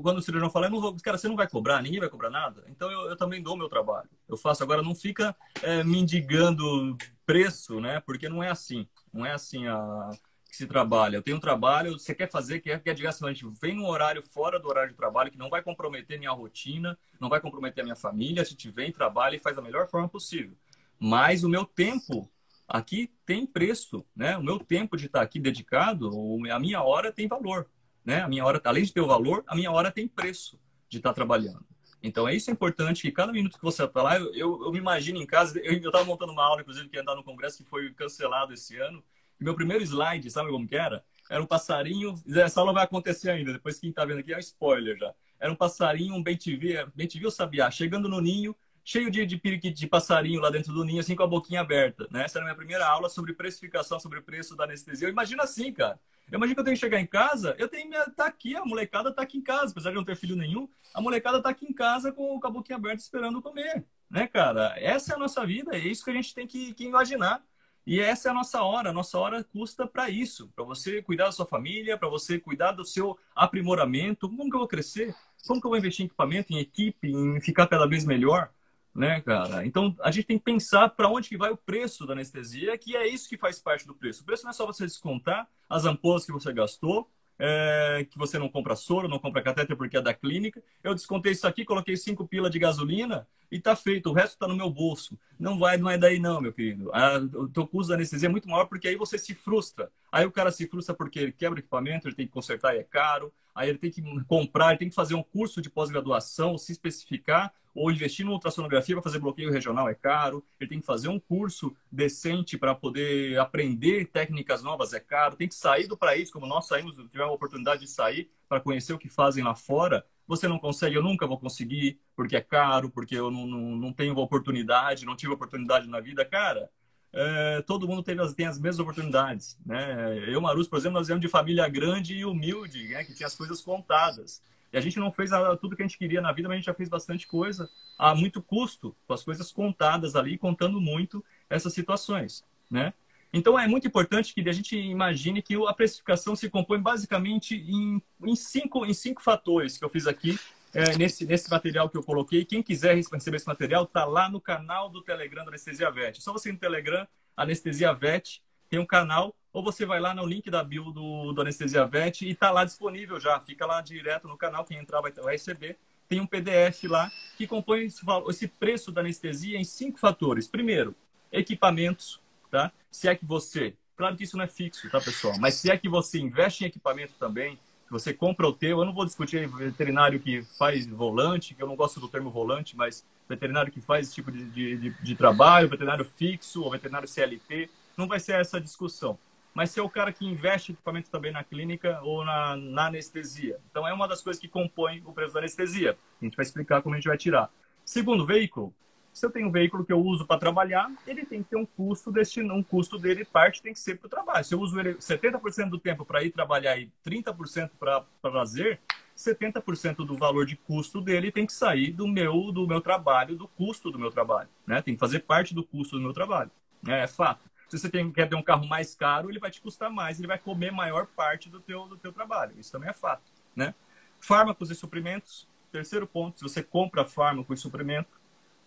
quando 0.01 0.17
o 0.17 0.21
cirurgião 0.23 0.49
fala, 0.49 0.65
eu 0.65 0.71
não 0.71 0.81
vou, 0.81 0.97
cara, 1.03 1.19
você 1.19 1.27
não 1.27 1.35
vai 1.35 1.47
cobrar, 1.47 1.79
ninguém 1.83 1.99
vai 1.99 2.09
cobrar 2.09 2.31
nada, 2.31 2.63
então 2.67 2.91
eu, 2.91 3.11
eu 3.11 3.15
também 3.15 3.43
dou 3.43 3.55
meu 3.55 3.69
trabalho. 3.69 4.09
Eu 4.27 4.35
faço 4.35 4.63
agora, 4.63 4.81
não 4.81 4.95
fica 4.95 5.35
é, 5.61 5.83
mendigando 5.83 6.97
preço, 7.27 7.79
né? 7.79 7.99
Porque 7.99 8.27
não 8.27 8.41
é 8.41 8.49
assim, 8.49 8.87
não 9.13 9.23
é 9.23 9.31
assim 9.33 9.67
a, 9.67 10.09
que 10.51 10.57
se 10.57 10.67
trabalha. 10.67 11.15
Eu 11.15 11.23
tenho 11.23 11.37
um 11.37 11.39
trabalho, 11.39 11.93
você 11.97 12.13
quer 12.13 12.29
fazer, 12.29 12.59
quer, 12.59 12.83
quer 12.83 12.93
dizer 12.93 13.07
assim, 13.07 13.25
a 13.25 13.31
gente 13.31 13.47
vem 13.61 13.73
num 13.73 13.87
horário 13.87 14.21
fora 14.21 14.59
do 14.59 14.67
horário 14.67 14.91
de 14.91 14.97
trabalho 14.97 15.31
que 15.31 15.37
não 15.37 15.49
vai 15.49 15.63
comprometer 15.63 16.19
minha 16.19 16.31
rotina, 16.31 16.99
não 17.21 17.29
vai 17.29 17.39
comprometer 17.39 17.81
a 17.81 17.85
minha 17.85 17.95
família, 17.95 18.41
a 18.41 18.45
gente 18.45 18.69
vem, 18.69 18.91
trabalha 18.91 19.37
e 19.37 19.39
faz 19.39 19.55
da 19.55 19.61
melhor 19.61 19.87
forma 19.87 20.09
possível. 20.09 20.57
Mas 20.99 21.45
o 21.45 21.49
meu 21.49 21.63
tempo 21.63 22.29
aqui 22.67 23.09
tem 23.25 23.45
preço, 23.45 24.05
né? 24.13 24.37
O 24.37 24.43
meu 24.43 24.59
tempo 24.59 24.97
de 24.97 25.05
estar 25.05 25.21
aqui 25.21 25.39
dedicado, 25.39 26.11
a 26.51 26.59
minha 26.59 26.83
hora 26.83 27.13
tem 27.13 27.29
valor. 27.29 27.69
Né? 28.03 28.21
A 28.21 28.27
minha 28.27 28.43
hora, 28.43 28.59
além 28.65 28.83
de 28.83 28.91
ter 28.91 28.99
o 28.99 29.07
valor, 29.07 29.45
a 29.47 29.55
minha 29.55 29.71
hora 29.71 29.89
tem 29.89 30.05
preço 30.05 30.59
de 30.89 30.97
estar 30.97 31.13
trabalhando. 31.13 31.65
Então 32.03 32.27
é 32.27 32.35
isso 32.35 32.49
é 32.49 32.53
importante 32.53 33.03
que 33.03 33.11
cada 33.11 33.31
minuto 33.31 33.57
que 33.57 33.63
você 33.63 33.85
está 33.85 34.01
lá, 34.01 34.19
eu, 34.19 34.33
eu, 34.33 34.65
eu, 34.65 34.71
me 34.71 34.79
imagino 34.79 35.21
em 35.21 35.25
casa, 35.25 35.59
eu 35.59 35.73
estava 35.73 36.03
montando 36.03 36.33
uma 36.33 36.43
aula, 36.43 36.61
inclusive, 36.61 36.89
que 36.89 36.95
ia 36.97 37.01
andar 37.01 37.15
no 37.15 37.23
congresso, 37.23 37.63
que 37.63 37.69
foi 37.69 37.93
cancelado 37.93 38.53
esse 38.53 38.75
ano, 38.77 39.03
meu 39.43 39.55
primeiro 39.55 39.83
slide, 39.83 40.29
sabe 40.29 40.49
como 40.49 40.67
que 40.67 40.75
era? 40.75 41.03
Era 41.29 41.41
um 41.41 41.45
passarinho, 41.45 42.15
essa 42.35 42.59
aula 42.59 42.73
vai 42.73 42.83
acontecer 42.83 43.29
ainda, 43.31 43.53
depois 43.53 43.79
quem 43.79 43.89
está 43.89 44.03
vendo 44.03 44.19
aqui 44.19 44.33
é 44.33 44.37
um 44.37 44.39
spoiler 44.39 44.97
já. 44.97 45.13
Era 45.39 45.51
um 45.51 45.55
passarinho, 45.55 46.13
um 46.13 46.21
bem-te-vi, 46.21 46.75
bem-te-vi 46.93 47.25
ou 47.25 47.31
sabiá, 47.31 47.71
chegando 47.71 48.07
no 48.07 48.21
ninho, 48.21 48.55
cheio 48.83 49.09
de, 49.09 49.25
de 49.25 49.37
periquito 49.37 49.79
de 49.79 49.87
passarinho 49.87 50.41
lá 50.41 50.49
dentro 50.49 50.73
do 50.73 50.83
ninho, 50.83 50.99
assim 50.99 51.15
com 51.15 51.23
a 51.23 51.27
boquinha 51.27 51.61
aberta. 51.61 52.07
Né? 52.11 52.25
Essa 52.25 52.39
era 52.39 52.45
a 52.45 52.47
minha 52.47 52.55
primeira 52.55 52.85
aula 52.85 53.09
sobre 53.09 53.33
precificação, 53.33 53.99
sobre 53.99 54.19
o 54.19 54.23
preço 54.23 54.55
da 54.55 54.65
anestesia. 54.65 55.07
Eu 55.07 55.11
imagino 55.11 55.41
assim, 55.41 55.71
cara. 55.71 55.99
Eu 56.31 56.37
imagino 56.37 56.55
que 56.55 56.61
eu 56.61 56.63
tenho 56.63 56.75
que 56.75 56.79
chegar 56.79 56.99
em 56.99 57.05
casa, 57.05 57.55
eu 57.57 57.67
tenho 57.67 57.89
minha. 57.89 58.05
tá 58.09 58.25
aqui, 58.25 58.55
a 58.55 58.63
molecada 58.63 59.11
tá 59.11 59.21
aqui 59.21 59.37
em 59.37 59.41
casa, 59.41 59.71
apesar 59.71 59.89
de 59.89 59.97
não 59.97 60.03
ter 60.03 60.15
filho 60.15 60.35
nenhum, 60.35 60.67
a 60.93 61.01
molecada 61.01 61.41
tá 61.41 61.49
aqui 61.49 61.65
em 61.65 61.73
casa 61.73 62.11
com, 62.11 62.39
com 62.39 62.47
a 62.47 62.51
boquinha 62.51 62.77
aberta 62.77 63.01
esperando 63.01 63.41
comer. 63.41 63.85
Né, 64.09 64.27
cara? 64.27 64.73
Essa 64.77 65.13
é 65.13 65.15
a 65.15 65.19
nossa 65.19 65.45
vida, 65.45 65.75
é 65.75 65.79
isso 65.79 66.03
que 66.03 66.11
a 66.11 66.13
gente 66.13 66.33
tem 66.33 66.47
que, 66.47 66.73
que 66.73 66.85
imaginar. 66.85 67.43
E 67.85 67.99
essa 67.99 68.29
é 68.29 68.31
a 68.31 68.33
nossa 68.33 68.61
hora. 68.61 68.89
A 68.89 68.93
nossa 68.93 69.17
hora 69.17 69.43
custa 69.43 69.87
para 69.87 70.09
isso, 70.09 70.51
para 70.55 70.63
você 70.63 71.01
cuidar 71.01 71.25
da 71.25 71.31
sua 71.31 71.45
família, 71.45 71.97
para 71.97 72.09
você 72.09 72.39
cuidar 72.39 72.71
do 72.73 72.85
seu 72.85 73.17
aprimoramento. 73.35 74.29
Como 74.29 74.49
que 74.49 74.55
eu 74.55 74.59
vou 74.59 74.67
crescer? 74.67 75.15
Como 75.47 75.59
que 75.59 75.65
eu 75.65 75.71
vou 75.71 75.77
investir 75.77 76.03
em 76.03 76.07
equipamento, 76.07 76.53
em 76.53 76.59
equipe, 76.59 77.09
em 77.09 77.41
ficar 77.41 77.67
cada 77.67 77.87
vez 77.87 78.05
melhor? 78.05 78.51
né, 78.93 79.21
cara? 79.21 79.65
Então 79.65 79.95
a 80.01 80.11
gente 80.11 80.25
tem 80.25 80.37
que 80.37 80.43
pensar 80.43 80.89
para 80.89 81.09
onde 81.09 81.29
que 81.29 81.37
vai 81.37 81.51
o 81.51 81.57
preço 81.57 82.05
da 82.05 82.13
anestesia, 82.13 82.77
que 82.77 82.95
é 82.95 83.07
isso 83.07 83.29
que 83.29 83.37
faz 83.37 83.59
parte 83.59 83.87
do 83.87 83.95
preço. 83.95 84.21
O 84.21 84.25
preço 84.25 84.43
não 84.43 84.51
é 84.51 84.53
só 84.53 84.65
você 84.65 84.85
descontar 84.85 85.47
as 85.69 85.85
ampolas 85.85 86.25
que 86.25 86.31
você 86.31 86.51
gastou, 86.51 87.09
é, 87.43 88.05
que 88.07 88.19
você 88.19 88.37
não 88.37 88.47
compra 88.47 88.75
soro, 88.75 89.07
não 89.07 89.17
compra 89.17 89.41
catéter 89.41 89.75
porque 89.75 89.97
é 89.97 90.01
da 90.01 90.13
clínica. 90.13 90.61
Eu 90.83 90.93
descontei 90.93 91.31
isso 91.31 91.47
aqui, 91.47 91.65
coloquei 91.65 91.97
cinco 91.97 92.27
pila 92.27 92.51
de 92.51 92.59
gasolina 92.59 93.27
e 93.51 93.59
tá 93.59 93.75
feito. 93.75 94.11
O 94.11 94.13
resto 94.13 94.33
está 94.33 94.47
no 94.47 94.55
meu 94.55 94.69
bolso. 94.69 95.17
Não 95.39 95.57
vai, 95.57 95.75
não 95.75 95.89
é 95.89 95.97
daí 95.97 96.19
não, 96.19 96.39
meu 96.39 96.53
querido. 96.53 96.91
A, 96.93 97.17
o 97.17 97.49
teu 97.49 97.65
custo 97.65 97.89
da 97.89 97.95
anestesia 97.95 98.29
é 98.29 98.31
muito 98.31 98.47
maior 98.47 98.65
porque 98.65 98.87
aí 98.87 98.95
você 98.95 99.17
se 99.17 99.33
frustra. 99.33 99.91
Aí 100.11 100.25
o 100.25 100.31
cara 100.31 100.51
se 100.51 100.67
frustra 100.67 100.93
porque 100.93 101.19
ele 101.19 101.31
quebra 101.31 101.57
o 101.57 101.59
equipamento, 101.59 102.07
ele 102.07 102.15
tem 102.15 102.27
que 102.27 102.33
consertar 102.33 102.75
e 102.75 102.79
é 102.79 102.83
caro. 102.83 103.33
Aí 103.53 103.69
ele 103.69 103.77
tem 103.77 103.91
que 103.91 104.01
comprar, 104.25 104.69
ele 104.69 104.79
tem 104.79 104.89
que 104.89 104.95
fazer 104.95 105.13
um 105.15 105.23
curso 105.23 105.61
de 105.61 105.69
pós-graduação, 105.69 106.57
se 106.57 106.71
especificar, 106.71 107.53
ou 107.73 107.91
investir 107.91 108.25
em 108.25 108.29
ultrassonografia 108.29 108.95
para 108.95 109.03
fazer 109.03 109.19
bloqueio 109.19 109.51
regional 109.51 109.87
é 109.87 109.93
caro. 109.93 110.43
Ele 110.59 110.69
tem 110.69 110.79
que 110.79 110.85
fazer 110.85 111.07
um 111.07 111.19
curso 111.19 111.75
decente 111.91 112.57
para 112.57 112.75
poder 112.75 113.39
aprender 113.39 114.05
técnicas 114.07 114.61
novas 114.61 114.93
é 114.93 114.99
caro. 114.99 115.35
Tem 115.35 115.47
que 115.47 115.55
sair 115.55 115.87
do 115.87 115.97
país, 115.97 116.29
como 116.29 116.45
nós 116.45 116.67
saímos, 116.67 116.95
tivemos 116.95 117.31
a 117.31 117.35
oportunidade 117.35 117.81
de 117.81 117.87
sair 117.87 118.29
para 118.49 118.59
conhecer 118.59 118.93
o 118.93 118.97
que 118.97 119.07
fazem 119.09 119.43
lá 119.43 119.55
fora. 119.55 120.05
Você 120.27 120.47
não 120.47 120.59
consegue, 120.59 120.95
eu 120.95 121.03
nunca 121.03 121.25
vou 121.27 121.37
conseguir, 121.37 121.99
porque 122.15 122.35
é 122.35 122.41
caro, 122.41 122.89
porque 122.89 123.15
eu 123.15 123.31
não, 123.31 123.45
não, 123.45 123.75
não 123.75 123.93
tenho 123.93 124.15
oportunidade, 124.17 125.05
não 125.05 125.15
tive 125.15 125.33
oportunidade 125.33 125.87
na 125.87 125.99
vida. 125.99 126.23
Cara, 126.25 126.69
é, 127.13 127.61
todo 127.63 127.87
mundo 127.87 128.03
teve 128.03 128.21
as, 128.21 128.33
tem 128.33 128.45
as 128.45 128.59
mesmas 128.59 128.79
oportunidades. 128.79 129.57
Né? 129.65 130.23
Eu, 130.27 130.39
Marus, 130.41 130.67
por 130.67 130.77
exemplo, 130.77 130.97
nós 130.97 131.07
viemos 131.07 131.21
de 131.21 131.27
família 131.27 131.67
grande 131.67 132.15
e 132.15 132.25
humilde, 132.25 132.87
né? 132.87 133.03
que 133.03 133.13
tinha 133.13 133.27
as 133.27 133.35
coisas 133.35 133.61
contadas. 133.61 134.41
E 134.71 134.77
a 134.77 134.81
gente 134.81 134.97
não 134.97 135.11
fez 135.11 135.31
tudo 135.59 135.75
que 135.75 135.81
a 135.81 135.87
gente 135.87 135.97
queria 135.97 136.21
na 136.21 136.31
vida, 136.31 136.47
mas 136.47 136.55
a 136.55 136.57
gente 136.57 136.65
já 136.65 136.73
fez 136.73 136.87
bastante 136.87 137.27
coisa 137.27 137.69
a 137.97 138.15
muito 138.15 138.41
custo, 138.41 138.95
com 139.05 139.13
as 139.13 139.23
coisas 139.23 139.51
contadas 139.51 140.15
ali, 140.15 140.37
contando 140.37 140.79
muito 140.79 141.23
essas 141.49 141.73
situações. 141.73 142.45
Né? 142.69 142.93
Então 143.33 143.59
é 143.59 143.67
muito 143.67 143.85
importante 143.85 144.33
que 144.33 144.49
a 144.49 144.53
gente 144.53 144.77
imagine 144.77 145.41
que 145.41 145.55
a 145.67 145.73
precificação 145.73 146.35
se 146.35 146.49
compõe 146.49 146.79
basicamente 146.79 147.55
em, 147.55 148.01
em, 148.23 148.35
cinco, 148.35 148.85
em 148.85 148.93
cinco 148.93 149.21
fatores 149.21 149.77
que 149.77 149.83
eu 149.83 149.89
fiz 149.89 150.07
aqui 150.07 150.39
é, 150.73 150.97
nesse, 150.97 151.25
nesse 151.25 151.49
material 151.49 151.89
que 151.89 151.97
eu 151.97 152.03
coloquei. 152.03 152.45
Quem 152.45 152.63
quiser 152.63 152.95
receber 152.95 153.37
esse 153.37 153.47
material, 153.47 153.83
está 153.83 154.05
lá 154.05 154.29
no 154.29 154.39
canal 154.39 154.89
do 154.89 155.01
Telegram 155.01 155.43
da 155.43 155.49
Anestesia 155.49 155.91
Vet. 155.91 156.21
Só 156.21 156.31
você 156.31 156.49
ir 156.49 156.53
no 156.53 156.59
Telegram, 156.59 157.07
Anestesia 157.35 157.93
Vet, 157.93 158.41
tem 158.69 158.79
um 158.79 158.85
canal, 158.85 159.35
ou 159.51 159.61
você 159.63 159.85
vai 159.85 159.99
lá 159.99 160.13
no 160.13 160.25
link 160.25 160.49
da 160.49 160.63
bio 160.63 160.91
do, 160.91 161.33
do 161.33 161.41
Anestesia 161.41 161.85
Vet 161.85 162.21
e 162.21 162.31
está 162.31 162.51
lá 162.51 162.63
disponível 162.63 163.19
já. 163.19 163.39
Fica 163.39 163.65
lá 163.65 163.81
direto 163.81 164.27
no 164.27 164.37
canal, 164.37 164.63
quem 164.63 164.77
entrar 164.77 165.01
vai, 165.01 165.11
vai 165.11 165.33
receber. 165.33 165.77
Tem 166.07 166.19
um 166.19 166.27
PDF 166.27 166.83
lá 166.85 167.11
que 167.37 167.47
compõe 167.47 167.85
esse, 167.85 168.01
esse 168.29 168.47
preço 168.47 168.91
da 168.91 168.99
anestesia 168.99 169.57
em 169.57 169.63
cinco 169.63 169.97
fatores. 169.97 170.47
Primeiro, 170.47 170.93
equipamentos, 171.31 172.19
tá? 172.49 172.71
Se 172.89 173.07
é 173.07 173.15
que 173.15 173.25
você, 173.25 173.73
claro 173.95 174.17
que 174.17 174.25
isso 174.25 174.35
não 174.35 174.43
é 174.43 174.47
fixo, 174.47 174.89
tá, 174.89 174.99
pessoal? 174.99 175.37
Mas 175.39 175.55
se 175.55 175.71
é 175.71 175.77
que 175.77 175.87
você 175.87 176.19
investe 176.19 176.63
em 176.63 176.67
equipamento 176.67 177.13
também, 177.17 177.57
você 177.91 178.13
compra 178.13 178.47
o 178.47 178.53
teu. 178.53 178.79
Eu 178.79 178.85
não 178.85 178.93
vou 178.93 179.05
discutir 179.05 179.45
veterinário 179.47 180.19
que 180.19 180.41
faz 180.57 180.87
volante, 180.87 181.53
que 181.53 181.61
eu 181.61 181.67
não 181.67 181.75
gosto 181.75 181.99
do 181.99 182.07
termo 182.07 182.31
volante, 182.31 182.75
mas 182.75 183.05
veterinário 183.27 183.71
que 183.71 183.81
faz 183.81 184.07
esse 184.07 184.15
tipo 184.15 184.31
de, 184.31 184.45
de, 184.45 184.89
de 184.89 185.15
trabalho, 185.15 185.67
veterinário 185.67 186.05
fixo 186.05 186.63
ou 186.63 186.71
veterinário 186.71 187.07
CLT, 187.07 187.69
não 187.97 188.07
vai 188.07 188.19
ser 188.19 188.39
essa 188.39 188.61
discussão. 188.61 189.19
Mas 189.53 189.71
se 189.71 189.79
é 189.81 189.83
o 189.83 189.89
cara 189.89 190.13
que 190.13 190.25
investe 190.25 190.71
equipamento 190.71 191.09
também 191.09 191.33
na 191.33 191.43
clínica 191.43 191.99
ou 192.01 192.23
na, 192.23 192.55
na 192.55 192.87
anestesia. 192.87 193.59
Então 193.69 193.85
é 193.85 193.93
uma 193.93 194.07
das 194.07 194.21
coisas 194.21 194.39
que 194.39 194.47
compõe 194.47 195.03
o 195.05 195.11
preço 195.11 195.33
da 195.33 195.41
anestesia. 195.41 195.97
A 196.21 196.25
gente 196.25 196.37
vai 196.37 196.45
explicar 196.45 196.81
como 196.81 196.95
a 196.95 196.97
gente 196.97 197.09
vai 197.09 197.17
tirar. 197.17 197.51
Segundo 197.83 198.25
veículo, 198.25 198.73
se 199.13 199.25
eu 199.25 199.29
tenho 199.29 199.47
um 199.47 199.51
veículo 199.51 199.85
que 199.85 199.91
eu 199.91 199.99
uso 199.99 200.25
para 200.25 200.39
trabalhar, 200.39 200.91
ele 201.05 201.25
tem 201.25 201.43
que 201.43 201.49
ter 201.49 201.57
um 201.57 201.65
custo 201.65 202.11
destinado, 202.11 202.57
um 202.57 202.63
custo 202.63 202.97
dele, 202.97 203.25
parte 203.25 203.61
tem 203.61 203.73
que 203.73 203.79
ser 203.79 203.97
para 203.97 204.07
o 204.07 204.09
trabalho. 204.09 204.45
Se 204.45 204.53
eu 204.53 204.59
uso 204.59 204.79
ele 204.79 204.95
70% 204.95 205.69
do 205.69 205.79
tempo 205.79 206.05
para 206.05 206.23
ir 206.23 206.31
trabalhar 206.31 206.77
e 206.77 206.89
30% 207.05 207.71
para 207.77 208.05
lazer, 208.23 208.79
70% 209.17 209.97
do 209.97 210.15
valor 210.15 210.45
de 210.45 210.55
custo 210.55 211.01
dele 211.01 211.31
tem 211.31 211.45
que 211.45 211.53
sair 211.53 211.91
do 211.91 212.07
meu 212.07 212.51
do 212.51 212.65
meu 212.65 212.81
trabalho, 212.81 213.35
do 213.35 213.47
custo 213.47 213.91
do 213.91 213.99
meu 213.99 214.09
trabalho, 214.09 214.49
né? 214.65 214.81
Tem 214.81 214.93
que 214.93 214.99
fazer 214.99 215.19
parte 215.19 215.53
do 215.53 215.63
custo 215.63 215.97
do 215.97 216.01
meu 216.01 216.13
trabalho. 216.13 216.49
É, 216.87 217.03
é 217.03 217.07
fato. 217.07 217.49
Se 217.69 217.77
você 217.77 217.89
tem, 217.89 218.11
quer 218.11 218.27
ter 218.27 218.35
um 218.35 218.43
carro 218.43 218.67
mais 218.67 218.95
caro, 218.95 219.29
ele 219.29 219.39
vai 219.39 219.51
te 219.51 219.61
custar 219.61 219.89
mais, 219.89 220.19
ele 220.19 220.27
vai 220.27 220.37
comer 220.37 220.71
maior 220.71 221.07
parte 221.07 221.49
do 221.49 221.59
teu 221.59 221.87
do 221.87 221.97
teu 221.97 222.11
trabalho. 222.11 222.53
Isso 222.57 222.71
também 222.71 222.89
é 222.89 222.93
fato, 222.93 223.23
né? 223.55 223.73
Fármacos 224.19 224.71
e 224.71 224.75
suprimentos. 224.75 225.47
Terceiro 225.71 226.05
ponto, 226.05 226.37
se 226.37 226.43
você 226.43 226.61
compra 226.61 227.05
fármaco 227.05 227.53
e 227.53 227.57
suprimento, 227.57 228.20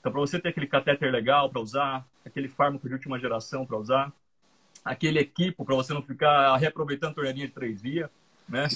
então, 0.04 0.12
para 0.12 0.20
você 0.20 0.38
ter 0.38 0.50
aquele 0.50 0.66
catéter 0.66 1.10
legal 1.10 1.48
para 1.48 1.62
usar, 1.62 2.06
aquele 2.26 2.46
fármaco 2.46 2.86
de 2.86 2.92
última 2.92 3.18
geração 3.18 3.64
para 3.64 3.78
usar, 3.78 4.12
aquele 4.84 5.18
equipo 5.18 5.64
para 5.64 5.74
você 5.74 5.94
não 5.94 6.02
ficar 6.02 6.54
reaproveitando 6.58 7.14
torneirinha 7.14 7.46
de 7.46 7.54
três 7.54 7.80
vias, 7.80 8.10
né? 8.46 8.68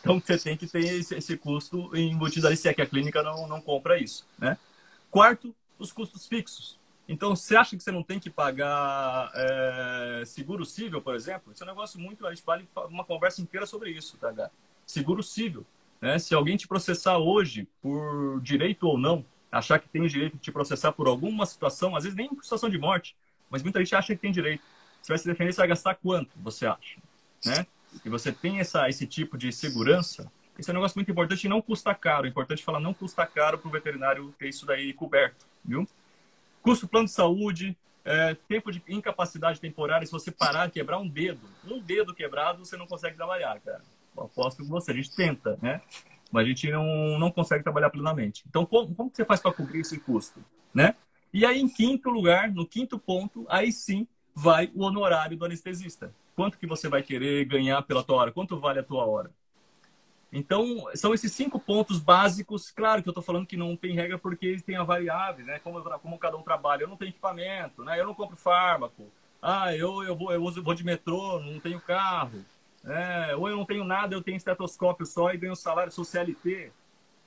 Então, 0.00 0.18
você 0.18 0.36
tem 0.36 0.56
que 0.56 0.66
ter 0.66 0.80
esse, 0.80 1.14
esse 1.14 1.36
custo 1.36 1.96
embutido 1.96 2.48
ali, 2.48 2.56
se 2.56 2.68
é 2.68 2.74
que 2.74 2.82
a 2.82 2.86
clínica 2.86 3.22
não, 3.22 3.46
não 3.46 3.60
compra 3.60 3.96
isso, 3.96 4.26
né? 4.36 4.58
Quarto, 5.08 5.54
os 5.78 5.92
custos 5.92 6.26
fixos. 6.26 6.80
Então, 7.08 7.36
você 7.36 7.54
acha 7.54 7.76
que 7.76 7.82
você 7.84 7.92
não 7.92 8.02
tem 8.02 8.18
que 8.18 8.28
pagar 8.28 9.30
é, 9.36 10.24
seguro 10.26 10.64
civil, 10.64 11.00
por 11.00 11.14
exemplo? 11.14 11.52
Isso 11.52 11.62
é 11.62 11.64
um 11.64 11.70
negócio 11.70 12.00
muito... 12.00 12.26
A 12.26 12.34
gente 12.34 12.44
vale 12.44 12.68
uma 12.88 13.04
conversa 13.04 13.40
inteira 13.40 13.66
sobre 13.66 13.90
isso, 13.90 14.16
tá, 14.16 14.50
Seguro 14.84 15.22
civil. 15.22 15.64
Né? 16.00 16.18
Se 16.18 16.34
alguém 16.34 16.56
te 16.56 16.66
processar 16.66 17.18
hoje, 17.18 17.68
por 17.80 18.40
direito 18.40 18.88
ou 18.88 18.98
não, 18.98 19.24
achar 19.52 19.78
que 19.78 19.88
tem 19.88 20.02
o 20.02 20.08
direito 20.08 20.34
de 20.34 20.40
te 20.40 20.50
processar 20.50 20.92
por 20.92 21.06
alguma 21.06 21.44
situação, 21.44 21.94
às 21.94 22.04
vezes 22.04 22.16
nem 22.16 22.28
situação 22.40 22.70
de 22.70 22.78
morte, 22.78 23.14
mas 23.50 23.62
muita 23.62 23.78
gente 23.78 23.94
acha 23.94 24.14
que 24.14 24.20
tem 24.20 24.32
direito. 24.32 24.62
Você 25.00 25.12
vai 25.12 25.18
se 25.18 25.26
defender, 25.26 25.52
você 25.52 25.58
vai 25.58 25.68
gastar 25.68 25.94
quanto, 25.96 26.30
você 26.36 26.66
acha? 26.66 26.98
Né? 27.44 27.66
E 28.04 28.08
você 28.08 28.32
tem 28.32 28.60
essa, 28.60 28.88
esse 28.88 29.06
tipo 29.06 29.36
de 29.36 29.52
segurança, 29.52 30.32
isso 30.58 30.70
é 30.70 30.72
um 30.72 30.76
negócio 30.76 30.96
muito 30.96 31.10
importante 31.10 31.44
e 31.44 31.48
não 31.48 31.60
custa 31.60 31.94
caro. 31.94 32.26
É 32.26 32.30
importante 32.30 32.64
falar, 32.64 32.80
não 32.80 32.94
custa 32.94 33.26
caro 33.26 33.58
para 33.58 33.68
o 33.68 33.70
veterinário 33.70 34.34
ter 34.38 34.48
isso 34.48 34.64
daí 34.64 34.92
coberto, 34.92 35.44
viu? 35.64 35.86
Custo 36.62 36.88
plano 36.88 37.06
de 37.06 37.12
saúde, 37.12 37.76
é, 38.04 38.34
tempo 38.48 38.70
de 38.70 38.82
incapacidade 38.88 39.60
temporária, 39.60 40.06
se 40.06 40.12
você 40.12 40.30
parar, 40.30 40.70
quebrar 40.70 40.98
um 40.98 41.08
dedo, 41.08 41.40
um 41.64 41.80
dedo 41.80 42.14
quebrado, 42.14 42.64
você 42.64 42.76
não 42.76 42.86
consegue 42.86 43.16
trabalhar, 43.16 43.60
cara. 43.60 43.82
Eu 44.16 44.24
aposto 44.24 44.62
com 44.62 44.68
você, 44.68 44.92
a 44.92 44.94
gente 44.94 45.14
tenta, 45.14 45.58
né? 45.60 45.80
Mas 46.32 46.46
a 46.46 46.48
gente 46.48 46.70
não, 46.70 47.18
não 47.18 47.30
consegue 47.30 47.62
trabalhar 47.62 47.90
plenamente. 47.90 48.42
Então, 48.48 48.64
como, 48.64 48.94
como 48.94 49.10
você 49.12 49.24
faz 49.24 49.38
para 49.40 49.52
cobrir 49.52 49.80
esse 49.80 50.00
custo? 50.00 50.42
Né? 50.74 50.96
E 51.32 51.44
aí, 51.44 51.60
em 51.60 51.68
quinto 51.68 52.08
lugar, 52.08 52.50
no 52.50 52.66
quinto 52.66 52.98
ponto, 52.98 53.46
aí 53.48 53.70
sim 53.70 54.08
vai 54.34 54.70
o 54.74 54.82
honorário 54.82 55.36
do 55.36 55.44
anestesista. 55.44 56.12
Quanto 56.34 56.58
que 56.58 56.66
você 56.66 56.88
vai 56.88 57.02
querer 57.02 57.44
ganhar 57.44 57.82
pela 57.82 58.02
tua 58.02 58.16
hora? 58.16 58.32
Quanto 58.32 58.58
vale 58.58 58.80
a 58.80 58.82
tua 58.82 59.04
hora? 59.04 59.30
Então, 60.32 60.86
são 60.94 61.12
esses 61.12 61.30
cinco 61.32 61.60
pontos 61.60 62.00
básicos. 62.00 62.70
Claro 62.70 63.02
que 63.02 63.08
eu 63.08 63.12
estou 63.12 63.22
falando 63.22 63.46
que 63.46 63.56
não 63.56 63.76
tem 63.76 63.94
regra 63.94 64.18
porque 64.18 64.46
eles 64.46 64.62
têm 64.62 64.76
a 64.76 64.82
variável, 64.82 65.44
né? 65.44 65.58
Como, 65.58 65.82
como 65.82 66.18
cada 66.18 66.38
um 66.38 66.42
trabalha. 66.42 66.84
Eu 66.84 66.88
não 66.88 66.96
tenho 66.96 67.10
equipamento, 67.10 67.84
né? 67.84 68.00
Eu 68.00 68.06
não 68.06 68.14
compro 68.14 68.34
fármaco. 68.34 69.12
Ah, 69.42 69.76
eu, 69.76 70.02
eu, 70.02 70.16
vou, 70.16 70.32
eu 70.32 70.40
vou 70.62 70.74
de 70.74 70.84
metrô, 70.84 71.38
não 71.40 71.60
tenho 71.60 71.78
carro. 71.80 72.42
É, 72.84 73.36
ou 73.36 73.48
eu 73.48 73.56
não 73.56 73.64
tenho 73.64 73.84
nada, 73.84 74.14
eu 74.14 74.22
tenho 74.22 74.36
estetoscópio 74.36 75.06
só 75.06 75.32
e 75.32 75.36
ganho 75.36 75.54
salário, 75.54 75.92
sou 75.92 76.04
CLT. 76.04 76.72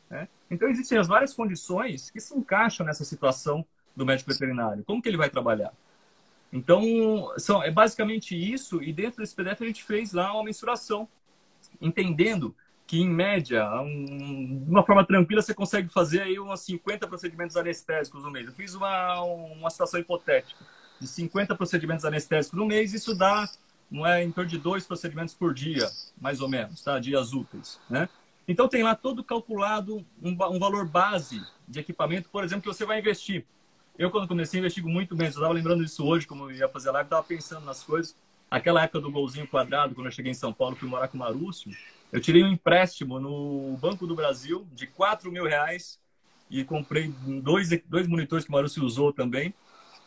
Né? 0.09 0.27
Então, 0.51 0.67
existem 0.67 0.97
as 0.97 1.07
várias 1.07 1.33
condições 1.33 2.09
que 2.09 2.19
se 2.19 2.37
encaixam 2.37 2.85
nessa 2.85 3.03
situação 3.03 3.65
do 3.95 4.05
médico 4.05 4.31
veterinário. 4.31 4.83
Como 4.83 5.01
que 5.01 5.07
ele 5.07 5.17
vai 5.17 5.29
trabalhar? 5.29 5.71
Então, 6.51 6.81
são, 7.37 7.63
é 7.63 7.71
basicamente 7.71 8.35
isso. 8.35 8.81
E 8.81 8.91
dentro 8.91 9.21
desse 9.21 9.35
PDF 9.35 9.61
a 9.61 9.65
gente 9.65 9.83
fez 9.83 10.13
lá 10.13 10.33
uma 10.33 10.43
mensuração, 10.43 11.07
entendendo 11.81 12.53
que, 12.85 12.99
em 12.99 13.09
média, 13.09 13.67
um, 13.81 14.63
de 14.63 14.69
uma 14.69 14.85
forma 14.85 15.05
tranquila, 15.05 15.41
você 15.41 15.53
consegue 15.53 15.89
fazer 15.89 16.21
aí 16.21 16.39
uns 16.39 16.59
50 16.61 17.07
procedimentos 17.07 17.57
anestésicos 17.57 18.23
no 18.23 18.31
mês. 18.31 18.45
Eu 18.45 18.53
fiz 18.53 18.75
uma, 18.75 19.21
uma 19.21 19.69
situação 19.69 19.99
hipotética 19.99 20.63
de 20.99 21.07
50 21.07 21.55
procedimentos 21.55 22.05
anestésicos 22.05 22.57
no 22.57 22.65
mês, 22.65 22.93
isso 22.93 23.17
dá 23.17 23.49
não 23.89 24.05
é 24.05 24.23
em 24.23 24.31
torno 24.31 24.49
de 24.49 24.57
dois 24.57 24.85
procedimentos 24.85 25.33
por 25.33 25.53
dia, 25.53 25.89
mais 26.19 26.41
ou 26.41 26.49
menos, 26.49 26.81
tá? 26.81 26.99
Dias 26.99 27.33
úteis, 27.33 27.79
né? 27.89 28.09
Então 28.47 28.67
tem 28.67 28.83
lá 28.83 28.95
todo 28.95 29.23
calculado 29.23 30.05
um, 30.21 30.31
um 30.31 30.59
valor 30.59 30.87
base 30.87 31.41
de 31.67 31.79
equipamento, 31.79 32.29
por 32.29 32.43
exemplo, 32.43 32.61
que 32.61 32.77
você 32.77 32.85
vai 32.85 32.99
investir. 32.99 33.45
Eu, 33.97 34.11
quando 34.11 34.27
comecei, 34.27 34.59
investigo 34.59 34.89
muito 34.89 35.15
menos. 35.15 35.35
Eu 35.35 35.39
estava 35.39 35.53
lembrando 35.53 35.83
disso 35.83 36.05
hoje, 36.05 36.27
como 36.27 36.49
eu 36.49 36.51
ia 36.51 36.67
fazer 36.67 36.91
live, 36.91 37.07
estava 37.07 37.23
pensando 37.23 37.65
nas 37.65 37.81
coisas. 37.83 38.15
Aquela 38.51 38.83
época 38.83 38.99
do 38.99 39.09
golzinho 39.11 39.47
quadrado, 39.47 39.95
quando 39.95 40.07
eu 40.07 40.11
cheguei 40.11 40.31
em 40.31 40.35
São 40.35 40.53
Paulo, 40.53 40.75
fui 40.75 40.87
morar 40.87 41.07
com 41.07 41.17
o 41.17 41.19
Marúcio, 41.19 41.71
eu 42.11 42.21
tirei 42.21 42.43
um 42.43 42.51
empréstimo 42.51 43.19
no 43.19 43.75
Banco 43.77 44.05
do 44.05 44.15
Brasil 44.15 44.67
de 44.73 44.85
4 44.85 45.31
mil 45.31 45.45
reais 45.45 45.99
e 46.49 46.63
comprei 46.63 47.11
dois, 47.41 47.69
dois 47.85 48.07
monitores 48.07 48.45
que 48.45 48.51
o 48.51 48.53
Marúcio 48.53 48.83
usou 48.83 49.11
também 49.11 49.53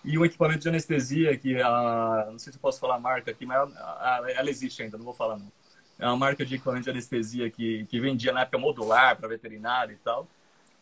e 0.09 0.17
um 0.17 0.25
equipamento 0.25 0.61
de 0.61 0.69
anestesia 0.71 1.37
que 1.37 1.61
a, 1.61 2.29
não 2.31 2.39
sei 2.39 2.51
se 2.51 2.59
eu 2.59 2.63
posso 2.63 2.81
falar 2.81 2.95
a 2.95 3.01
marca 3.01 3.31
aqui, 3.31 3.45
mas 3.45 3.59
ela, 3.59 4.31
ela 4.31 4.49
existe 4.49 4.83
ainda, 4.83 4.97
não 4.97 5.05
vou 5.05 5.13
falar 5.13 5.37
não. 5.37 5.53
É 5.99 6.07
uma 6.07 6.17
marca 6.17 6.47
de 6.47 6.55
equipamento 6.55 6.85
de 6.85 6.91
anestesia 6.91 7.51
que, 7.51 7.85
que 7.85 8.01
vendia 8.01 8.33
na 8.33 8.41
época 8.41 8.57
modular 8.57 9.19
para 9.19 9.29
veterinário 9.29 9.93
e 9.93 9.99
tal. 9.99 10.27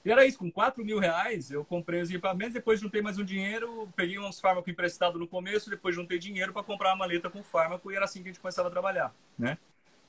E 0.04 0.12
era 0.12 0.24
isso, 0.24 0.38
com 0.38 0.48
4 0.48 0.84
mil 0.84 1.00
reais 1.00 1.50
eu 1.50 1.64
comprei 1.64 2.00
os 2.00 2.08
equipamentos, 2.08 2.54
depois 2.54 2.78
juntei 2.78 3.02
mais 3.02 3.18
um 3.18 3.24
dinheiro, 3.24 3.88
peguei 3.96 4.16
uns 4.16 4.38
fármacos 4.38 4.70
emprestados 4.70 5.18
no 5.18 5.26
começo, 5.26 5.68
depois 5.68 5.96
juntei 5.96 6.20
dinheiro 6.20 6.52
para 6.52 6.62
comprar 6.62 6.90
uma 6.90 6.98
maleta 6.98 7.28
com 7.28 7.42
fármaco 7.42 7.90
e 7.90 7.96
era 7.96 8.04
assim 8.04 8.22
que 8.22 8.28
a 8.28 8.32
gente 8.32 8.40
começava 8.40 8.68
a 8.68 8.70
trabalhar, 8.70 9.12
né? 9.36 9.58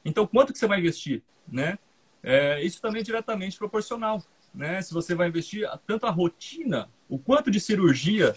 Então, 0.06 0.28
quanto 0.28 0.54
que 0.54 0.60
você 0.60 0.68
vai 0.68 0.78
investir, 0.78 1.24
né? 1.48 1.80
É, 2.22 2.62
isso 2.62 2.80
também 2.80 3.02
é 3.02 3.04
diretamente 3.04 3.58
proporcional, 3.58 4.24
né? 4.54 4.80
Se 4.84 4.94
você 4.94 5.16
vai 5.16 5.28
investir 5.28 5.68
tanto 5.88 6.06
a 6.06 6.12
rotina, 6.12 6.88
o 7.10 7.18
quanto 7.18 7.50
de 7.50 7.60
cirurgia 7.60 8.36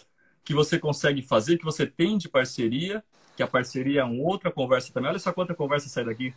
que 0.51 0.55
você 0.55 0.81
consegue 0.81 1.23
fazer, 1.23 1.59
que 1.59 1.65
você 1.65 1.87
tem 1.87 2.19
de 2.19 2.29
parceria, 2.29 3.05
que 3.37 3.43
a 3.43 3.47
parceria 3.47 4.01
é 4.01 4.05
uma 4.05 4.25
outra 4.25 4.51
conversa 4.51 4.93
também. 4.93 5.09
Olha 5.09 5.19
só 5.21 5.33
quanta 5.33 5.55
conversa 5.55 5.89
sai 5.89 6.05
daqui. 6.05 6.35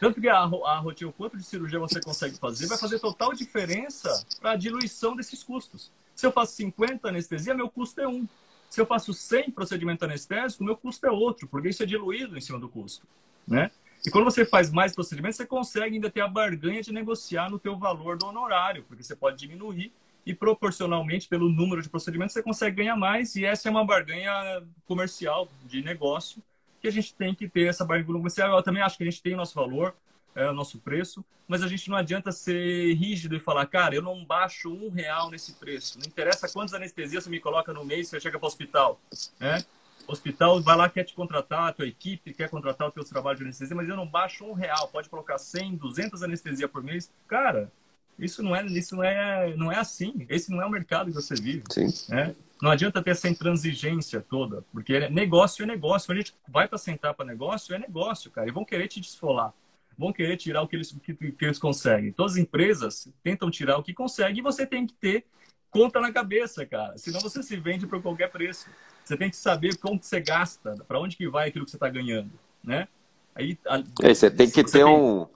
Tanto 0.00 0.20
que 0.20 0.28
a, 0.28 0.38
a 0.38 0.78
rotina, 0.80 1.10
o 1.10 1.12
quanto 1.12 1.36
de 1.36 1.44
cirurgia 1.44 1.78
você 1.78 2.00
consegue 2.00 2.36
fazer, 2.36 2.66
vai 2.66 2.76
fazer 2.76 2.98
total 2.98 3.32
diferença 3.32 4.26
para 4.40 4.50
a 4.50 4.56
diluição 4.56 5.14
desses 5.14 5.44
custos. 5.44 5.92
Se 6.12 6.26
eu 6.26 6.32
faço 6.32 6.54
50 6.54 7.08
anestesia, 7.08 7.54
meu 7.54 7.70
custo 7.70 8.00
é 8.00 8.08
um. 8.08 8.26
Se 8.68 8.80
eu 8.80 8.86
faço 8.86 9.14
100 9.14 9.52
procedimento 9.52 10.04
anestésico, 10.04 10.64
meu 10.64 10.76
custo 10.76 11.06
é 11.06 11.10
outro, 11.12 11.46
porque 11.46 11.68
isso 11.68 11.84
é 11.84 11.86
diluído 11.86 12.36
em 12.36 12.40
cima 12.40 12.58
do 12.58 12.68
custo, 12.68 13.06
né? 13.46 13.70
E 14.04 14.10
quando 14.10 14.24
você 14.24 14.44
faz 14.44 14.72
mais 14.72 14.92
procedimentos, 14.92 15.36
você 15.36 15.46
consegue 15.46 15.94
ainda 15.94 16.10
ter 16.10 16.20
a 16.20 16.26
barganha 16.26 16.82
de 16.82 16.92
negociar 16.92 17.48
no 17.48 17.60
teu 17.60 17.78
valor 17.78 18.18
do 18.18 18.26
honorário, 18.26 18.84
porque 18.88 19.04
você 19.04 19.14
pode 19.14 19.38
diminuir 19.38 19.92
e 20.26 20.34
proporcionalmente 20.34 21.28
pelo 21.28 21.48
número 21.48 21.82
de 21.82 21.88
procedimentos 21.88 22.32
você 22.32 22.42
consegue 22.42 22.76
ganhar 22.76 22.96
mais 22.96 23.36
e 23.36 23.44
essa 23.44 23.68
é 23.68 23.70
uma 23.70 23.84
barganha 23.84 24.62
comercial 24.86 25.48
de 25.64 25.82
negócio 25.82 26.42
que 26.80 26.88
a 26.88 26.92
gente 26.92 27.14
tem 27.14 27.34
que 27.34 27.48
ter 27.48 27.66
essa 27.68 27.84
barganha 27.84 28.06
comercial. 28.06 28.56
Eu 28.56 28.62
também 28.62 28.82
acho 28.82 28.96
que 28.96 29.04
a 29.04 29.10
gente 29.10 29.22
tem 29.22 29.34
o 29.34 29.38
nosso 29.38 29.54
valor, 29.54 29.94
é, 30.34 30.48
o 30.48 30.52
nosso 30.52 30.78
preço, 30.78 31.24
mas 31.48 31.62
a 31.62 31.68
gente 31.68 31.88
não 31.88 31.96
adianta 31.96 32.30
ser 32.32 32.92
rígido 32.94 33.34
e 33.34 33.40
falar, 33.40 33.66
cara, 33.66 33.94
eu 33.94 34.02
não 34.02 34.24
baixo 34.24 34.70
um 34.70 34.90
real 34.90 35.30
nesse 35.30 35.54
preço. 35.54 35.98
Não 35.98 36.06
interessa 36.06 36.48
quantas 36.48 36.74
anestesias 36.74 37.24
você 37.24 37.30
me 37.30 37.40
coloca 37.40 37.72
no 37.72 37.84
mês, 37.84 38.08
você 38.08 38.20
chega 38.20 38.38
para 38.38 38.46
o 38.46 38.48
hospital, 38.48 39.00
né? 39.40 39.64
Hospital 40.06 40.60
vai 40.60 40.76
lá, 40.76 40.88
quer 40.88 41.04
te 41.04 41.14
contratar, 41.14 41.68
a 41.68 41.72
tua 41.72 41.86
equipe 41.86 42.34
quer 42.34 42.50
contratar 42.50 42.88
o 42.88 42.90
teu 42.90 43.04
trabalho 43.04 43.38
de 43.38 43.44
anestesia, 43.44 43.74
mas 43.74 43.88
eu 43.88 43.96
não 43.96 44.06
baixo 44.06 44.44
um 44.44 44.52
real. 44.52 44.88
Pode 44.88 45.08
colocar 45.08 45.38
100, 45.38 45.76
200 45.76 46.22
anestesias 46.22 46.70
por 46.70 46.82
mês. 46.82 47.10
Cara, 47.26 47.72
isso 48.18 48.42
não 48.42 48.54
é, 48.54 48.64
isso 48.66 48.96
não 48.96 49.04
é, 49.04 49.56
não 49.56 49.72
é 49.72 49.78
assim. 49.78 50.26
Esse 50.28 50.50
não 50.50 50.62
é 50.62 50.66
o 50.66 50.70
mercado 50.70 51.06
que 51.06 51.14
você 51.14 51.34
vive. 51.34 51.64
Sim. 51.70 51.88
Né? 52.08 52.34
Não 52.62 52.70
adianta 52.70 53.02
ter 53.02 53.10
essa 53.10 53.28
intransigência 53.28 54.20
toda, 54.20 54.64
porque 54.72 55.08
negócio 55.08 55.62
é 55.62 55.66
negócio. 55.66 56.06
Quando 56.06 56.18
a 56.18 56.20
gente 56.20 56.34
vai 56.48 56.68
para 56.68 56.78
sentar 56.78 57.14
para 57.14 57.26
negócio, 57.26 57.74
é 57.74 57.78
negócio, 57.78 58.30
cara. 58.30 58.48
E 58.48 58.52
vão 58.52 58.64
querer 58.64 58.88
te 58.88 59.00
desfolar. 59.00 59.52
Vão 59.98 60.12
querer 60.12 60.36
tirar 60.36 60.62
o 60.62 60.68
que 60.68 60.76
eles, 60.76 60.96
que, 61.02 61.14
que 61.14 61.44
eles 61.44 61.58
conseguem. 61.58 62.12
Todas 62.12 62.32
as 62.32 62.38
empresas 62.38 63.08
tentam 63.22 63.50
tirar 63.50 63.78
o 63.78 63.82
que 63.82 63.92
conseguem 63.92 64.38
e 64.38 64.42
você 64.42 64.66
tem 64.66 64.86
que 64.86 64.94
ter 64.94 65.24
conta 65.70 66.00
na 66.00 66.12
cabeça, 66.12 66.64
cara. 66.64 66.96
Senão 66.96 67.20
você 67.20 67.42
se 67.42 67.56
vende 67.56 67.86
por 67.86 68.00
qualquer 68.00 68.30
preço. 68.30 68.68
Você 69.04 69.16
tem 69.16 69.28
que 69.28 69.36
saber 69.36 69.76
como 69.76 70.00
você 70.00 70.20
gasta, 70.20 70.74
para 70.86 71.00
onde 71.00 71.16
que 71.16 71.28
vai 71.28 71.48
aquilo 71.48 71.64
que 71.64 71.70
você 71.70 71.76
está 71.76 71.88
ganhando, 71.88 72.30
né? 72.62 72.88
Aí, 73.34 73.58
a... 73.66 73.82
é, 74.02 74.14
você 74.14 74.30
tem 74.30 74.48
que 74.48 74.54
você 74.54 74.62
ter 74.62 74.84
tem... 74.84 74.84
um 74.84 75.26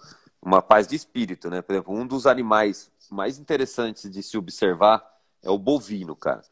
uma 0.41 0.63
paz 0.63 0.87
de 0.87 0.97
espírito, 0.97 1.51
né? 1.51 1.63
Por 1.63 1.73
exemplo, 1.73 1.95
um 1.95 2.07
dos 2.07 2.27
animais 2.27 2.91
mais 3.11 3.39
interessantes 3.39 4.11
de 4.11 4.23
se 4.23 4.37
observar 4.39 5.05
é 5.43 5.51
o 5.51 5.59
bovino, 5.59 6.15
cara. 6.15 6.43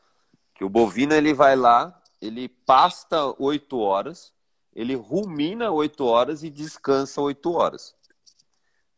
Que 0.54 0.64
o 0.64 0.68
bovino 0.68 1.14
ele 1.14 1.32
vai 1.32 1.54
lá, 1.54 2.00
ele 2.20 2.48
pasta 2.48 3.34
oito 3.38 3.78
horas, 3.78 4.32
ele 4.74 4.94
rumina 4.94 5.70
oito 5.70 6.04
horas 6.04 6.42
e 6.42 6.50
descansa 6.50 7.20
oito 7.20 7.52
horas. 7.52 7.94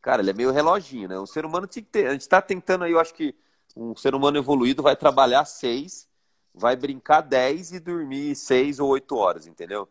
Cara, 0.01 0.22
ele 0.22 0.30
é 0.30 0.34
meio 0.34 0.51
reloginho, 0.51 1.09
né? 1.09 1.18
O 1.18 1.26
ser 1.26 1.45
humano 1.45 1.66
tinha 1.66 1.82
que 1.82 1.91
ter. 1.91 2.07
A 2.07 2.12
gente 2.12 2.22
está 2.22 2.41
tentando 2.41 2.84
aí, 2.84 2.93
eu 2.93 3.01
acho 3.01 3.12
que 3.14 3.34
um 3.76 3.95
ser 3.95 4.14
humano 4.14 4.39
evoluído 4.39 4.82
vai 4.82 4.97
trabalhar 4.97 5.45
seis, 5.45 6.09
vai 6.55 6.74
brincar 6.76 7.20
dez 7.20 7.72
e 7.72 7.80
dormir 7.80 8.34
seis 8.34 8.80
ou 8.80 8.89
oito 8.91 9.16
horas, 9.16 9.47
entendeu? 9.47 9.89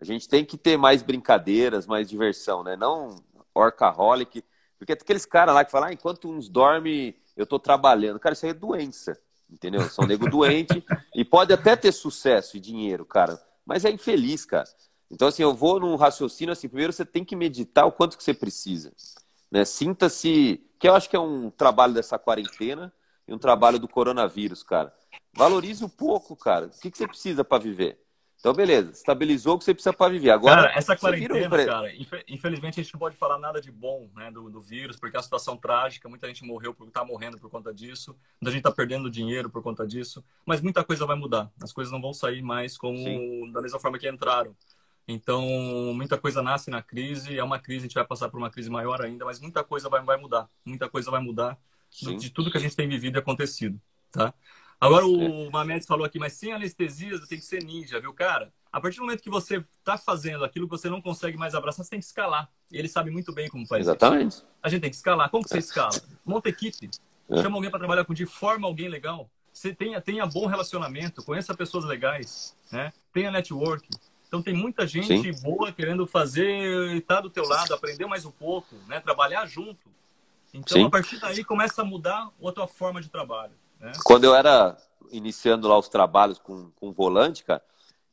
A 0.00 0.04
gente 0.04 0.28
tem 0.28 0.44
que 0.44 0.56
ter 0.56 0.76
mais 0.76 1.02
brincadeiras, 1.02 1.86
mais 1.86 2.08
diversão, 2.08 2.62
né? 2.62 2.76
Não 2.76 3.16
workaholic. 3.58 4.44
Porque 4.78 4.92
aqueles 4.92 5.26
caras 5.26 5.54
lá 5.54 5.64
que 5.64 5.70
falam, 5.70 5.88
ah, 5.88 5.92
enquanto 5.92 6.30
uns 6.30 6.48
dormem, 6.48 7.14
eu 7.36 7.46
tô 7.46 7.58
trabalhando. 7.58 8.18
Cara, 8.18 8.32
isso 8.32 8.46
aí 8.46 8.50
é 8.50 8.54
doença, 8.54 9.18
entendeu? 9.50 9.82
São 9.88 10.06
nego 10.06 10.28
doente 10.30 10.84
e 11.14 11.24
pode 11.24 11.52
até 11.52 11.74
ter 11.76 11.92
sucesso 11.92 12.56
e 12.56 12.60
dinheiro, 12.60 13.04
cara, 13.04 13.40
mas 13.66 13.84
é 13.84 13.90
infeliz, 13.90 14.44
cara. 14.44 14.68
Então, 15.10 15.28
assim, 15.28 15.42
eu 15.42 15.54
vou 15.54 15.80
num 15.80 15.96
raciocínio 15.96 16.52
assim, 16.52 16.68
primeiro 16.68 16.92
você 16.92 17.04
tem 17.04 17.24
que 17.24 17.34
meditar 17.34 17.86
o 17.86 17.92
quanto 17.92 18.16
que 18.16 18.22
você 18.22 18.34
precisa. 18.34 18.92
Né? 19.50 19.64
Sinta-se, 19.64 20.62
que 20.78 20.88
eu 20.88 20.94
acho 20.94 21.08
que 21.08 21.16
é 21.16 21.20
um 21.20 21.50
trabalho 21.50 21.94
dessa 21.94 22.18
quarentena 22.18 22.92
e 23.26 23.32
um 23.32 23.38
trabalho 23.38 23.78
do 23.78 23.88
coronavírus, 23.88 24.62
cara. 24.62 24.92
Valorize 25.34 25.84
um 25.84 25.88
pouco, 25.88 26.36
cara. 26.36 26.66
O 26.66 26.80
que, 26.80 26.90
que 26.90 26.98
você 26.98 27.06
precisa 27.06 27.42
para 27.42 27.62
viver? 27.62 27.98
Então, 28.40 28.52
beleza, 28.52 28.92
estabilizou 28.92 29.56
o 29.56 29.58
que 29.58 29.64
você 29.64 29.74
precisa 29.74 29.92
para 29.92 30.12
viver. 30.12 30.30
Agora, 30.30 30.62
cara, 30.62 30.78
essa 30.78 30.96
quarentena, 30.96 31.48
vira... 31.48 31.66
cara, 31.66 31.92
infelizmente 32.28 32.78
a 32.78 32.82
gente 32.82 32.92
não 32.94 33.00
pode 33.00 33.16
falar 33.16 33.36
nada 33.36 33.60
de 33.60 33.72
bom 33.72 34.08
né, 34.14 34.30
do, 34.30 34.48
do 34.48 34.60
vírus, 34.60 34.96
porque 34.96 35.16
é 35.16 35.18
uma 35.18 35.24
situação 35.24 35.56
trágica, 35.56 36.08
muita 36.08 36.28
gente 36.28 36.44
morreu 36.44 36.72
por 36.72 36.88
tá 36.88 37.04
morrendo 37.04 37.36
por 37.36 37.50
conta 37.50 37.74
disso, 37.74 38.16
muita 38.40 38.52
gente 38.52 38.60
está 38.60 38.70
perdendo 38.70 39.10
dinheiro 39.10 39.50
por 39.50 39.60
conta 39.60 39.84
disso, 39.84 40.24
mas 40.46 40.60
muita 40.60 40.84
coisa 40.84 41.04
vai 41.04 41.16
mudar. 41.16 41.50
As 41.60 41.72
coisas 41.72 41.90
não 41.92 42.00
vão 42.00 42.14
sair 42.14 42.40
mais 42.40 42.78
como 42.78 42.96
Sim. 42.96 43.50
da 43.52 43.60
mesma 43.60 43.80
forma 43.80 43.98
que 43.98 44.08
entraram. 44.08 44.54
Então, 45.08 45.42
muita 45.94 46.16
coisa 46.16 46.40
nasce 46.40 46.70
na 46.70 46.80
crise, 46.80 47.36
é 47.36 47.42
uma 47.42 47.58
crise, 47.58 47.80
a 47.80 47.88
gente 47.88 47.94
vai 47.94 48.06
passar 48.06 48.28
por 48.28 48.38
uma 48.38 48.50
crise 48.50 48.70
maior 48.70 49.02
ainda, 49.02 49.24
mas 49.24 49.40
muita 49.40 49.64
coisa 49.64 49.88
vai, 49.88 50.00
vai 50.02 50.16
mudar. 50.16 50.48
Muita 50.64 50.88
coisa 50.88 51.10
vai 51.10 51.20
mudar 51.20 51.58
de 51.90 52.30
tudo 52.30 52.50
que 52.50 52.58
a 52.58 52.60
gente 52.60 52.76
tem 52.76 52.86
vivido 52.86 53.16
e 53.16 53.18
acontecido, 53.18 53.80
tá? 54.12 54.32
Agora 54.80 55.04
o 55.06 55.50
Mamedes 55.50 55.86
falou 55.86 56.04
aqui, 56.04 56.18
mas 56.18 56.34
sem 56.34 56.52
anestesia 56.52 57.18
tem 57.26 57.38
que 57.38 57.44
ser 57.44 57.64
ninja, 57.64 58.00
viu, 58.00 58.12
cara? 58.12 58.52
A 58.70 58.80
partir 58.80 58.98
do 58.98 59.04
momento 59.04 59.22
que 59.22 59.30
você 59.30 59.64
está 59.78 59.98
fazendo 59.98 60.44
aquilo 60.44 60.66
que 60.66 60.70
você 60.70 60.88
não 60.88 61.00
consegue 61.00 61.36
mais 61.36 61.54
abraçar, 61.54 61.84
você 61.84 61.90
tem 61.90 61.98
que 61.98 62.04
escalar. 62.04 62.48
Ele 62.70 62.86
sabe 62.86 63.10
muito 63.10 63.32
bem 63.32 63.48
como 63.48 63.66
faz 63.66 63.80
Exatamente. 63.80 64.32
isso. 64.32 64.46
A 64.62 64.68
gente 64.68 64.82
tem 64.82 64.90
que 64.90 64.96
escalar. 64.96 65.30
Como 65.30 65.42
que 65.42 65.50
você 65.50 65.58
escala? 65.58 66.00
Monta 66.24 66.48
equipe. 66.48 66.90
É. 67.28 67.42
Chama 67.42 67.56
alguém 67.56 67.70
para 67.70 67.80
trabalhar 67.80 68.04
contigo, 68.04 68.30
forma 68.30 68.68
alguém 68.68 68.88
legal. 68.88 69.28
Você 69.52 69.74
tenha, 69.74 70.00
tenha 70.00 70.24
bom 70.26 70.46
relacionamento, 70.46 71.24
conheça 71.24 71.56
pessoas 71.56 71.84
legais, 71.84 72.56
né? 72.70 72.92
Tenha 73.12 73.30
network. 73.30 73.88
Então 74.28 74.42
tem 74.42 74.54
muita 74.54 74.86
gente 74.86 75.06
Sim. 75.06 75.42
boa 75.42 75.72
querendo 75.72 76.06
fazer, 76.06 76.96
estar 76.96 77.16
tá 77.16 77.20
do 77.22 77.30
teu 77.30 77.48
lado, 77.48 77.74
aprender 77.74 78.06
mais 78.06 78.24
um 78.24 78.30
pouco, 78.30 78.76
né? 78.86 79.00
Trabalhar 79.00 79.46
junto. 79.46 79.88
Então 80.52 80.76
Sim. 80.76 80.86
a 80.86 80.90
partir 80.90 81.18
daí 81.18 81.42
começa 81.42 81.82
a 81.82 81.84
mudar 81.84 82.30
a 82.44 82.52
tua 82.52 82.68
forma 82.68 83.00
de 83.00 83.08
trabalho. 83.08 83.52
Né? 83.80 83.92
Quando 84.04 84.24
eu 84.24 84.34
era 84.34 84.76
iniciando 85.10 85.68
lá 85.68 85.78
os 85.78 85.88
trabalhos 85.88 86.38
com, 86.38 86.70
com 86.72 86.92
volante, 86.92 87.44
cara, 87.44 87.62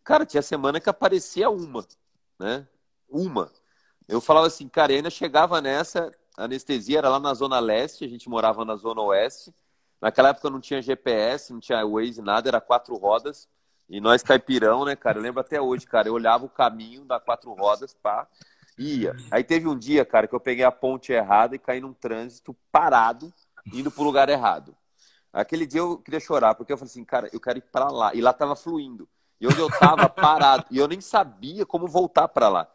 cara, 0.04 0.26
tinha 0.26 0.42
semana 0.42 0.80
que 0.80 0.90
aparecia 0.90 1.50
uma, 1.50 1.86
né? 2.40 2.68
Uma. 3.10 3.52
Eu 4.08 4.22
falava 4.22 4.48
assim, 4.48 4.68
cara, 4.68 4.94
e 4.94 4.98
ainda 4.98 5.10
chegava 5.10 5.62
nessa, 5.62 6.12
a 6.38 6.44
anestesia 6.44 7.00
era 7.00 7.10
lá 7.10 7.20
na 7.20 7.34
Zona 7.34 7.60
Leste, 7.60 8.06
a 8.06 8.08
gente 8.08 8.30
morava 8.30 8.64
na 8.64 8.76
Zona 8.76 9.02
Oeste. 9.02 9.54
Naquela 10.02 10.30
época 10.30 10.50
não 10.50 10.60
tinha 10.60 10.82
GPS, 10.82 11.52
não 11.52 11.60
tinha 11.60 11.86
Waze, 11.86 12.22
nada, 12.22 12.50
era 12.50 12.62
quatro 12.62 12.96
rodas. 12.96 13.48
E 13.90 14.02
nós 14.02 14.22
caipirão, 14.22 14.84
né, 14.86 14.96
cara? 14.96 15.18
Eu 15.18 15.22
lembro 15.22 15.40
até 15.40 15.62
hoje, 15.62 15.88
cara, 15.88 16.08
eu 16.08 16.14
olhava 16.14 16.46
o 16.46 16.50
caminho 16.50 17.06
da 17.06 17.20
quatro 17.20 17.54
rodas, 17.54 17.94
pá, 17.94 18.28
ia. 18.78 19.16
Aí 19.32 19.44
teve 19.44 19.68
um 19.68 19.78
dia, 19.78 20.04
cara, 20.04 20.28
que 20.28 20.36
eu 20.36 20.40
peguei 20.40 20.66
a 20.66 20.72
ponte 20.72 21.12
errada 21.12 21.56
e 21.56 21.60
caí 21.60 21.80
num 21.80 21.94
trânsito 21.94 22.56
parado, 22.72 23.32
indo 23.74 23.90
pro 23.90 24.04
lugar 24.04 24.28
errado. 24.30 24.76
Aquele 25.36 25.68
dia 25.68 25.82
eu 25.82 25.98
queria 25.98 26.20
chorar, 26.20 26.56
porque 26.56 26.72
eu 26.72 26.78
falei 26.78 26.90
assim, 26.90 27.04
cara, 27.04 27.30
eu 27.34 27.42
quero 27.42 27.58
ir 27.58 27.64
para 27.70 27.90
lá. 27.90 28.16
E 28.16 28.22
lá 28.22 28.32
tava 28.32 28.56
fluindo. 28.56 29.08
E 29.40 29.46
onde 29.46 29.60
eu 29.60 29.70
tava 29.70 30.08
parado. 30.10 30.66
E 30.72 30.78
eu 30.78 30.88
nem 30.88 31.02
sabia 31.02 31.66
como 31.66 31.88
voltar 31.88 32.30
para 32.30 32.48
lá. 32.48 32.72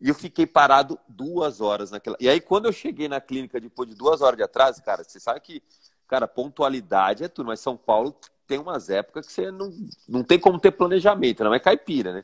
E 0.00 0.08
eu 0.08 0.14
fiquei 0.14 0.46
parado 0.46 0.98
duas 1.06 1.60
horas 1.60 1.90
naquela. 1.90 2.16
E 2.18 2.26
aí, 2.26 2.40
quando 2.40 2.64
eu 2.64 2.72
cheguei 2.72 3.08
na 3.08 3.20
clínica 3.20 3.60
depois 3.60 3.88
de 3.90 3.94
duas 3.94 4.22
horas 4.22 4.38
de 4.38 4.42
atraso, 4.42 4.82
cara, 4.82 5.04
você 5.04 5.20
sabe 5.20 5.40
que, 5.40 5.62
cara, 6.06 6.26
pontualidade 6.26 7.24
é 7.24 7.28
tudo, 7.28 7.48
mas 7.48 7.60
São 7.60 7.76
Paulo 7.76 8.16
tem 8.46 8.58
umas 8.58 8.88
épocas 8.88 9.26
que 9.26 9.32
você 9.32 9.50
não, 9.50 9.70
não 10.08 10.24
tem 10.24 10.38
como 10.40 10.58
ter 10.58 10.70
planejamento, 10.70 11.44
não 11.44 11.52
é 11.52 11.60
caipira, 11.60 12.14
né? 12.14 12.22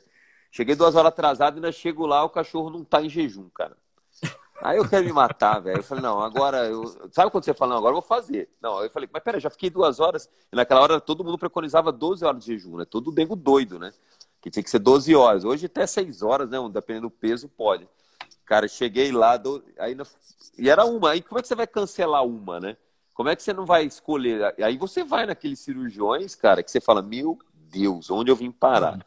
Cheguei 0.51 0.74
duas 0.74 0.95
horas 0.95 1.09
atrasado 1.09 1.57
e 1.57 1.59
ainda 1.59 1.72
chego 1.72 2.07
lá, 2.07 2.24
o 2.24 2.30
cachorro 2.30 2.70
não 2.70 2.85
tá 2.85 3.03
em 3.03 3.11
jejum, 3.11 3.51
cara. 3.51 3.76
Aí 4.64 4.78
eu 4.78 4.88
quero 4.88 5.04
me 5.04 5.12
matar, 5.12 5.60
velho. 5.60 5.80
Eu 5.80 5.82
falei, 5.82 6.02
não, 6.02 6.20
agora 6.20 6.64
eu. 6.64 6.86
Sabe 7.12 7.30
quando 7.30 7.44
você 7.44 7.52
fala, 7.52 7.72
não, 7.72 7.78
agora 7.78 7.90
eu 7.90 8.00
vou 8.00 8.08
fazer. 8.08 8.48
Não, 8.62 8.82
eu 8.82 8.88
falei, 8.88 9.06
mas 9.12 9.22
pera, 9.22 9.38
já 9.38 9.50
fiquei 9.50 9.68
duas 9.68 10.00
horas. 10.00 10.26
E 10.50 10.56
naquela 10.56 10.80
hora 10.80 10.98
todo 10.98 11.22
mundo 11.22 11.36
preconizava 11.36 11.92
12 11.92 12.24
horas 12.24 12.42
de 12.42 12.52
jejum, 12.52 12.78
né? 12.78 12.86
Todo 12.86 13.12
nego 13.12 13.36
doido, 13.36 13.78
né? 13.78 13.92
Que 14.40 14.50
tinha 14.50 14.62
que 14.62 14.70
ser 14.70 14.78
12 14.78 15.14
horas. 15.14 15.44
Hoje 15.44 15.66
até 15.66 15.86
6 15.86 16.22
horas, 16.22 16.48
né? 16.48 16.56
Dependendo 16.72 17.08
do 17.08 17.10
peso, 17.10 17.46
pode. 17.46 17.86
Cara, 18.46 18.66
cheguei 18.66 19.12
lá, 19.12 19.36
do... 19.36 19.62
aí 19.78 19.94
e 20.56 20.70
era 20.70 20.86
uma. 20.86 21.10
Aí 21.10 21.20
como 21.20 21.38
é 21.38 21.42
que 21.42 21.48
você 21.48 21.54
vai 21.54 21.66
cancelar 21.66 22.24
uma, 22.24 22.58
né? 22.58 22.78
Como 23.12 23.28
é 23.28 23.36
que 23.36 23.42
você 23.42 23.52
não 23.52 23.66
vai 23.66 23.84
escolher? 23.84 24.54
Aí 24.62 24.78
você 24.78 25.04
vai 25.04 25.26
naqueles 25.26 25.60
cirurgiões, 25.60 26.34
cara, 26.34 26.62
que 26.62 26.70
você 26.70 26.80
fala, 26.80 27.02
meu 27.02 27.38
Deus, 27.52 28.10
onde 28.10 28.30
eu 28.30 28.36
vim 28.36 28.50
parar? 28.50 29.04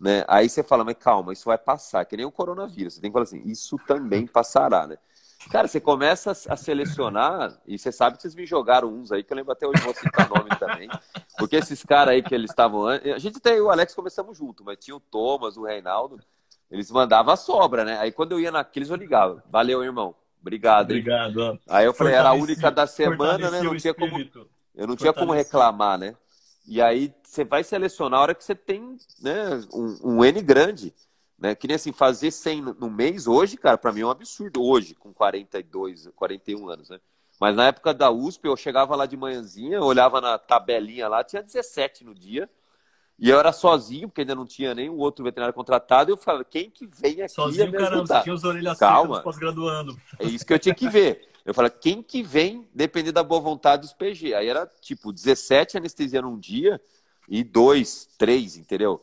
Né? 0.00 0.24
Aí 0.28 0.48
você 0.48 0.62
fala, 0.62 0.84
mas 0.84 0.96
calma, 0.98 1.32
isso 1.32 1.46
vai 1.46 1.58
passar, 1.58 2.04
que 2.04 2.16
nem 2.16 2.26
o 2.26 2.30
coronavírus. 2.30 2.94
Você 2.94 3.00
tem 3.00 3.10
que 3.10 3.12
falar 3.12 3.24
assim, 3.24 3.42
isso 3.44 3.76
também 3.86 4.26
passará, 4.26 4.86
né? 4.86 4.96
Cara, 5.50 5.66
você 5.68 5.80
começa 5.80 6.32
a 6.32 6.56
selecionar, 6.56 7.58
e 7.66 7.78
você 7.78 7.90
sabe 7.90 8.16
que 8.16 8.22
vocês 8.22 8.34
me 8.34 8.44
jogaram 8.44 8.88
uns 8.88 9.12
aí, 9.12 9.22
que 9.22 9.32
eu 9.32 9.36
lembro 9.36 9.52
até 9.52 9.66
hoje, 9.66 9.82
vou 9.82 9.94
citar 9.94 10.28
nome 10.28 10.50
também. 10.58 10.88
Porque 11.38 11.56
esses 11.56 11.82
caras 11.84 12.14
aí 12.14 12.22
que 12.22 12.34
eles 12.34 12.50
estavam. 12.50 12.86
A 12.88 13.18
gente 13.18 13.40
e 13.44 13.60
o 13.60 13.70
Alex 13.70 13.94
começamos 13.94 14.36
junto, 14.36 14.64
mas 14.64 14.76
tinha 14.78 14.96
o 14.96 15.00
Thomas, 15.00 15.56
o 15.56 15.64
Reinaldo, 15.64 16.20
eles 16.70 16.90
mandavam 16.90 17.32
a 17.32 17.36
sobra, 17.36 17.84
né? 17.84 17.98
Aí 17.98 18.12
quando 18.12 18.32
eu 18.32 18.40
ia 18.40 18.50
naqueles, 18.50 18.90
eu 18.90 18.96
ligava. 18.96 19.42
Valeu, 19.48 19.82
irmão. 19.82 20.14
Obrigado. 20.40 20.90
Hein? 20.90 21.00
Obrigado. 21.00 21.58
Aí 21.68 21.86
eu 21.86 21.94
falei, 21.94 22.14
era 22.14 22.30
a 22.30 22.34
única 22.34 22.70
da 22.70 22.86
semana, 22.86 23.50
né? 23.50 23.62
Não 23.62 23.76
tinha 23.76 23.94
como. 23.94 24.18
Eu 24.74 24.86
não 24.86 24.96
tinha 24.96 25.12
como 25.12 25.32
reclamar, 25.32 25.98
né? 25.98 26.14
E 26.68 26.82
aí 26.82 27.14
você 27.22 27.44
vai 27.44 27.64
selecionar 27.64 28.20
a 28.20 28.22
hora 28.22 28.34
que 28.34 28.44
você 28.44 28.54
tem 28.54 28.98
né, 29.22 29.58
um, 29.72 30.16
um 30.16 30.24
N 30.24 30.42
grande. 30.42 30.94
Né? 31.38 31.54
Que 31.54 31.66
nem 31.66 31.76
assim, 31.76 31.92
fazer 31.92 32.30
100 32.30 32.62
no 32.78 32.90
mês 32.90 33.26
hoje, 33.26 33.56
cara, 33.56 33.78
para 33.78 33.90
mim 33.90 34.02
é 34.02 34.06
um 34.06 34.10
absurdo. 34.10 34.62
Hoje, 34.62 34.94
com 34.94 35.12
42, 35.12 36.10
41 36.14 36.68
anos, 36.68 36.90
né? 36.90 37.00
Mas 37.40 37.56
na 37.56 37.68
época 37.68 37.94
da 37.94 38.10
USP, 38.10 38.46
eu 38.46 38.56
chegava 38.56 38.96
lá 38.96 39.06
de 39.06 39.16
manhãzinha, 39.16 39.80
olhava 39.80 40.20
na 40.20 40.36
tabelinha 40.36 41.08
lá, 41.08 41.22
tinha 41.24 41.42
17 41.42 42.04
no 42.04 42.14
dia. 42.14 42.50
E 43.18 43.30
eu 43.30 43.38
era 43.38 43.52
sozinho, 43.52 44.08
porque 44.08 44.20
ainda 44.20 44.34
não 44.34 44.44
tinha 44.44 44.74
o 44.90 44.98
outro 44.98 45.24
veterinário 45.24 45.54
contratado. 45.54 46.10
E 46.10 46.12
eu 46.12 46.16
falava, 46.16 46.44
quem 46.44 46.68
que 46.70 46.86
vem 46.86 47.22
aqui 47.22 47.32
sozinho, 47.32 47.66
me 47.66 47.72
caramba, 47.72 47.94
ajudar? 47.96 48.22
tinha 48.22 48.34
os 48.34 48.44
orelhas 48.44 48.78
pós-graduando. 49.22 49.96
É 50.18 50.24
isso 50.24 50.44
que 50.44 50.52
eu 50.52 50.58
tinha 50.58 50.74
que 50.74 50.88
ver. 50.88 51.28
Eu 51.48 51.54
falei, 51.54 51.70
quem 51.70 52.02
que 52.02 52.22
vem 52.22 52.68
depender 52.74 53.10
da 53.10 53.22
boa 53.22 53.40
vontade 53.40 53.80
dos 53.80 53.94
PG? 53.94 54.34
Aí 54.34 54.46
era 54.48 54.66
tipo 54.82 55.10
17 55.10 55.78
anestesia 55.78 56.20
num 56.20 56.38
dia 56.38 56.78
e 57.26 57.42
dois, 57.42 58.06
três, 58.18 58.58
entendeu? 58.58 59.02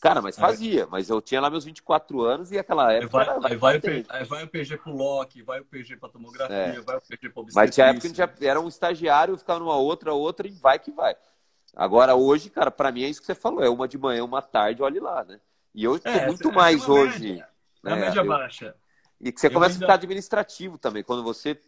Cara, 0.00 0.20
mas 0.20 0.36
fazia. 0.36 0.88
Mas 0.88 1.08
eu 1.08 1.22
tinha 1.22 1.40
lá 1.40 1.48
meus 1.48 1.64
24 1.64 2.20
anos 2.22 2.50
e 2.50 2.58
aquela 2.58 2.88
Aí 2.88 2.96
época. 2.96 3.10
vai, 3.12 3.22
era- 3.28 3.46
aí 3.48 3.56
vai, 3.56 3.76
o 3.76 3.80
P- 3.80 4.04
aí 4.08 4.24
vai 4.24 4.42
o 4.42 4.48
PG 4.48 4.76
pro 4.78 4.92
Loki, 4.92 5.40
vai 5.42 5.60
o 5.60 5.64
PG 5.64 5.96
pra 5.96 6.08
tomografia, 6.08 6.56
É. 6.56 6.80
vai 6.80 6.96
o 6.96 7.00
PG 7.00 7.28
pra 7.30 7.44
Mas 7.54 7.72
tinha 7.72 7.86
época 7.86 8.00
que 8.00 8.06
a 8.08 8.24
obstetrícia. 8.24 8.26
gente 8.26 8.40
já 8.40 8.50
era 8.50 8.60
um 8.60 8.66
estagiário, 8.66 9.38
ficava 9.38 9.60
numa 9.60 9.76
outra, 9.76 10.12
outra 10.12 10.48
e 10.48 10.50
vai 10.50 10.80
que 10.80 10.90
vai. 10.90 11.14
Agora, 11.76 12.16
hoje, 12.16 12.50
cara, 12.50 12.72
pra 12.72 12.90
mim 12.90 13.04
é 13.04 13.08
isso 13.08 13.20
que 13.20 13.26
você 13.26 13.36
falou: 13.36 13.62
é 13.62 13.70
uma 13.70 13.86
de 13.86 13.96
manhã, 13.96 14.24
uma 14.24 14.42
tarde, 14.42 14.82
olhe 14.82 14.98
lá, 14.98 15.24
né? 15.24 15.38
E 15.72 15.84
eu 15.84 15.94
É, 15.94 15.98
tô 15.98 16.26
muito 16.26 16.48
essa- 16.48 16.52
mais 16.56 16.82
é 16.82 16.90
hoje. 16.90 17.28
média. 17.28 17.48
É 17.84 17.88
né, 17.88 17.92
a 17.92 17.96
média 17.96 18.20
eu- 18.20 18.26
baixa. 18.26 18.74
E 19.20 19.32
que 19.32 19.40
você 19.40 19.46
Eu 19.46 19.52
começa 19.52 19.74
ainda- 19.74 19.86
a 19.86 19.88
ficar 19.88 19.94
administrativo 19.94 20.76
também. 20.76 21.02
Quando 21.02 21.22
você, 21.22 21.58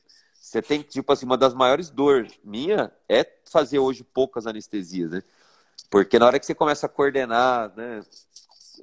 você 0.47 0.63
tem, 0.63 0.81
tipo 0.81 1.13
assim, 1.13 1.27
uma 1.27 1.37
das 1.37 1.53
maiores 1.53 1.91
dores 1.91 2.39
minha 2.45 2.93
é 3.09 3.27
fazer 3.51 3.81
hoje 3.81 4.05
poucas 4.05 4.47
anestesias, 4.47 5.11
né? 5.11 5.23
Porque 5.91 6.21
na 6.21 6.27
hora 6.27 6.39
que 6.39 6.47
você 6.47 6.55
começa 6.55 6.87
a 6.87 6.89
coordenar, 6.89 7.73
né? 7.77 8.01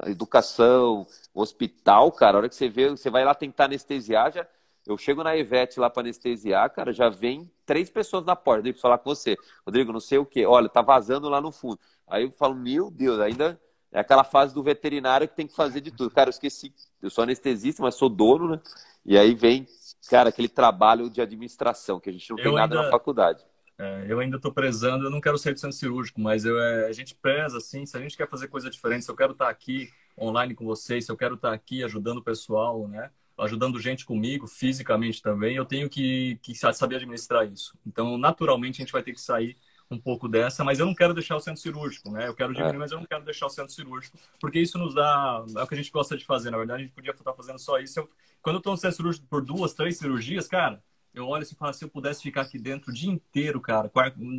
A 0.02 0.10
educação, 0.10 1.08
hospital, 1.34 2.12
cara, 2.12 2.36
a 2.36 2.40
hora 2.40 2.50
que 2.50 2.56
você 2.56 2.68
vê, 2.68 2.90
você 2.90 3.10
vai 3.10 3.24
lá 3.24 3.34
tentar 3.34 3.66
anestesiar, 3.66 4.34
já. 4.34 4.46
Eu 4.86 4.98
chego 4.98 5.24
na 5.24 5.38
Ivete 5.38 5.80
lá 5.80 5.90
para 5.90 6.02
anestesiar, 6.02 6.70
cara, 6.70 6.92
já 6.92 7.08
vem 7.08 7.50
três 7.66 7.90
pessoas 7.90 8.26
na 8.26 8.36
porta, 8.36 8.64
deixa 8.64 8.80
eu 8.80 8.82
falar 8.82 8.98
com 8.98 9.10
você. 9.10 9.38
Rodrigo, 9.66 9.94
não 9.94 10.02
sei 10.02 10.18
o 10.18 10.26
quê. 10.26 10.46
Olha, 10.46 10.68
tá 10.68 10.82
vazando 10.82 11.30
lá 11.30 11.40
no 11.40 11.54
fundo. 11.54 11.80
Aí 12.06 12.24
eu 12.24 12.32
falo, 12.32 12.56
meu 12.56 12.92
Deus, 12.92 13.22
ainda 13.22 13.58
é 13.90 14.02
aquela 14.02 14.26
fase 14.26 14.54
do 14.54 14.62
veterinário 14.62 15.30
que 15.30 15.36
tem 15.36 15.48
que 15.48 15.56
fazer 15.56 15.80
de 15.80 15.92
tudo. 15.92 16.14
Cara, 16.14 16.28
eu 16.28 16.32
esqueci, 16.32 16.74
eu 17.02 17.10
sou 17.10 17.24
anestesista, 17.24 17.82
mas 17.82 17.96
sou 17.96 18.10
dono, 18.10 18.50
né? 18.50 18.60
E 19.06 19.18
aí 19.18 19.34
vem, 19.34 19.66
cara, 20.10 20.30
aquele 20.30 20.50
trabalho 20.50 21.10
de 21.10 21.22
administração, 21.22 22.00
que 22.00 22.10
a 22.10 22.14
gente 22.14 22.30
não 22.30 22.38
tem 22.38 22.46
Eu 22.46 22.54
nada 22.54 22.76
ainda- 22.76 22.86
na 22.86 22.92
faculdade. 22.92 23.44
É, 23.78 24.06
eu 24.08 24.20
ainda 24.20 24.38
estou 24.38 24.52
prezando, 24.52 25.06
eu 25.06 25.10
não 25.10 25.20
quero 25.20 25.38
sair 25.38 25.54
do 25.54 25.60
centro 25.60 25.76
cirúrgico, 25.76 26.22
mas 26.22 26.46
eu, 26.46 26.60
é, 26.62 26.88
a 26.88 26.92
gente 26.94 27.16
preza, 27.16 27.58
assim, 27.58 27.86
se 27.86 27.98
a 27.98 28.00
gente 28.00 28.16
quer 28.16 28.30
fazer 28.30 28.48
coisa 28.48 28.70
diferente, 28.70 29.04
se 29.04 29.10
eu 29.10 29.16
quero 29.16 29.32
estar 29.34 29.50
aqui 29.50 29.90
online 30.20 30.54
com 30.54 30.64
vocês, 30.66 31.06
se 31.06 31.12
eu 31.12 31.18
quero 31.18 31.36
estar 31.36 31.52
aqui 31.52 31.84
ajudando 31.84 32.20
o 32.20 32.24
pessoal, 32.24 32.88
né? 32.88 33.10
Ajudando 33.36 33.80
gente 33.80 34.06
comigo, 34.06 34.46
fisicamente 34.46 35.20
também, 35.24 35.56
eu 35.56 35.66
tenho 35.66 35.90
que, 35.90 36.38
que 36.44 36.54
sa- 36.54 36.72
saber 36.72 36.98
administrar 36.98 37.52
isso. 37.52 37.76
Então, 37.86 38.16
naturalmente, 38.16 38.80
a 38.80 38.86
gente 38.86 38.94
vai 38.94 39.02
ter 39.02 39.12
que 39.12 39.20
sair 39.22 39.58
um 39.94 40.00
pouco 40.00 40.28
dessa, 40.28 40.64
mas 40.64 40.80
eu 40.80 40.86
não 40.86 40.94
quero 40.96 41.14
deixar 41.14 41.36
o 41.36 41.40
centro 41.40 41.62
cirúrgico, 41.62 42.12
né? 42.12 42.28
Eu 42.28 42.36
quero 42.36 42.54
diminuir, 42.54 42.76
É. 42.76 42.80
mas 42.80 42.92
eu 42.92 43.00
não 43.00 43.06
quero 43.06 43.24
deixar 43.24 43.46
o 43.46 43.50
centro 43.50 43.72
cirúrgico, 43.74 44.18
porque 44.40 44.60
isso 44.60 44.78
nos 44.78 44.94
dá. 44.94 45.46
É 45.58 45.64
o 45.64 45.68
que 45.68 45.74
a 45.74 45.78
gente 45.78 45.92
gosta 45.92 46.18
de 46.18 46.26
fazer. 46.26 46.50
Na 46.52 46.58
verdade, 46.58 46.82
a 46.82 46.86
gente 46.86 46.94
podia 46.94 47.12
estar 47.12 47.34
fazendo 47.34 47.60
só 47.60 47.78
isso. 47.80 48.00
Eu- 48.00 48.10
quando 48.42 48.56
eu 48.56 48.60
estou 48.60 48.74
no 48.74 48.78
centro 48.78 48.98
cirúrgico 48.98 49.26
por 49.28 49.42
duas, 49.44 49.74
três 49.74 49.98
cirurgias, 49.98 50.48
cara, 50.48 50.84
eu 51.14 51.28
olho 51.28 51.44
assim 51.44 51.56
e 51.56 51.58
falo, 51.58 51.74
se 51.74 51.86
eu 51.86 51.90
pudesse 51.90 52.22
ficar 52.24 52.42
aqui 52.42 52.58
dentro 52.60 52.92
o 52.92 52.94
dia 52.94 53.10
inteiro, 53.12 53.62
cara, 53.62 53.90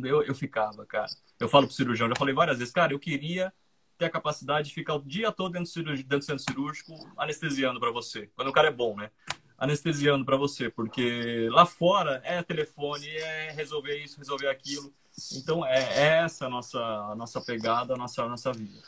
eu, 0.03 0.23
eu 0.23 0.35
ficava, 0.35 0.85
cara. 0.85 1.07
Eu 1.39 1.47
falo 1.49 1.65
pro 1.67 1.75
cirurgião, 1.75 2.07
já 2.09 2.15
falei 2.15 2.33
várias 2.35 2.57
vezes, 2.59 2.73
cara, 2.73 2.93
eu 2.93 2.99
queria 2.99 3.51
ter 3.97 4.05
a 4.05 4.09
capacidade 4.09 4.67
de 4.67 4.73
ficar 4.75 4.95
o 4.95 5.01
dia 5.01 5.31
todo 5.31 5.53
dentro 5.53 5.69
do, 5.69 5.73
cirurgi- 5.73 6.03
dentro 6.03 6.19
do 6.19 6.25
centro 6.25 6.43
cirúrgico 6.43 6.93
anestesiando 7.17 7.79
para 7.79 7.91
você. 7.91 8.29
Quando 8.35 8.49
o 8.49 8.51
cara 8.53 8.67
é 8.67 8.71
bom, 8.71 8.95
né? 8.97 9.09
Anestesiando 9.57 10.25
para 10.25 10.35
você, 10.35 10.69
porque 10.69 11.47
lá 11.49 11.65
fora 11.65 12.21
é 12.23 12.43
telefone, 12.43 13.07
é 13.07 13.51
resolver 13.51 13.97
isso, 13.97 14.17
resolver 14.17 14.49
aquilo. 14.49 14.93
Então 15.33 15.65
é, 15.65 15.79
é 15.79 16.07
essa 16.23 16.47
a 16.47 16.49
nossa, 16.49 16.79
a 16.79 17.15
nossa 17.15 17.39
pegada, 17.41 17.93
a 17.93 17.97
nossa, 17.97 18.23
a 18.23 18.29
nossa 18.29 18.51
vida. 18.51 18.83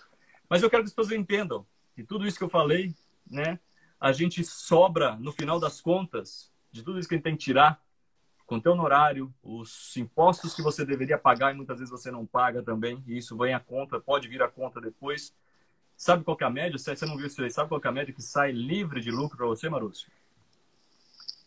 Mas 0.50 0.62
eu 0.62 0.70
quero 0.70 0.84
que 0.84 0.88
as 0.88 0.94
pessoas 0.94 1.18
entendam 1.18 1.66
que 1.96 2.04
tudo 2.04 2.28
isso 2.28 2.38
que 2.38 2.44
eu 2.44 2.50
falei, 2.50 2.94
né? 3.30 3.60
A 4.00 4.12
gente 4.12 4.44
sobra, 4.44 5.16
no 5.16 5.32
final 5.32 5.60
das 5.60 5.82
contas, 5.82 6.52
de 6.72 6.84
tudo 6.84 7.00
isso 7.00 7.08
que 7.08 7.16
a 7.16 7.18
gente 7.18 7.24
tem 7.24 7.36
que 7.36 7.44
tirar, 7.44 7.82
com 8.46 8.60
teu 8.60 8.72
honorário, 8.72 9.34
os 9.44 9.96
impostos 9.98 10.54
que 10.54 10.62
você 10.62 10.86
deveria 10.86 11.18
pagar 11.18 11.52
e 11.52 11.58
muitas 11.58 11.80
vezes 11.80 11.92
você 11.92 12.10
não 12.10 12.26
paga 12.26 12.64
também, 12.64 13.04
e 13.06 13.18
isso 13.18 13.38
vem 13.38 13.54
a 13.54 13.60
conta, 13.60 14.00
pode 14.00 14.28
vir 14.28 14.42
a 14.42 14.48
conta 14.48 14.80
depois. 14.80 15.34
Sabe 15.98 16.24
qual 16.24 16.38
é 16.40 16.46
a 16.46 16.50
média? 16.50 16.78
Você 16.78 17.06
não 17.06 17.18
viu 17.18 17.28
isso 17.28 17.42
aí? 17.42 17.52
Sabe 17.52 17.68
qual 17.68 17.82
é 17.84 17.88
a 17.88 17.92
média 17.92 18.14
que 18.14 18.22
sai 18.22 18.52
livre 18.52 19.02
de 19.02 19.12
lucro 19.12 19.36
para 19.36 19.48
você, 19.48 19.68
Marúcio? 19.68 20.10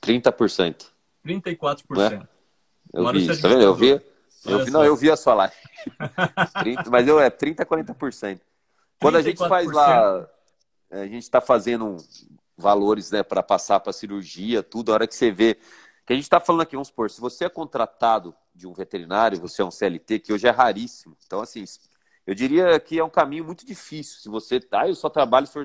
30%. 0.02 0.86
34%. 1.24 2.28
Eu 2.92 3.04
Marúcio 3.04 3.32
vi 3.32 3.38
é 3.38 3.42
tá 3.42 3.48
vendo? 3.48 3.62
Eu 3.62 3.74
vi, 3.74 4.00
eu 4.44 4.64
vi, 4.64 4.70
não, 4.70 4.84
eu 4.84 4.96
vi 4.96 5.10
a 5.10 5.16
sua 5.16 5.34
live. 5.34 5.54
30, 6.60 6.90
mas 6.90 7.06
eu 7.06 7.20
é 7.20 7.30
30, 7.30 7.64
40%. 7.64 8.40
Quando 9.00 9.16
a 9.16 9.22
gente 9.22 9.38
faz 9.38 9.68
34%. 9.68 9.72
lá, 9.72 10.28
a 10.90 11.06
gente 11.06 11.22
está 11.22 11.40
fazendo 11.40 11.96
valores, 12.56 13.10
né, 13.10 13.22
para 13.22 13.42
passar 13.42 13.80
para 13.80 13.92
cirurgia, 13.92 14.62
tudo, 14.62 14.90
a 14.90 14.94
hora 14.94 15.06
que 15.06 15.14
você 15.14 15.30
vê. 15.30 15.56
Que 16.06 16.12
a 16.12 16.16
gente 16.16 16.24
está 16.24 16.40
falando 16.40 16.62
aqui, 16.62 16.74
vamos 16.74 16.88
supor, 16.88 17.10
se 17.10 17.20
você 17.20 17.44
é 17.44 17.48
contratado 17.48 18.34
de 18.54 18.66
um 18.66 18.72
veterinário, 18.72 19.40
você 19.40 19.62
é 19.62 19.64
um 19.64 19.70
CLT, 19.70 20.18
que 20.18 20.32
hoje 20.32 20.46
é 20.46 20.50
raríssimo. 20.50 21.16
Então, 21.24 21.40
assim, 21.40 21.64
eu 22.26 22.34
diria 22.34 22.78
que 22.78 22.98
é 22.98 23.04
um 23.04 23.10
caminho 23.10 23.44
muito 23.44 23.64
difícil. 23.64 24.20
Se 24.20 24.28
você. 24.28 24.60
Ah, 24.72 24.88
eu 24.88 24.94
só 24.94 25.08
trabalho 25.08 25.46
se 25.46 25.52
for 25.52 25.64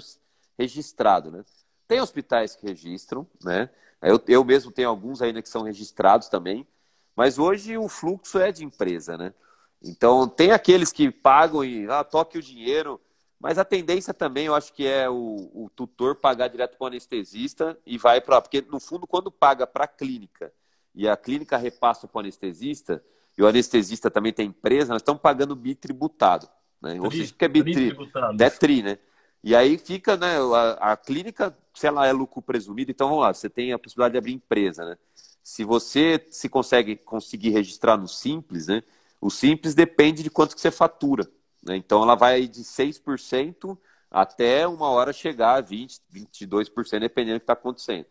registrado, 0.58 1.32
né? 1.32 1.44
Tem 1.88 2.00
hospitais 2.00 2.56
que 2.56 2.66
registram, 2.66 3.28
né? 3.44 3.70
Eu, 4.02 4.22
eu 4.28 4.44
mesmo 4.44 4.72
tenho 4.72 4.90
alguns 4.90 5.22
ainda 5.22 5.42
que 5.42 5.50
são 5.50 5.64
registrados 5.64 6.30
também. 6.30 6.68
Mas 7.16 7.40
hoje 7.40 7.78
o 7.78 7.88
fluxo 7.88 8.40
é 8.40 8.52
de 8.52 8.66
empresa, 8.66 9.18
né? 9.18 9.34
Então, 9.82 10.28
tem 10.28 10.52
aqueles 10.52 10.92
que 10.92 11.12
pagam 11.12 11.64
e 11.64 11.88
ah, 11.90 12.04
toque 12.04 12.38
o 12.38 12.42
dinheiro, 12.42 13.00
mas 13.40 13.58
a 13.58 13.66
tendência 13.66 14.14
também, 14.14 14.48
eu 14.48 14.56
acho 14.56 14.74
que 14.74 14.88
é 14.88 15.10
o, 15.10 15.50
o 15.54 15.70
tutor 15.76 16.16
pagar 16.16 16.48
direto 16.48 16.78
para 16.78 16.86
o 16.86 16.88
anestesista 16.88 17.78
e 17.86 17.98
vai 17.98 18.20
para. 18.20 18.42
Porque, 18.42 18.62
no 18.62 18.80
fundo, 18.80 19.06
quando 19.06 19.32
paga 19.32 19.68
para 19.68 19.86
a 19.86 19.88
clínica 19.88 20.52
e 20.94 21.08
a 21.08 21.16
clínica 21.16 21.58
repassa 21.58 22.08
para 22.08 22.18
o 22.18 22.20
anestesista, 22.22 23.04
e 23.38 23.44
o 23.44 23.48
anestesista 23.48 24.10
também 24.10 24.32
tem 24.32 24.48
empresa, 24.48 24.94
nós 24.94 25.02
estamos 25.02 25.22
pagando 25.22 25.56
bitributado. 25.56 26.48
Né? 26.82 27.00
Ou 27.00 27.12
seja, 27.12 27.34
que 27.38 27.46
é 27.46 27.48
bitri? 27.48 27.74
tributado. 27.74 28.42
É 28.42 28.50
tri, 28.50 28.82
né? 28.82 28.98
E 29.46 29.56
aí 29.56 29.78
fica, 29.78 30.18
né? 30.18 30.38
A, 30.40 30.94
a 30.94 30.98
clínica, 30.98 31.56
se 31.72 31.86
ela 31.86 32.08
é 32.08 32.12
lucro 32.12 32.42
presumido, 32.42 32.90
então 32.90 33.10
vamos 33.10 33.24
lá, 33.24 33.32
você 33.32 33.48
tem 33.48 33.72
a 33.72 33.78
possibilidade 33.78 34.14
de 34.14 34.18
abrir 34.18 34.34
empresa, 34.34 34.84
né? 34.84 34.98
Se 35.44 35.64
você 35.64 36.26
se 36.32 36.50
consegue 36.50 36.96
conseguir 36.96 37.52
registrar 37.52 37.96
no 37.96 38.08
Simples, 38.08 38.66
né? 38.66 38.82
O 39.22 39.30
Simples 39.30 39.76
depende 39.76 40.24
de 40.24 40.32
quanto 40.32 40.56
que 40.56 40.62
você 40.62 40.72
fatura. 40.72 41.30
Né? 41.62 41.76
Então 41.78 42.02
ela 42.02 42.16
vai 42.16 42.48
de 42.48 42.64
6% 42.64 43.78
até 44.10 44.68
uma 44.68 44.90
hora 44.90 45.14
chegar 45.14 45.60
a 45.60 45.64
20%, 45.64 46.00
22%, 46.12 47.00
dependendo 47.00 47.38
do 47.38 47.42
que 47.42 47.44
está 47.44 47.54
acontecendo. 47.54 48.08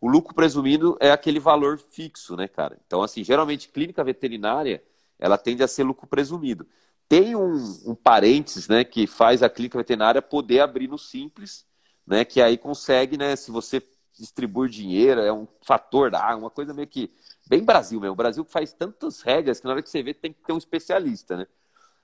O 0.00 0.08
lucro 0.08 0.34
presumido 0.34 0.96
é 1.00 1.10
aquele 1.10 1.38
valor 1.38 1.78
fixo, 1.78 2.34
né, 2.34 2.48
cara? 2.48 2.78
Então, 2.86 3.02
assim, 3.02 3.22
geralmente 3.22 3.68
clínica 3.68 4.02
veterinária, 4.02 4.82
ela 5.18 5.36
tende 5.36 5.62
a 5.62 5.68
ser 5.68 5.82
lucro 5.82 6.06
presumido. 6.06 6.66
Tem 7.08 7.34
um, 7.34 7.54
um 7.86 7.94
parênteses, 7.94 8.68
né, 8.68 8.84
que 8.84 9.06
faz 9.06 9.42
a 9.42 9.48
clínica 9.48 9.78
veterinária 9.78 10.20
poder 10.20 10.60
abrir 10.60 10.88
no 10.88 10.98
Simples, 10.98 11.64
né, 12.06 12.24
que 12.24 12.40
aí 12.40 12.58
consegue, 12.58 13.16
né, 13.16 13.34
se 13.34 13.50
você 13.50 13.82
distribui 14.18 14.68
dinheiro, 14.68 15.20
é 15.20 15.32
um 15.32 15.46
fator 15.62 16.10
da 16.10 16.36
uma 16.36 16.50
coisa 16.50 16.74
meio 16.74 16.88
que 16.88 17.10
bem 17.46 17.64
Brasil 17.64 18.00
mesmo. 18.00 18.12
O 18.12 18.16
Brasil 18.16 18.44
faz 18.44 18.72
tantas 18.72 19.22
regras 19.22 19.60
que 19.60 19.66
na 19.66 19.72
hora 19.72 19.82
que 19.82 19.88
você 19.88 20.02
vê 20.02 20.12
tem 20.12 20.32
que 20.32 20.42
ter 20.42 20.52
um 20.52 20.58
especialista, 20.58 21.36
né? 21.36 21.46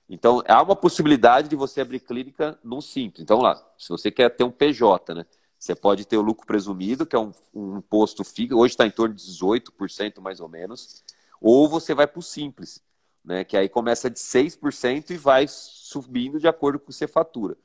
Então, 0.08 0.42
há 0.46 0.62
uma 0.62 0.76
possibilidade 0.76 1.48
de 1.48 1.56
você 1.56 1.80
abrir 1.80 2.00
clínica 2.00 2.58
no 2.62 2.80
Simples. 2.80 3.22
Então, 3.22 3.40
lá, 3.40 3.56
se 3.78 3.88
você 3.88 4.10
quer 4.10 4.28
ter 4.30 4.44
um 4.44 4.50
PJ, 4.50 5.14
né? 5.14 5.26
Você 5.58 5.74
pode 5.74 6.04
ter 6.04 6.18
o 6.18 6.22
lucro 6.22 6.46
presumido, 6.46 7.06
que 7.06 7.16
é 7.16 7.18
um, 7.18 7.32
um 7.54 7.78
imposto 7.78 8.22
fixo, 8.22 8.56
hoje 8.56 8.74
está 8.74 8.86
em 8.86 8.90
torno 8.90 9.14
de 9.14 9.22
18% 9.22 10.20
mais 10.20 10.38
ou 10.40 10.48
menos, 10.48 11.02
ou 11.40 11.68
você 11.68 11.94
vai 11.94 12.06
para 12.06 12.18
o 12.18 12.22
Simples, 12.22 12.82
né? 13.24 13.44
Que 13.44 13.56
aí 13.56 13.68
começa 13.68 14.10
de 14.10 14.18
6% 14.18 15.10
e 15.10 15.16
vai 15.16 15.46
subindo 15.48 16.38
de 16.38 16.46
acordo 16.48 16.78
com 16.78 16.84
o 16.84 16.86
que 16.88 16.92
você 16.92 17.06
fatura. 17.06 17.56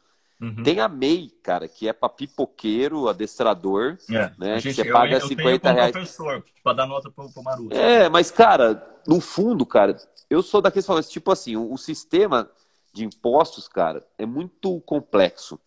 Uhum. 0.41 0.64
Tem 0.64 0.80
a 0.80 0.88
MEI, 0.88 1.32
cara, 1.43 1.68
que 1.68 1.88
é 1.88 1.91
para 1.91 2.07
pipoqueiro, 2.07 3.10
adestrador, 3.10 3.97
É. 4.10 4.32
né? 4.38 4.57
Gente- 4.60 4.76
você 4.76 4.89
eu- 4.89 4.93
paga 4.93 5.16
eu 5.18 5.28
50 5.28 5.60
tenho 5.60 5.76
reais. 5.76 5.91
professor, 5.91 6.45
para 6.64 6.74
dar 6.74 6.88
nota 6.88 7.12
pro, 7.12 7.30
pro 7.30 7.43
Maruto. 7.43 7.76
É, 7.76 8.07
mas, 8.07 8.32
cara, 8.32 9.01
no 9.05 9.20
fundo, 9.20 9.66
cara, 9.66 9.97
eu 10.30 10.41
sou 10.41 10.62
daqueles 10.62 10.86
que 10.86 10.88
falam 10.88 11.01
assim, 11.01 11.12
tipo 11.12 11.30
assim, 11.32 11.55
o, 11.57 11.74
o 11.74 11.78
sistema 11.78 12.49
de 12.93 13.03
impostos, 13.03 13.68
cara, 13.68 14.07
é 14.18 14.26
muito 14.26 14.80
complexo. 14.82 15.60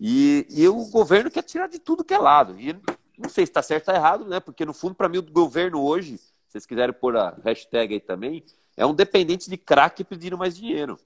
E, 0.00 0.46
e 0.50 0.66
o 0.66 0.86
governo 0.86 1.30
quer 1.30 1.42
tirar 1.42 1.68
de 1.68 1.78
tudo 1.78 2.04
que 2.04 2.14
é 2.14 2.18
lado. 2.18 2.58
E 2.58 2.72
não 3.18 3.28
sei 3.28 3.44
se 3.46 3.50
está 3.50 3.62
certo 3.62 3.88
ou 3.88 3.94
errado, 3.94 4.24
né? 4.26 4.40
Porque, 4.40 4.64
no 4.64 4.72
fundo, 4.74 4.94
para 4.94 5.08
mim, 5.10 5.18
o 5.18 5.22
governo 5.22 5.82
hoje, 5.82 6.16
se 6.18 6.32
vocês 6.48 6.66
quiserem 6.66 6.94
pôr 6.94 7.16
a 7.16 7.34
hashtag 7.44 7.94
aí 7.94 8.00
também, 8.00 8.44
é 8.76 8.84
um 8.84 8.94
dependente 8.94 9.48
de 9.48 9.56
crack 9.56 10.04
pedindo 10.04 10.36
mais 10.36 10.56
dinheiro. 10.56 10.98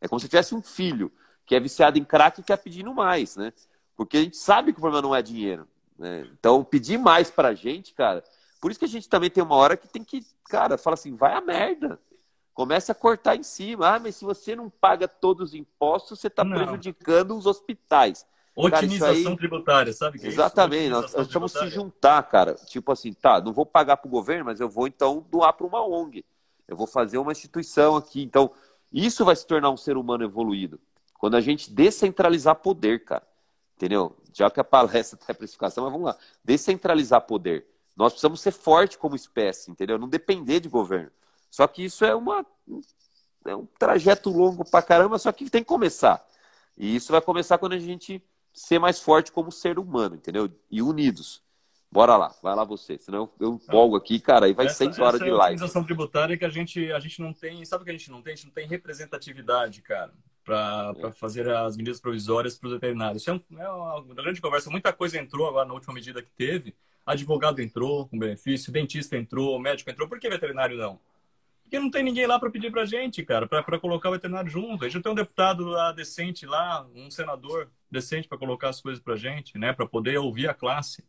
É 0.00 0.06
como 0.06 0.20
se 0.20 0.28
tivesse 0.28 0.54
um 0.54 0.62
filho 0.62 1.10
que 1.46 1.54
é 1.54 1.60
viciado 1.60 1.98
em 1.98 2.04
crack 2.04 2.40
e 2.40 2.44
quer 2.44 2.56
pedindo 2.58 2.92
mais, 2.92 3.36
né? 3.36 3.52
Porque 3.96 4.16
a 4.16 4.22
gente 4.22 4.36
sabe 4.36 4.72
que 4.72 4.78
o 4.78 4.82
problema 4.82 5.02
não 5.02 5.14
é 5.14 5.22
dinheiro. 5.22 5.66
Né? 5.98 6.28
Então, 6.32 6.64
pedir 6.64 6.98
mais 6.98 7.30
pra 7.30 7.54
gente, 7.54 7.94
cara. 7.94 8.22
Por 8.60 8.70
isso 8.70 8.80
que 8.80 8.86
a 8.86 8.88
gente 8.88 9.08
também 9.08 9.30
tem 9.30 9.42
uma 9.42 9.54
hora 9.54 9.76
que 9.76 9.88
tem 9.88 10.02
que, 10.02 10.24
cara, 10.44 10.76
fala 10.76 10.94
assim, 10.94 11.14
vai 11.14 11.34
a 11.34 11.40
merda. 11.40 11.98
Começa 12.52 12.92
a 12.92 12.94
cortar 12.94 13.36
em 13.36 13.42
cima. 13.42 13.94
Ah, 13.94 13.98
mas 13.98 14.16
se 14.16 14.24
você 14.24 14.54
não 14.54 14.70
paga 14.70 15.08
todos 15.08 15.50
os 15.50 15.54
impostos, 15.54 16.20
você 16.20 16.28
está 16.28 16.44
prejudicando 16.44 17.36
os 17.36 17.46
hospitais. 17.46 18.26
Otimização 18.56 19.32
aí... 19.32 19.36
tributária, 19.36 19.92
sabe 19.92 20.18
que 20.18 20.26
é 20.26 20.28
Exatamente, 20.28 20.88
nós, 20.88 21.12
nós 21.12 21.26
estamos 21.26 21.50
se 21.50 21.68
juntar, 21.68 22.22
cara. 22.22 22.54
Tipo 22.54 22.92
assim, 22.92 23.12
tá, 23.12 23.40
não 23.40 23.52
vou 23.52 23.66
pagar 23.66 23.96
para 23.96 24.06
o 24.06 24.10
governo, 24.10 24.44
mas 24.44 24.60
eu 24.60 24.68
vou 24.68 24.86
então 24.86 25.26
doar 25.28 25.52
para 25.52 25.66
uma 25.66 25.84
ONG. 25.84 26.24
Eu 26.66 26.76
vou 26.76 26.86
fazer 26.86 27.18
uma 27.18 27.32
instituição 27.32 27.96
aqui. 27.96 28.22
Então, 28.22 28.50
isso 28.92 29.24
vai 29.24 29.36
se 29.36 29.46
tornar 29.46 29.70
um 29.70 29.76
ser 29.76 29.96
humano 29.96 30.24
evoluído. 30.24 30.80
Quando 31.18 31.36
a 31.36 31.40
gente 31.40 31.72
descentralizar 31.72 32.56
poder, 32.56 33.04
cara. 33.04 33.26
Entendeu? 33.76 34.16
Já 34.32 34.50
que 34.50 34.60
a 34.60 34.64
palestra 34.64 35.18
tem 35.24 35.32
a 35.32 35.34
precificação, 35.34 35.84
mas 35.84 35.92
vamos 35.92 36.06
lá. 36.06 36.16
Descentralizar 36.42 37.20
poder. 37.22 37.66
Nós 37.96 38.12
precisamos 38.12 38.40
ser 38.40 38.52
forte 38.52 38.98
como 38.98 39.14
espécie, 39.14 39.70
entendeu? 39.70 39.98
Não 39.98 40.08
depender 40.08 40.60
de 40.60 40.68
governo. 40.68 41.10
Só 41.50 41.66
que 41.66 41.84
isso 41.84 42.04
é 42.04 42.14
uma 42.14 42.44
é 43.46 43.54
um 43.54 43.66
trajeto 43.78 44.30
longo 44.30 44.64
pra 44.64 44.82
caramba, 44.82 45.18
só 45.18 45.30
que 45.30 45.50
tem 45.50 45.62
que 45.62 45.68
começar. 45.68 46.26
E 46.76 46.96
isso 46.96 47.12
vai 47.12 47.20
começar 47.20 47.58
quando 47.58 47.74
a 47.74 47.78
gente 47.78 48.22
ser 48.52 48.78
mais 48.78 48.98
forte 49.00 49.30
como 49.30 49.52
ser 49.52 49.78
humano, 49.78 50.16
entendeu? 50.16 50.50
E 50.70 50.80
unidos. 50.80 51.43
Bora 51.94 52.16
lá, 52.16 52.34
vai 52.42 52.56
lá 52.56 52.64
você. 52.64 52.98
Senão 52.98 53.30
eu 53.38 53.54
empolgo 53.54 53.94
aqui, 53.94 54.18
cara, 54.18 54.46
aí 54.46 54.52
vai 54.52 54.66
essa, 54.66 54.78
seis 54.78 54.98
horas 54.98 55.20
de 55.20 55.28
é 55.28 55.30
a 55.30 55.36
live. 55.36 55.54
organização 55.54 55.84
tributária 55.84 56.36
que 56.36 56.44
a 56.44 56.48
gente, 56.48 56.90
a 56.90 56.98
gente 56.98 57.22
não 57.22 57.32
tem. 57.32 57.64
Sabe 57.64 57.82
o 57.82 57.84
que 57.84 57.90
a 57.92 57.96
gente 57.96 58.10
não 58.10 58.20
tem? 58.20 58.32
A 58.32 58.34
gente 58.34 58.46
não 58.46 58.52
tem 58.52 58.66
representatividade, 58.66 59.80
cara, 59.80 60.12
para 60.44 60.92
é. 60.98 61.12
fazer 61.12 61.48
as 61.48 61.76
medidas 61.76 62.00
provisórias 62.00 62.58
para 62.58 62.66
os 62.66 62.72
veterinários. 62.72 63.22
Isso 63.22 63.30
é, 63.30 63.34
um, 63.34 63.60
é 63.60 63.68
uma 63.70 64.12
grande 64.12 64.40
conversa. 64.40 64.68
Muita 64.70 64.92
coisa 64.92 65.20
entrou 65.20 65.46
agora 65.46 65.68
na 65.68 65.72
última 65.72 65.94
medida 65.94 66.20
que 66.20 66.32
teve. 66.32 66.74
Advogado 67.06 67.62
entrou 67.62 68.08
com 68.08 68.18
benefício, 68.18 68.72
dentista 68.72 69.16
entrou, 69.16 69.56
médico 69.60 69.88
entrou. 69.88 70.08
Por 70.08 70.18
que 70.18 70.28
veterinário 70.28 70.76
não? 70.76 70.98
Porque 71.62 71.78
não 71.78 71.92
tem 71.92 72.02
ninguém 72.02 72.26
lá 72.26 72.40
para 72.40 72.50
pedir 72.50 72.72
para 72.72 72.84
gente, 72.84 73.22
cara, 73.22 73.46
para 73.46 73.78
colocar 73.78 74.08
o 74.08 74.12
veterinário 74.12 74.50
junto. 74.50 74.84
A 74.84 74.88
gente 74.88 74.96
não 74.96 75.02
tem 75.02 75.12
um 75.12 75.14
deputado 75.14 75.64
lá 75.66 75.92
decente 75.92 76.44
lá, 76.44 76.84
um 76.92 77.08
senador 77.08 77.70
decente 77.88 78.26
para 78.26 78.36
colocar 78.36 78.70
as 78.70 78.80
coisas 78.80 79.00
para 79.00 79.14
gente, 79.14 79.56
né? 79.56 79.72
Para 79.72 79.86
poder 79.86 80.18
ouvir 80.18 80.48
a 80.48 80.54
classe. 80.54 81.04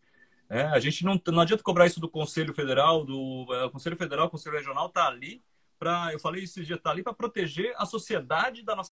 É, 0.49 0.63
a 0.63 0.79
gente 0.79 1.03
não, 1.03 1.19
não 1.27 1.41
adianta 1.41 1.63
cobrar 1.63 1.85
isso 1.85 1.99
do 1.99 2.09
Conselho 2.09 2.53
Federal, 2.53 3.03
do 3.03 3.47
é, 3.51 3.69
Conselho 3.69 3.97
Federal, 3.97 4.29
Conselho 4.29 4.55
Regional 4.55 4.89
tá 4.89 5.07
ali 5.07 5.43
para, 5.79 6.13
eu 6.13 6.19
falei 6.19 6.43
esse 6.43 6.63
dia, 6.63 6.77
tá 6.77 6.91
ali 6.91 7.03
para 7.03 7.13
proteger 7.13 7.73
a 7.77 7.85
sociedade 7.85 8.63
da 8.63 8.75
nossa 8.75 8.91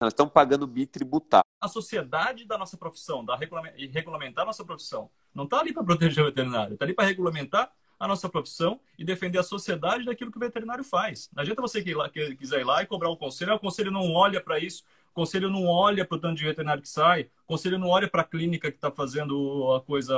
Nós 0.00 0.12
estamos 0.12 0.32
pagando 0.32 0.66
bitributário. 0.66 1.44
A 1.60 1.66
sociedade 1.66 2.46
da 2.46 2.56
nossa 2.56 2.76
profissão, 2.76 3.24
da 3.24 3.36
e 3.76 3.86
regulamentar 3.88 4.44
a 4.44 4.46
nossa 4.46 4.64
profissão. 4.64 5.10
Não 5.34 5.44
está 5.44 5.58
ali 5.58 5.72
para 5.72 5.82
proteger 5.82 6.22
o 6.22 6.26
veterinário, 6.26 6.74
está 6.74 6.84
ali 6.84 6.94
para 6.94 7.06
regulamentar 7.06 7.72
a 7.98 8.06
nossa 8.06 8.28
profissão 8.28 8.80
e 8.96 9.04
defender 9.04 9.38
a 9.38 9.42
sociedade 9.42 10.04
daquilo 10.04 10.30
que 10.30 10.36
o 10.36 10.40
veterinário 10.40 10.84
faz. 10.84 11.28
Não 11.34 11.42
adianta 11.42 11.60
você 11.60 11.82
que, 11.82 11.92
lá, 11.94 12.08
que 12.08 12.36
quiser 12.36 12.60
ir 12.60 12.64
lá 12.64 12.80
e 12.80 12.86
cobrar 12.86 13.10
o 13.10 13.16
conselho, 13.16 13.54
o 13.54 13.58
conselho 13.58 13.90
não 13.90 14.12
olha 14.12 14.40
para 14.40 14.60
isso, 14.60 14.84
o 15.10 15.14
conselho 15.14 15.50
não 15.50 15.66
olha 15.66 16.04
para 16.04 16.16
o 16.16 16.20
tanto 16.20 16.36
de 16.36 16.44
veterinário 16.44 16.80
que 16.80 16.88
sai, 16.88 17.22
o 17.22 17.48
conselho 17.48 17.76
não 17.76 17.88
olha 17.88 18.08
para 18.08 18.22
a 18.22 18.24
clínica 18.24 18.70
que 18.70 18.76
está 18.76 18.92
fazendo 18.92 19.72
a 19.72 19.80
coisa 19.80 20.16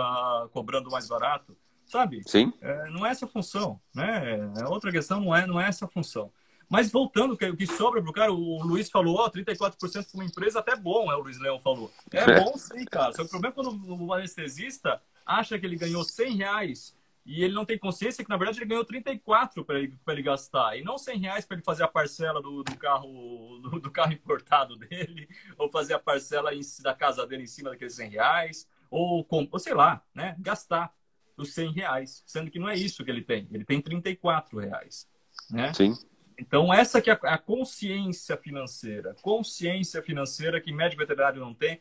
cobrando 0.52 0.90
mais 0.90 1.08
barato, 1.08 1.56
sabe? 1.86 2.20
Sim. 2.26 2.52
É, 2.60 2.90
não 2.90 3.06
é 3.06 3.10
essa 3.10 3.24
a 3.24 3.28
função, 3.28 3.80
né? 3.94 4.50
É, 4.58 4.68
outra 4.68 4.92
questão 4.92 5.20
não 5.20 5.34
é, 5.34 5.46
não 5.46 5.58
é 5.58 5.68
essa 5.68 5.86
a 5.86 5.88
função. 5.88 6.30
Mas 6.70 6.88
voltando, 6.88 7.32
o 7.32 7.56
que 7.56 7.66
sobra 7.66 8.00
pro 8.00 8.12
cara, 8.12 8.32
o 8.32 8.62
Luiz 8.62 8.88
falou, 8.88 9.16
ó, 9.16 9.26
oh, 9.26 9.30
34% 9.30 9.76
para 9.76 10.04
uma 10.14 10.24
empresa 10.24 10.60
até 10.60 10.76
bom, 10.76 11.10
é 11.10 11.16
o 11.16 11.20
Luiz 11.20 11.36
Leão 11.40 11.58
falou. 11.58 11.92
É 12.12 12.40
bom 12.40 12.56
sim, 12.56 12.84
cara. 12.84 13.12
Só 13.12 13.22
que 13.22 13.26
o 13.26 13.28
problema 13.28 13.52
é 13.52 13.56
quando 13.56 14.04
o 14.04 14.14
anestesista 14.14 15.02
acha 15.26 15.58
que 15.58 15.66
ele 15.66 15.74
ganhou 15.74 16.04
100 16.04 16.36
reais 16.36 16.96
e 17.26 17.42
ele 17.42 17.54
não 17.54 17.64
tem 17.64 17.76
consciência 17.76 18.22
que, 18.22 18.30
na 18.30 18.36
verdade, 18.36 18.58
ele 18.58 18.66
ganhou 18.66 18.84
34 18.84 19.64
para 19.64 19.80
ele, 19.80 19.98
ele 20.08 20.22
gastar. 20.22 20.76
E 20.76 20.84
não 20.84 20.96
100 20.96 21.18
reais 21.18 21.44
para 21.44 21.56
ele 21.56 21.64
fazer 21.64 21.82
a 21.82 21.88
parcela 21.88 22.40
do, 22.40 22.62
do 22.62 22.76
carro 22.76 23.58
do, 23.62 23.80
do, 23.80 23.90
carro 23.90 24.12
importado 24.12 24.76
dele, 24.76 25.28
ou 25.58 25.68
fazer 25.68 25.94
a 25.94 25.98
parcela 25.98 26.54
em, 26.54 26.60
da 26.82 26.94
casa 26.94 27.26
dele 27.26 27.42
em 27.42 27.48
cima 27.48 27.70
daqueles 27.70 27.94
100 27.94 28.10
reais, 28.10 28.68
ou, 28.88 29.24
com, 29.24 29.46
ou 29.50 29.58
sei 29.58 29.74
lá, 29.74 30.02
né? 30.14 30.36
Gastar 30.38 30.94
os 31.36 31.52
100 31.52 31.72
reais. 31.72 32.22
Sendo 32.26 32.48
que 32.48 32.60
não 32.60 32.68
é 32.68 32.76
isso 32.76 33.04
que 33.04 33.10
ele 33.10 33.22
tem. 33.22 33.48
Ele 33.50 33.64
tem 33.64 33.80
34 33.80 34.58
reais. 34.58 35.08
Né? 35.50 35.72
Sim. 35.74 35.94
Então, 36.40 36.72
essa 36.72 37.02
que 37.02 37.10
é 37.10 37.18
a 37.22 37.36
consciência 37.36 38.34
financeira. 38.36 39.14
Consciência 39.20 40.02
financeira 40.02 40.60
que 40.60 40.72
médico 40.72 41.00
veterinário 41.00 41.38
não 41.38 41.52
tem. 41.52 41.78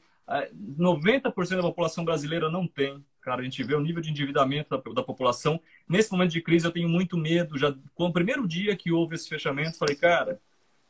90% 0.77 1.55
da 1.55 1.61
população 1.63 2.03
brasileira 2.03 2.49
não 2.49 2.67
tem. 2.67 3.03
Cara, 3.21 3.41
a 3.41 3.43
gente 3.43 3.63
vê 3.63 3.73
o 3.73 3.79
nível 3.79 4.01
de 4.01 4.09
endividamento 4.09 4.69
da, 4.69 4.93
da, 4.93 5.03
população. 5.03 5.59
Nesse 5.87 6.11
momento 6.11 6.31
de 6.31 6.41
crise, 6.41 6.67
eu 6.67 6.71
tenho 6.71 6.89
muito 6.89 7.17
medo. 7.17 7.57
Já 7.57 7.73
com 7.95 8.07
o 8.07 8.13
primeiro 8.13 8.45
dia 8.47 8.75
que 8.75 8.91
houve 8.91 9.15
esse 9.15 9.29
fechamento, 9.29 9.77
falei, 9.77 9.95
cara, 9.95 10.39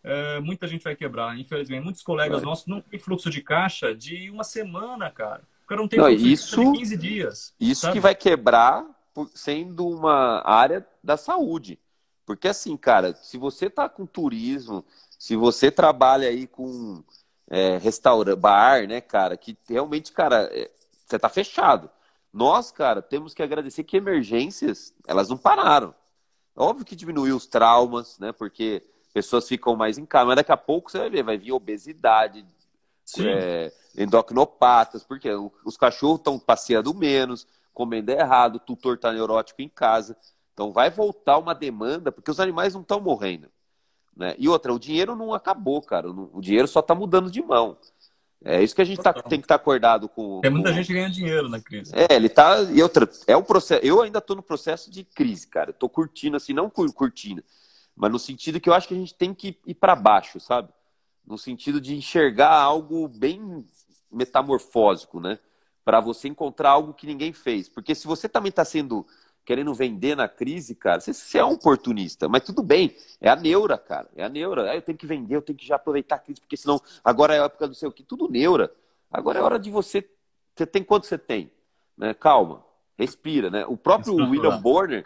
é, 0.04 0.40
muita 0.40 0.68
gente 0.68 0.84
vai 0.84 0.96
quebrar. 0.96 1.38
Infelizmente, 1.38 1.84
muitos 1.84 2.02
colegas 2.02 2.42
nossos 2.42 2.66
não 2.66 2.82
têm 2.82 3.00
fluxo 3.00 3.30
de 3.30 3.42
caixa 3.42 3.94
de 3.94 4.32
uma 4.32 4.44
semana, 4.44 5.12
cara. 5.12 5.44
O 5.64 5.68
cara 5.68 5.82
não 5.82 5.88
tem 5.88 6.00
não, 6.00 6.08
fluxo 6.08 6.26
isso, 6.26 6.72
de 6.72 6.80
15 6.80 6.98
dias. 6.98 7.56
Isso 7.60 7.82
sabe? 7.82 7.94
que 7.94 8.00
vai 8.00 8.16
quebrar 8.16 8.84
sendo 9.36 9.88
uma 9.88 10.42
área 10.44 10.86
da 11.04 11.18
saúde. 11.18 11.80
Porque 12.30 12.48
assim, 12.48 12.78
cara, 12.78 13.16
se 13.16 13.40
você 13.40 13.72
tá 13.72 13.90
com 13.90 14.06
turismo, 14.06 14.86
se 15.18 15.36
você 15.36 15.72
trabalha 15.72 16.28
aí 16.28 16.46
com 16.46 17.04
é, 17.50 17.80
restaurante, 17.80 18.38
bar, 18.38 18.88
né, 18.88 19.02
cara, 19.02 19.36
que 19.36 19.58
realmente, 19.68 20.12
cara, 20.12 20.48
é, 20.52 20.70
você 21.08 21.18
tá 21.18 21.28
fechado. 21.28 21.90
Nós, 22.32 22.72
cara, 22.72 23.02
temos 23.02 23.34
que 23.34 23.42
agradecer 23.42 23.84
que 23.84 23.98
emergências, 23.98 24.94
elas 25.08 25.28
não 25.28 25.40
pararam. 25.40 25.96
Óbvio 26.56 26.86
que 26.86 26.96
diminuiu 26.96 27.36
os 27.36 27.48
traumas, 27.48 28.20
né, 28.20 28.32
porque 28.32 28.84
pessoas 29.12 29.48
ficam 29.48 29.76
mais 29.76 29.98
em 29.98 30.06
casa, 30.06 30.28
mas 30.28 30.36
daqui 30.36 30.52
a 30.52 30.58
pouco 30.58 30.92
você 30.92 31.00
vai 31.00 31.10
ver, 31.10 31.24
vai 31.24 31.38
vir 31.40 31.52
obesidade, 31.52 32.46
é, 33.18 33.74
endocrinopatas, 33.98 35.04
porque 35.04 35.32
os 35.66 35.76
cachorros 35.76 36.20
estão 36.20 36.38
passeando 36.38 36.94
menos, 36.94 37.48
comendo 37.74 38.12
errado, 38.12 38.58
o 38.58 38.60
tutor 38.60 39.00
tá 39.00 39.12
neurótico 39.12 39.64
em 39.64 39.70
casa. 39.70 40.16
Então 40.60 40.74
vai 40.74 40.90
voltar 40.90 41.38
uma 41.38 41.56
demanda, 41.56 42.12
porque 42.12 42.30
os 42.30 42.38
animais 42.38 42.74
não 42.74 42.82
estão 42.82 43.00
morrendo. 43.00 43.48
Né? 44.14 44.36
E 44.38 44.50
outra, 44.50 44.74
o 44.74 44.78
dinheiro 44.78 45.16
não 45.16 45.34
acabou, 45.34 45.82
cara. 45.82 46.12
O 46.12 46.42
dinheiro 46.42 46.68
só 46.68 46.82
está 46.82 46.94
mudando 46.94 47.32
de 47.32 47.42
mão. 47.42 47.78
É 48.44 48.62
isso 48.62 48.76
que 48.76 48.82
a 48.82 48.86
gente 48.86 49.02
tá, 49.02 49.14
tem 49.14 49.40
que 49.40 49.46
estar 49.46 49.58
tá 49.58 49.62
acordado 49.62 50.10
com. 50.10 50.42
Tem 50.42 50.52
muita 50.52 50.68
com... 50.68 50.76
gente 50.76 50.92
ganhando 50.92 51.14
dinheiro 51.14 51.48
na 51.48 51.62
crise. 51.62 51.94
É, 51.96 52.14
ele 52.14 52.28
tá. 52.28 52.62
E 52.64 52.84
outra, 52.84 53.10
é 53.26 53.38
um 53.38 53.42
processo. 53.42 53.86
Eu 53.86 54.02
ainda 54.02 54.20
estou 54.20 54.36
no 54.36 54.44
processo 54.44 54.92
de 54.92 55.06
crise, 55.06 55.48
cara. 55.48 55.70
Estou 55.70 55.88
curtindo, 55.88 56.36
assim, 56.36 56.52
não 56.52 56.70
curtindo, 56.70 57.42
mas 57.96 58.12
no 58.12 58.20
sentido 58.20 58.60
que 58.60 58.68
eu 58.68 58.74
acho 58.74 58.86
que 58.86 58.94
a 58.94 58.98
gente 58.98 59.16
tem 59.16 59.34
que 59.34 59.58
ir 59.66 59.76
para 59.76 59.96
baixo, 59.96 60.42
sabe? 60.42 60.68
No 61.26 61.38
sentido 61.38 61.80
de 61.80 61.96
enxergar 61.96 62.52
algo 62.54 63.08
bem 63.08 63.66
metamorfósico, 64.12 65.22
né? 65.22 65.40
Para 65.86 66.02
você 66.02 66.28
encontrar 66.28 66.72
algo 66.72 66.94
que 66.94 67.08
ninguém 67.08 67.32
fez. 67.32 67.70
Porque 67.70 67.96
se 67.96 68.06
você 68.06 68.28
também 68.28 68.50
está 68.50 68.66
sendo 68.66 69.08
querendo 69.46 69.74
vender 69.74 70.16
na 70.16 70.28
crise, 70.28 70.76
cara, 70.76 71.00
você, 71.00 71.14
você, 71.14 71.40
é 71.40 71.46
um 71.46 71.54
oportunista, 71.54 72.30
mas 72.30 72.44
tudo 72.44 72.62
bem, 72.62 72.96
é 73.20 73.30
a 73.30 73.36
neura, 73.36 73.78
cara, 73.78 74.08
é 74.16 74.24
a 74.24 74.30
neura. 74.30 74.70
Aí 74.70 74.78
eu 74.78 74.82
tenho 74.82 74.98
que 74.98 75.08
vender, 75.08 75.36
eu 75.36 75.42
tenho 75.42 75.58
que 75.58 75.66
já 75.66 75.76
aproveitar 75.76 76.16
a 76.16 76.20
crise, 76.20 76.40
porque 76.40 76.58
senão 76.58 76.80
agora 77.04 77.36
é 77.36 77.40
a 77.40 77.46
época 77.46 77.68
do 77.68 77.74
seu 77.74 77.92
que, 77.92 78.04
tudo 78.04 78.30
neura. 78.30 78.72
Agora 79.12 79.40
é 79.40 79.42
hora 79.42 79.58
de 79.58 79.72
você, 79.72 80.08
você 80.56 80.66
tem 80.66 80.84
quanto 80.84 81.08
você 81.08 81.18
tem? 81.18 81.52
Né? 81.98 82.14
Calma, 82.14 82.64
respira, 82.98 83.50
né? 83.50 83.66
O 83.66 83.76
próprio 83.76 84.16
William 84.16 84.60
Borner, 84.60 85.06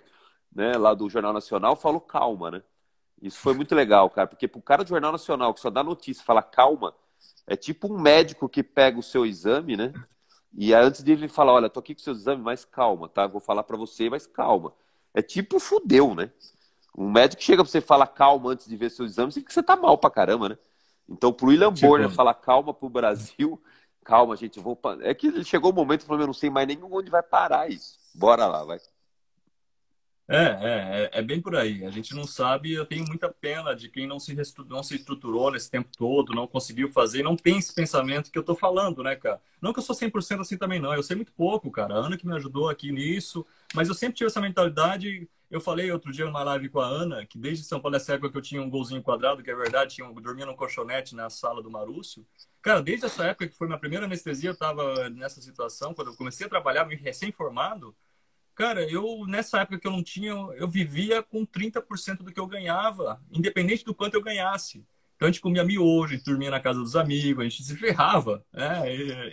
né, 0.54 0.78
lá 0.78 0.94
do 0.94 1.10
Jornal 1.10 1.34
Nacional, 1.34 1.76
falou 1.76 2.02
calma, 2.02 2.52
né? 2.52 2.64
Isso 3.22 3.40
foi 3.40 3.54
muito 3.54 3.74
legal, 3.74 4.10
cara, 4.10 4.28
porque 4.28 4.48
pro 4.48 4.62
cara 4.62 4.84
do 4.84 4.90
Jornal 4.90 5.14
Nacional 5.14 5.54
que 5.54 5.62
só 5.62 5.70
dá 5.70 5.82
notícia 5.82 6.22
e 6.22 6.26
fala 6.26 6.44
calma, 6.44 6.94
é 7.48 7.56
tipo 7.56 7.92
um 7.92 7.98
médico 7.98 8.50
que 8.50 8.62
pega 8.62 9.00
o 9.00 9.04
seu 9.04 9.26
exame, 9.26 9.78
né? 9.78 9.94
E 10.56 10.74
antes 10.74 11.01
dele 11.01 11.28
falar, 11.28 11.54
olha, 11.54 11.70
tô 11.70 11.80
aqui 11.80 11.95
com 11.95 12.01
seus 12.01 12.20
exames, 12.20 12.43
mas 12.43 12.64
calma, 12.64 13.10
tá? 13.10 13.26
Vou 13.26 13.41
falar 13.41 13.64
para 13.64 13.76
você, 13.76 14.10
mas 14.10 14.28
calma. 14.28 14.74
É 15.14 15.22
tipo 15.22 15.60
fudeu, 15.60 16.14
né? 16.14 16.32
Um 16.95 17.10
médico 17.10 17.41
chega 17.41 17.64
pra 17.64 17.72
você 17.72 17.80
e 17.80 17.82
fala 17.82 18.06
calma 18.06 18.51
antes 18.51 18.68
de 18.68 18.78
ver 18.78 18.91
seus 18.91 19.12
exames, 19.12 19.36
que 19.36 19.51
você 19.51 19.64
tá 19.64 19.76
mal 19.76 19.97
pra 19.97 20.12
caramba, 20.12 20.49
né? 20.49 20.58
Então, 21.10 21.34
pro 21.34 21.47
William 21.47 21.74
tipo... 21.74 21.88
Borner 21.88 22.10
falar 22.10 22.36
calma 22.36 22.74
pro 22.74 22.88
Brasil, 22.88 23.62
calma, 24.04 24.36
gente, 24.36 24.60
vou. 24.60 24.80
É 25.01 25.14
que 25.14 25.43
chegou 25.43 25.72
o 25.72 25.76
momento 25.76 26.01
e 26.01 26.06
falou, 26.06 26.22
eu 26.22 26.28
não 26.28 26.34
sei 26.34 26.49
mais 26.49 26.68
nem 26.68 26.80
onde 26.84 27.10
vai 27.10 27.24
parar 27.24 27.70
isso. 27.70 27.97
Bora 28.14 28.45
lá, 28.45 28.64
vai. 28.64 28.80
É, 30.28 30.38
é, 30.38 31.09
é, 31.13 31.19
é 31.19 31.21
bem 31.21 31.41
por 31.41 31.55
aí. 31.55 31.86
A 31.86 31.91
gente 31.91 32.15
não 32.15 32.24
sabe, 32.24 32.74
eu 32.74 32.86
tenho 32.86 33.05
muita 33.05 33.30
pena 33.30 33.76
de 33.76 33.89
quem 33.89 34.07
não 34.07 34.19
se, 34.19 34.34
não 34.69 34.82
se 34.82 34.95
estruturou 34.95 35.51
nesse 35.51 35.69
tempo 35.69 35.89
todo, 35.97 36.34
não 36.34 36.47
conseguiu 36.47 36.89
fazer, 36.89 37.24
não 37.24 37.36
tem 37.36 37.57
esse 37.57 37.74
pensamento 37.74 38.32
que 38.32 38.39
eu 38.39 38.43
tô 38.43 38.55
falando, 38.55 39.03
né, 39.03 39.15
cara? 39.17 39.41
Não 39.61 39.74
que 39.74 39.80
eu 39.80 39.84
sou 39.84 39.95
100% 39.95 40.39
assim 40.39 40.57
também, 40.57 40.80
não. 40.80 40.93
Eu 40.93 41.03
sei 41.03 41.15
muito 41.15 41.34
pouco, 41.34 41.69
cara. 41.69 41.95
A 41.95 41.97
Ana 41.97 42.17
que 42.17 42.26
me 42.26 42.34
ajudou 42.36 42.69
aqui 42.69 42.91
nisso, 42.91 43.45
mas 43.74 43.89
eu 43.89 43.93
sempre 43.93 44.15
tive 44.15 44.28
essa 44.28 44.39
mentalidade. 44.39 45.28
Eu 45.51 45.59
falei 45.59 45.91
outro 45.91 46.11
dia 46.11 46.26
numa 46.26 46.43
live 46.43 46.69
com 46.69 46.80
a 46.80 46.88
Ana, 46.88 47.26
que 47.26 47.38
desde 47.38 47.63
São 47.65 47.80
Paulo, 47.80 47.95
essa 47.97 48.13
época 48.13 48.32
que 48.32 48.38
eu 48.38 48.41
tinha 48.41 48.61
um 48.61 48.69
golzinho 48.69 49.03
quadrado, 49.03 49.43
que 49.43 49.51
é 49.51 49.55
verdade, 49.55 49.95
tinha, 49.95 50.07
eu 50.07 50.13
dormia 50.15 50.45
num 50.45 50.55
colchonete 50.55 51.15
na 51.15 51.30
sala 51.30 51.61
do 51.61 51.69
Marúcio. 51.69 52.26
Cara, 52.61 52.82
desde 52.82 53.05
essa 53.05 53.26
época 53.26 53.47
que 53.47 53.55
foi 53.55 53.67
minha 53.67 53.80
primeira 53.80 54.05
anestesia, 54.05 54.51
eu 54.51 54.55
tava 54.57 55.09
nessa 55.09 55.41
situação, 55.41 55.93
quando 55.93 56.07
eu 56.11 56.15
comecei 56.15 56.47
a 56.47 56.49
trabalhar, 56.49 56.86
me 56.86 56.95
recém-formado, 56.95 57.93
Cara, 58.56 58.88
eu 58.89 59.26
nessa 59.28 59.62
época 59.62 59.80
que 59.80 59.88
eu 59.88 59.91
não 59.91 60.04
tinha, 60.04 60.32
eu 60.32 60.68
vivia 60.68 61.24
com 61.24 61.45
30% 61.45 62.18
do 62.18 62.32
que 62.32 62.39
eu 62.39 62.47
ganhava, 62.47 63.22
independente 63.32 63.84
do 63.84 63.95
quanto 63.95 64.14
eu 64.14 64.22
ganhasse. 64.22 64.86
Então 65.16 65.28
a 65.28 65.32
gente 65.32 65.41
comia 65.41 65.64
miojo, 65.64 66.22
dormia 66.24 66.51
na 66.51 66.60
casa 66.60 66.80
dos 66.80 66.95
amigos, 66.95 67.41
a 67.41 67.49
gente 67.49 67.64
se 67.64 67.76
ferrava, 67.76 68.45
né? 68.51 68.82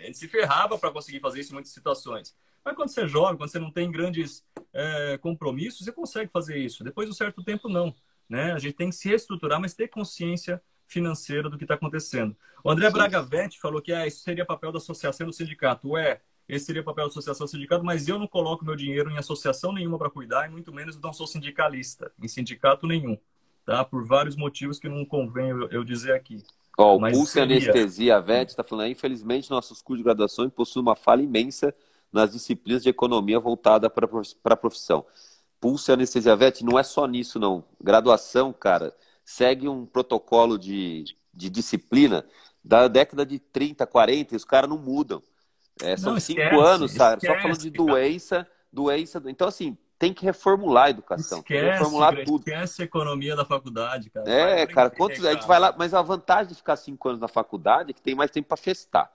A 0.03 0.07
gente 0.07 0.19
se 0.19 0.29
ferrava 0.29 0.79
para 0.79 0.91
conseguir 0.91 1.21
fazer 1.21 1.41
isso 1.41 1.51
em 1.51 1.55
muitas 1.55 1.73
situações. 1.73 2.35
Mas 2.65 2.77
quando 2.77 2.91
você 2.91 3.03
é 3.03 3.09
jovem, 3.09 3.37
quando 3.37 3.51
você 3.51 3.59
não 3.59 3.71
tem 3.71 3.91
grandes 3.91 4.45
é, 4.73 5.19
compromissos, 5.19 5.85
você 5.85 5.93
consegue 5.93 6.31
fazer 6.31 6.59
isso. 6.59 6.85
Depois 6.85 7.07
de 7.07 7.13
um 7.13 7.17
certo 7.17 7.43
tempo, 7.43 7.69
não. 7.69 7.95
Né? 8.29 8.53
A 8.53 8.59
gente 8.59 8.75
tem 8.75 8.91
que 8.91 8.97
se 8.97 9.09
reestruturar, 9.09 9.61
mas 9.61 9.75
ter 9.75 9.89
consciência 9.89 10.63
financeira 10.87 11.49
do 11.49 11.57
que 11.57 11.65
está 11.65 11.75
acontecendo. 11.75 12.37
O 12.63 12.71
André 12.71 12.91
Braga 12.91 13.23
Vetti 13.23 13.59
falou 13.59 13.81
que 13.81 13.93
ah, 13.93 14.07
isso 14.07 14.23
seria 14.23 14.45
papel 14.45 14.73
da 14.73 14.79
associação 14.79 15.27
do 15.27 15.33
sindicato. 15.33 15.91
Ué, 15.91 16.21
esse 16.51 16.67
seria 16.67 16.83
o 16.83 16.85
papel 16.85 17.05
da 17.05 17.11
associação 17.11 17.47
sindicato, 17.47 17.85
mas 17.85 18.09
eu 18.09 18.19
não 18.19 18.27
coloco 18.27 18.65
meu 18.65 18.75
dinheiro 18.75 19.11
em 19.11 19.17
associação 19.17 19.73
nenhuma 19.73 19.99
para 19.99 20.11
cuidar, 20.11 20.47
e 20.47 20.51
muito 20.51 20.73
menos 20.73 20.99
não 21.01 21.13
sou 21.13 21.27
sindicalista, 21.27 22.13
em 22.21 22.29
sindicato 22.29 22.87
nenhum, 22.87 23.17
tá? 23.65 23.85
Por 23.85 24.05
vários 24.05 24.37
motivos 24.37 24.79
que 24.79 24.89
não 24.89 25.05
convém 25.05 25.51
eu, 25.71 25.85
dizer 25.85 26.13
aqui. 26.13 26.43
Ó, 26.77 26.97
o 26.97 27.01
Pulse 27.01 27.33
seria... 27.33 27.57
Anestesia, 27.57 28.21
VET 28.21 28.51
está 28.51 28.65
falando 28.65 28.85
aí, 28.85 28.93
infelizmente 28.93 29.51
nossos 29.51 29.81
cursos 29.81 30.01
de 30.01 30.05
graduação 30.05 30.49
possuem 30.51 30.83
uma 30.83 30.97
falha 30.97 31.23
imensa 31.23 31.75
nas 32.13 32.33
disciplinas 32.33 32.83
de 32.83 32.89
economia 32.89 33.39
voltada 33.39 33.89
para 33.89 34.09
a 34.45 34.57
profissão. 34.57 35.05
Pulse 35.61 35.93
Anestesia 35.93 36.35
VET 36.35 36.65
não 36.65 36.79
é 36.79 36.83
só 36.83 37.07
nisso, 37.07 37.39
não. 37.39 37.65
Graduação, 37.81 38.53
cara, 38.53 38.95
segue 39.25 39.69
um 39.69 39.87
protocolo 39.87 40.59
de, 40.59 41.05
de 41.33 41.51
disciplina 41.51 42.25
da 42.65 42.89
década 42.89 43.25
de 43.25 43.39
30, 43.39 43.87
40, 43.87 44.35
e 44.35 44.37
os 44.37 44.45
caras 44.45 44.69
não 44.69 44.79
mudam. 44.79 45.23
É, 45.83 45.97
são 45.97 46.13
não, 46.13 46.21
cinco 46.21 46.41
esquece, 46.41 46.63
anos, 46.63 46.93
sabe? 46.93 47.27
Só 47.27 47.35
falando 47.35 47.59
de 47.59 47.71
doença, 47.71 48.47
doença. 48.73 49.23
Então, 49.27 49.49
assim, 49.49 49.77
tem 49.99 50.15
que 50.15 50.25
reformular 50.25 50.87
a 50.87 50.91
educação. 50.91 51.41
Esquece, 51.41 51.71
reformular 51.73 52.13
cara, 52.15 52.25
tudo. 52.25 52.41
Esquece 52.41 52.83
a 52.83 52.85
economia 52.85 53.37
da 53.37 53.45
faculdade, 53.45 54.11
cara. 54.11 54.31
É, 54.31 54.67
cara, 54.67 54.91
quantos, 54.91 55.25
a 55.25 55.33
gente 55.33 55.47
vai 55.47 55.59
lá, 55.59 55.75
mas 55.77 55.93
a 55.93 56.03
vantagem 56.03 56.49
de 56.49 56.55
ficar 56.55 56.77
cinco 56.77 57.09
anos 57.09 57.21
na 57.21 57.29
faculdade 57.29 57.91
é 57.91 57.93
que 57.93 58.01
tem 58.01 58.15
mais 58.15 58.31
tempo 58.31 58.49
para 58.49 58.57
festar. 58.57 59.11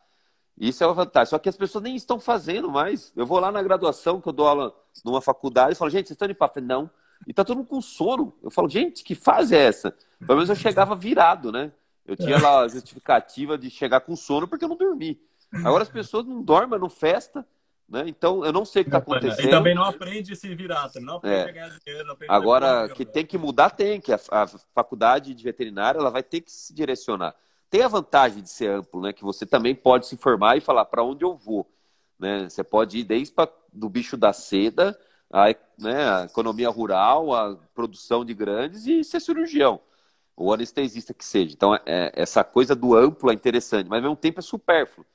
Isso 0.57 0.83
é 0.83 0.87
uma 0.87 0.93
vantagem. 0.93 1.29
Só 1.29 1.39
que 1.39 1.49
as 1.49 1.57
pessoas 1.57 1.83
nem 1.83 1.95
estão 1.95 2.19
fazendo 2.19 2.71
mais. 2.71 3.11
Eu 3.15 3.25
vou 3.25 3.39
lá 3.39 3.51
na 3.51 3.61
graduação, 3.61 4.21
que 4.21 4.29
eu 4.29 4.33
dou 4.33 4.47
aula 4.47 4.75
numa 5.03 5.21
faculdade, 5.21 5.73
e 5.73 5.75
falo, 5.75 5.89
gente, 5.89 6.07
vocês 6.07 6.15
estão 6.15 6.27
indo 6.27 6.35
para 6.35 6.61
Não. 6.61 6.89
E 7.27 7.33
tá 7.33 7.43
todo 7.43 7.57
mundo 7.57 7.67
com 7.67 7.81
sono. 7.81 8.33
Eu 8.43 8.51
falo, 8.51 8.69
gente, 8.69 9.03
que 9.03 9.15
fase 9.15 9.55
é 9.55 9.59
essa? 9.59 9.91
Pelo 10.19 10.35
menos 10.35 10.49
eu 10.49 10.55
chegava 10.55 10.95
virado, 10.95 11.51
né? 11.51 11.71
Eu 12.05 12.15
tinha 12.15 12.39
lá 12.39 12.61
a 12.61 12.67
justificativa 12.67 13.57
de 13.57 13.69
chegar 13.71 14.01
com 14.01 14.15
sono 14.15 14.47
porque 14.47 14.63
eu 14.63 14.69
não 14.69 14.77
dormi. 14.77 15.19
Agora 15.63 15.83
as 15.83 15.89
pessoas 15.89 16.25
não 16.25 16.41
dormem, 16.41 16.79
não 16.79 16.89
festa, 16.89 17.45
né? 17.87 18.03
Então 18.07 18.43
eu 18.43 18.51
não 18.51 18.65
sei 18.65 18.81
o 18.81 18.85
que 18.85 18.89
está 18.89 18.97
acontecendo. 18.97 19.47
E 19.47 19.49
também 19.49 19.75
não 19.75 19.83
aprende 19.83 20.33
a 20.33 20.35
se 20.35 20.53
virar, 20.55 20.89
não 21.01 21.15
aprende 21.15 21.35
é. 21.35 21.49
a 21.49 21.51
ganhar 21.51 21.79
dinheiro. 21.85 22.07
Não 22.07 22.17
Agora, 22.27 22.89
que 22.89 23.05
tem 23.05 23.25
que 23.25 23.37
mudar, 23.37 23.69
tem, 23.69 24.01
que 24.01 24.11
a, 24.11 24.19
a, 24.31 24.47
faculdade 24.73 25.33
de 25.33 25.43
veterinária 25.43 25.99
ela 25.99 26.09
vai 26.09 26.23
ter 26.23 26.41
que 26.41 26.51
se 26.51 26.73
direcionar. 26.73 27.35
Tem 27.69 27.81
a 27.81 27.87
vantagem 27.87 28.41
de 28.41 28.49
ser 28.49 28.69
amplo, 28.69 29.01
né? 29.01 29.13
Que 29.13 29.23
você 29.23 29.45
também 29.45 29.75
pode 29.75 30.07
se 30.07 30.15
informar 30.15 30.57
e 30.57 30.61
falar 30.61 30.85
para 30.85 31.03
onde 31.03 31.23
eu 31.23 31.35
vou. 31.35 31.69
Né? 32.17 32.49
Você 32.49 32.63
pode 32.63 32.99
ir 32.99 33.03
desde 33.03 33.33
pra, 33.33 33.47
do 33.71 33.89
bicho 33.89 34.15
da 34.15 34.31
seda, 34.31 34.97
a, 35.31 35.47
né, 35.77 36.09
a 36.09 36.23
economia 36.25 36.69
rural, 36.69 37.33
a 37.33 37.57
produção 37.73 38.23
de 38.23 38.33
grandes 38.33 38.85
e 38.85 39.03
ser 39.03 39.19
cirurgião 39.19 39.81
ou 40.35 40.53
anestesista 40.53 41.13
que 41.13 41.23
seja. 41.23 41.53
Então, 41.53 41.73
é, 41.85 42.11
essa 42.13 42.43
coisa 42.43 42.75
do 42.75 42.95
amplo 42.95 43.31
é 43.31 43.33
interessante, 43.33 43.87
mas 43.89 43.97
ao 43.97 44.03
mesmo 44.03 44.15
tempo 44.15 44.39
é 44.39 44.43
supérfluo. 44.43 45.05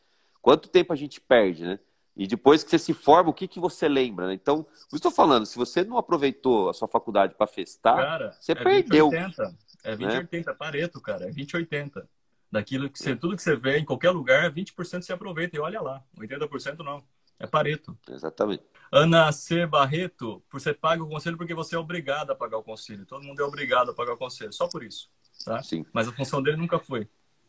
Quanto 0.41 0.69
tempo 0.69 0.93
a 0.93 0.97
gente 0.97 1.21
perde, 1.21 1.65
né? 1.65 1.79
E 2.17 2.27
depois 2.27 2.63
que 2.63 2.71
você 2.71 2.79
se 2.79 2.93
forma, 2.93 3.31
o 3.31 3.35
que, 3.35 3.49
que 3.49 3.61
você 3.61 3.89
lembra? 3.89 4.27
Né? 4.27 4.35
Então, 4.35 4.67
eu 4.93 4.97
estou 4.97 5.11
falando, 5.11 5.47
se 5.47 5.57
você 5.57 5.85
não 5.85 5.97
aproveitou 5.97 6.69
a 6.69 6.75
sua 6.75 6.89
faculdade 6.89 7.35
para 7.35 7.47
festar, 7.47 7.97
cara, 7.97 8.33
você 8.39 8.53
é 8.53 8.55
perdeu. 8.55 9.11
20, 9.11 9.25
80. 9.25 9.57
É 9.85 9.97
2080, 9.97 10.51
né? 10.51 10.57
Pareto, 10.59 11.01
cara, 11.01 11.23
é 11.23 11.33
2080. 11.33 12.09
Daquilo 12.53 12.91
que 12.91 12.99
você, 12.99 13.15
tudo 13.15 13.37
que 13.37 13.43
você 13.43 13.55
vê 13.55 13.79
em 13.79 13.85
qualquer 13.85 14.11
lugar, 14.11 14.53
20% 14.53 15.03
você 15.03 15.13
aproveita 15.13 15.57
e 15.57 15.61
olha 15.61 15.81
lá. 15.81 16.03
80% 16.19 16.79
não. 16.79 17.03
É 17.39 17.47
Pareto. 17.47 17.97
Exatamente. 18.11 18.63
Ana 18.93 19.33
C. 19.33 19.67
Barreto, 19.67 20.43
você 20.53 20.75
paga 20.75 21.03
o 21.03 21.09
conselho 21.09 21.39
porque 21.39 21.55
você 21.55 21.75
é 21.75 21.79
obrigado 21.79 22.33
a 22.33 22.35
pagar 22.35 22.59
o 22.59 22.63
conselho. 22.63 23.07
Todo 23.07 23.25
mundo 23.25 23.41
é 23.41 23.45
obrigado 23.45 23.93
a 23.93 23.95
pagar 23.95 24.13
o 24.13 24.19
conselho, 24.19 24.53
só 24.53 24.69
por 24.69 24.83
isso. 24.83 25.09
Tá? 25.45 25.63
Sim. 25.63 25.87
Mas 25.93 26.07
a 26.07 26.13
função 26.13 26.43
dele 26.43 26.59
nunca 26.59 26.79
foi. 26.79 27.09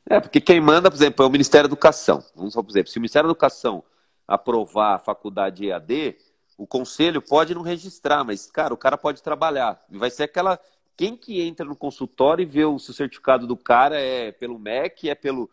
É, 0.10 0.20
porque 0.20 0.42
quem 0.42 0.60
manda, 0.60 0.90
por 0.90 0.98
exemplo, 0.98 1.24
é 1.24 1.28
o 1.28 1.32
Ministério 1.32 1.68
da 1.68 1.74
Educação. 1.74 2.24
Vamos 2.36 2.54
só, 2.54 2.62
por 2.62 2.72
exemplo, 2.72 2.92
se 2.92 2.98
o 2.98 3.02
Ministério 3.02 3.28
da 3.28 3.32
Educação 3.32 3.84
aprovar 4.28 4.96
a 4.96 5.00
faculdade 5.00 5.68
EAD, 5.68 6.18
o 6.58 6.68
conselho 6.68 7.22
pode 7.22 7.54
não 7.54 7.62
registrar, 7.62 8.24
mas, 8.24 8.50
cara, 8.50 8.74
o 8.74 8.78
cara 8.78 8.98
pode 8.98 9.22
trabalhar. 9.22 9.80
Vai 9.90 10.10
ser 10.10 10.24
aquela. 10.24 10.60
Quem 10.96 11.16
que 11.16 11.42
entra 11.42 11.66
no 11.66 11.76
consultório 11.76 12.44
e 12.44 12.46
vê 12.46 12.66
o, 12.66 12.78
se 12.78 12.92
o 12.92 12.94
certificado 12.94 13.48
do 13.48 13.58
cara 13.58 14.00
é 14.00 14.32
pelo 14.32 14.60
MEC, 14.60 15.10
é 15.10 15.16
pelo, 15.16 15.50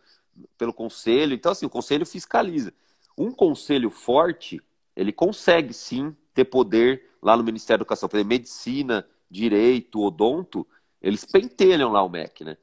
pelo 0.59 0.73
conselho. 0.73 1.35
Então, 1.35 1.53
assim, 1.53 1.67
o 1.67 1.71
conselho 1.71 2.05
fiscaliza. 2.05 2.73
Um 3.17 3.33
conselho 3.33 3.91
forte, 3.91 4.61
ele 4.95 5.13
consegue 5.13 5.73
sim 5.73 6.15
ter 6.35 6.45
poder 6.45 7.09
lá 7.23 7.37
no 7.37 7.43
Ministério 7.43 7.79
da 7.79 7.83
Educação. 7.83 8.09
Por 8.09 8.17
exemplo, 8.17 8.29
medicina, 8.29 9.07
direito, 9.31 10.01
odonto, 10.01 10.67
eles 11.01 11.25
pentelham 11.25 11.91
lá 11.91 12.03
o 12.03 12.09
MEC, 12.09 12.45
né? 12.45 12.57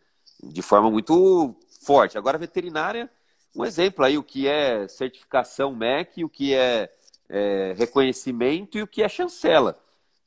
De 0.43 0.61
forma 0.61 0.91
muito 0.91 1.55
forte. 1.86 2.17
Agora, 2.17 2.38
veterinária, 2.38 3.09
um 3.55 3.63
exemplo 3.63 4.03
aí, 4.03 4.17
o 4.17 4.23
que 4.23 4.47
é 4.47 4.88
certificação 4.88 5.73
MEC, 5.73 6.25
o 6.25 6.29
que 6.29 6.53
é, 6.53 6.91
é 7.29 7.73
reconhecimento 7.77 8.77
e 8.77 8.81
o 8.81 8.88
que 8.88 9.03
é 9.03 9.07
chancela. 9.07 9.79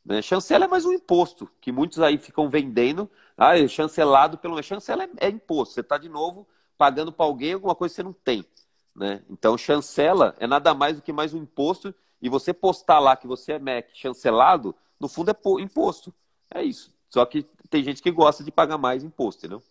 Né? 0.05 0.23
Chancela 0.23 0.65
é 0.65 0.69
mais 0.69 0.85
um 0.87 0.93
imposto, 0.93 1.51
que 1.61 1.73
muitos 1.73 2.01
aí 2.01 2.17
ficam 2.17 2.49
vendendo. 2.49 3.11
Ah, 3.37 3.59
é 3.59 3.69
chancelado 3.69 4.39
pelo. 4.39 4.61
Chancela 4.63 5.05
é, 5.05 5.09
é 5.21 5.29
imposto. 5.29 5.75
Você 5.75 5.81
está 5.81 5.99
de 5.99 6.09
novo 6.09 6.47
pagando 6.79 7.13
para 7.13 7.27
alguém 7.27 7.53
alguma 7.53 7.75
coisa 7.75 7.93
que 7.93 7.97
você 7.97 8.03
não 8.03 8.13
tem. 8.13 8.47
Né? 8.95 9.23
Então, 9.29 9.59
chancela 9.59 10.35
é 10.39 10.47
nada 10.47 10.73
mais 10.73 10.97
do 10.97 11.03
que 11.03 11.13
mais 11.13 11.35
um 11.35 11.39
imposto. 11.39 11.95
E 12.23 12.29
você 12.29 12.53
postar 12.53 12.99
lá 12.99 13.17
que 13.17 13.27
você 13.27 13.53
é 13.53 13.59
MEC 13.59 13.91
chancelado, 13.95 14.75
no 14.99 15.09
fundo 15.09 15.31
é 15.31 15.37
imposto. 15.61 16.13
É 16.51 16.63
isso. 16.63 16.93
Só 17.11 17.25
que 17.25 17.45
tem 17.71 17.85
gente 17.85 18.03
que 18.03 18.11
gosta 18.11 18.43
de 18.43 18.51
pagar 18.51 18.79
mais 18.79 19.05
imposto, 19.05 19.41
entendeu? 19.41 19.63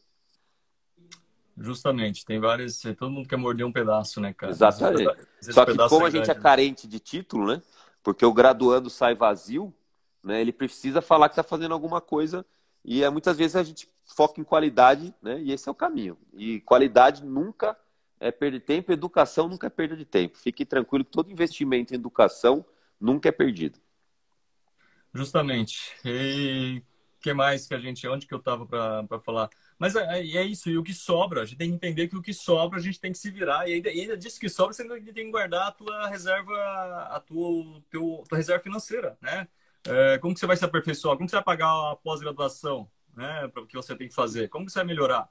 Justamente, 1.58 2.24
tem 2.24 2.40
várias. 2.40 2.82
Todo 2.98 3.10
mundo 3.10 3.28
quer 3.28 3.38
morder 3.38 3.66
um 3.66 3.72
pedaço, 3.72 4.22
né, 4.22 4.32
cara? 4.34 4.52
Exatamente. 4.52 5.10
Só 5.42 5.66
que 5.66 5.76
como 5.90 6.06
a 6.06 6.10
gente 6.10 6.30
é 6.30 6.36
carente 6.36 6.88
de 6.88 7.00
título, 7.00 7.48
né? 7.48 7.62
Porque 8.04 8.24
o 8.26 8.32
graduando 8.32 8.90
sai 8.90 9.16
vazio, 9.16 9.74
né? 10.24 10.40
Ele 10.40 10.54
precisa 10.54 11.02
falar 11.02 11.30
que 11.30 11.34
está 11.34 11.44
fazendo 11.44 11.74
alguma 11.74 12.00
coisa 12.00 12.46
e 12.86 13.04
é, 13.04 13.10
muitas 13.10 13.38
vezes 13.38 13.56
a 13.56 13.64
gente 13.64 13.90
foca 14.06 14.40
em 14.40 14.44
qualidade, 14.44 15.14
né? 15.22 15.42
E 15.42 15.52
esse 15.52 15.68
é 15.68 15.72
o 15.72 15.76
caminho. 15.76 16.18
E 16.34 16.62
qualidade 16.62 17.26
nunca 17.26 17.78
é 18.20 18.32
perder 18.32 18.62
tempo, 18.62 18.92
educação 18.92 19.48
nunca 19.48 19.68
é 19.68 19.70
perda 19.70 19.96
de 19.96 20.06
tempo. 20.06 20.38
Fique 20.38 20.66
tranquilo 20.66 21.04
que 21.04 21.12
todo 21.12 21.32
investimento 21.32 21.94
em 21.94 21.98
educação 21.98 22.66
nunca 23.00 23.30
é 23.30 23.32
perdido. 23.32 23.80
Justamente. 25.14 25.94
E 26.06 26.82
que 27.20 27.34
mais 27.34 27.68
que 27.68 27.74
a 27.74 27.80
gente, 27.80 28.08
onde 28.08 28.26
que 28.26 28.34
eu 28.34 28.40
estava 28.40 28.66
para 28.66 29.20
falar? 29.20 29.50
Mas 29.80 29.96
é, 29.96 30.20
é, 30.20 30.44
isso, 30.44 30.70
e 30.70 30.78
o 30.78 30.84
que 30.84 30.94
sobra, 30.94 31.42
a 31.42 31.46
gente 31.46 31.58
tem 31.58 31.70
que 31.70 31.76
entender 31.76 32.08
que 32.08 32.18
o 32.18 32.22
que 32.22 32.34
sobra 32.34 32.80
a 32.80 32.82
gente 32.82 33.00
tem 33.00 33.12
que 33.12 33.18
se 33.18 33.30
virar, 33.30 33.68
e 33.70 33.74
ainda, 33.74 33.90
ainda 33.90 34.18
disso 34.18 34.40
que 34.40 34.50
sobra, 34.50 34.74
você 34.74 34.82
ainda 34.82 34.96
tem 34.96 35.26
que 35.26 35.32
guardar 35.32 35.68
a 35.68 35.72
tua 35.72 36.08
reserva, 36.08 36.54
a 37.12 37.20
tua, 37.20 37.82
teu, 37.90 38.24
tua 38.28 38.38
reserva 38.38 38.64
financeira, 38.64 39.18
né? 39.22 39.48
É, 39.86 40.18
como 40.18 40.34
que 40.34 40.40
você 40.40 40.48
vai 40.48 40.58
se 40.58 40.66
aperfeiçoar? 40.66 41.16
Como 41.16 41.28
que 41.28 41.32
você 41.32 41.38
vai 41.38 41.44
pagar 41.44 41.92
a 41.92 41.96
pós-graduação, 41.96 42.90
né? 43.16 43.48
Para 43.50 43.64
o 43.64 43.68
que 43.68 43.76
você 43.76 43.96
tem 43.96 44.08
que 44.08 44.16
fazer? 44.16 44.50
Como 44.50 44.66
que 44.66 44.72
você 44.72 44.80
vai 44.80 44.88
melhorar? 44.88 45.30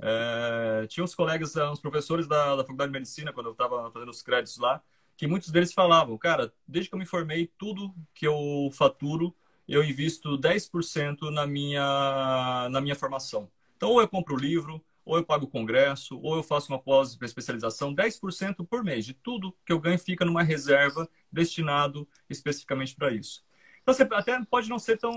É, 0.00 0.86
tinha 0.86 1.02
uns 1.02 1.14
colegas, 1.14 1.56
uns 1.56 1.80
professores 1.80 2.26
da, 2.28 2.56
da 2.56 2.62
Faculdade 2.62 2.92
de 2.92 2.98
Medicina, 2.98 3.32
quando 3.32 3.46
eu 3.46 3.52
estava 3.52 3.90
fazendo 3.90 4.10
os 4.10 4.22
créditos 4.22 4.58
lá, 4.58 4.82
que 5.16 5.26
muitos 5.26 5.50
deles 5.50 5.72
falavam, 5.72 6.16
cara, 6.16 6.52
desde 6.66 6.88
que 6.88 6.94
eu 6.94 6.98
me 6.98 7.06
formei, 7.06 7.50
tudo 7.58 7.92
que 8.14 8.26
eu 8.26 8.70
faturo, 8.72 9.34
eu 9.66 9.82
invisto 9.82 10.38
10% 10.38 11.30
na 11.30 11.46
minha, 11.46 12.68
na 12.70 12.80
minha 12.80 12.94
formação. 12.94 13.50
Então, 13.78 13.90
ou 13.90 14.00
eu 14.00 14.08
compro 14.08 14.34
o 14.34 14.38
livro, 14.38 14.84
ou 15.04 15.16
eu 15.16 15.24
pago 15.24 15.44
o 15.44 15.48
congresso, 15.48 16.18
ou 16.20 16.34
eu 16.34 16.42
faço 16.42 16.72
uma 16.72 16.80
pós-especialização, 16.80 17.94
10% 17.94 18.66
por 18.66 18.82
mês 18.82 19.06
de 19.06 19.14
tudo 19.14 19.56
que 19.64 19.72
eu 19.72 19.78
ganho 19.78 20.00
fica 20.00 20.24
numa 20.24 20.42
reserva 20.42 21.08
destinado 21.30 22.06
especificamente 22.28 22.96
para 22.96 23.12
isso. 23.12 23.46
Então, 23.80 23.94
você 23.94 24.02
até 24.02 24.44
pode 24.46 24.68
não 24.68 24.80
ser 24.80 24.98
tão, 24.98 25.14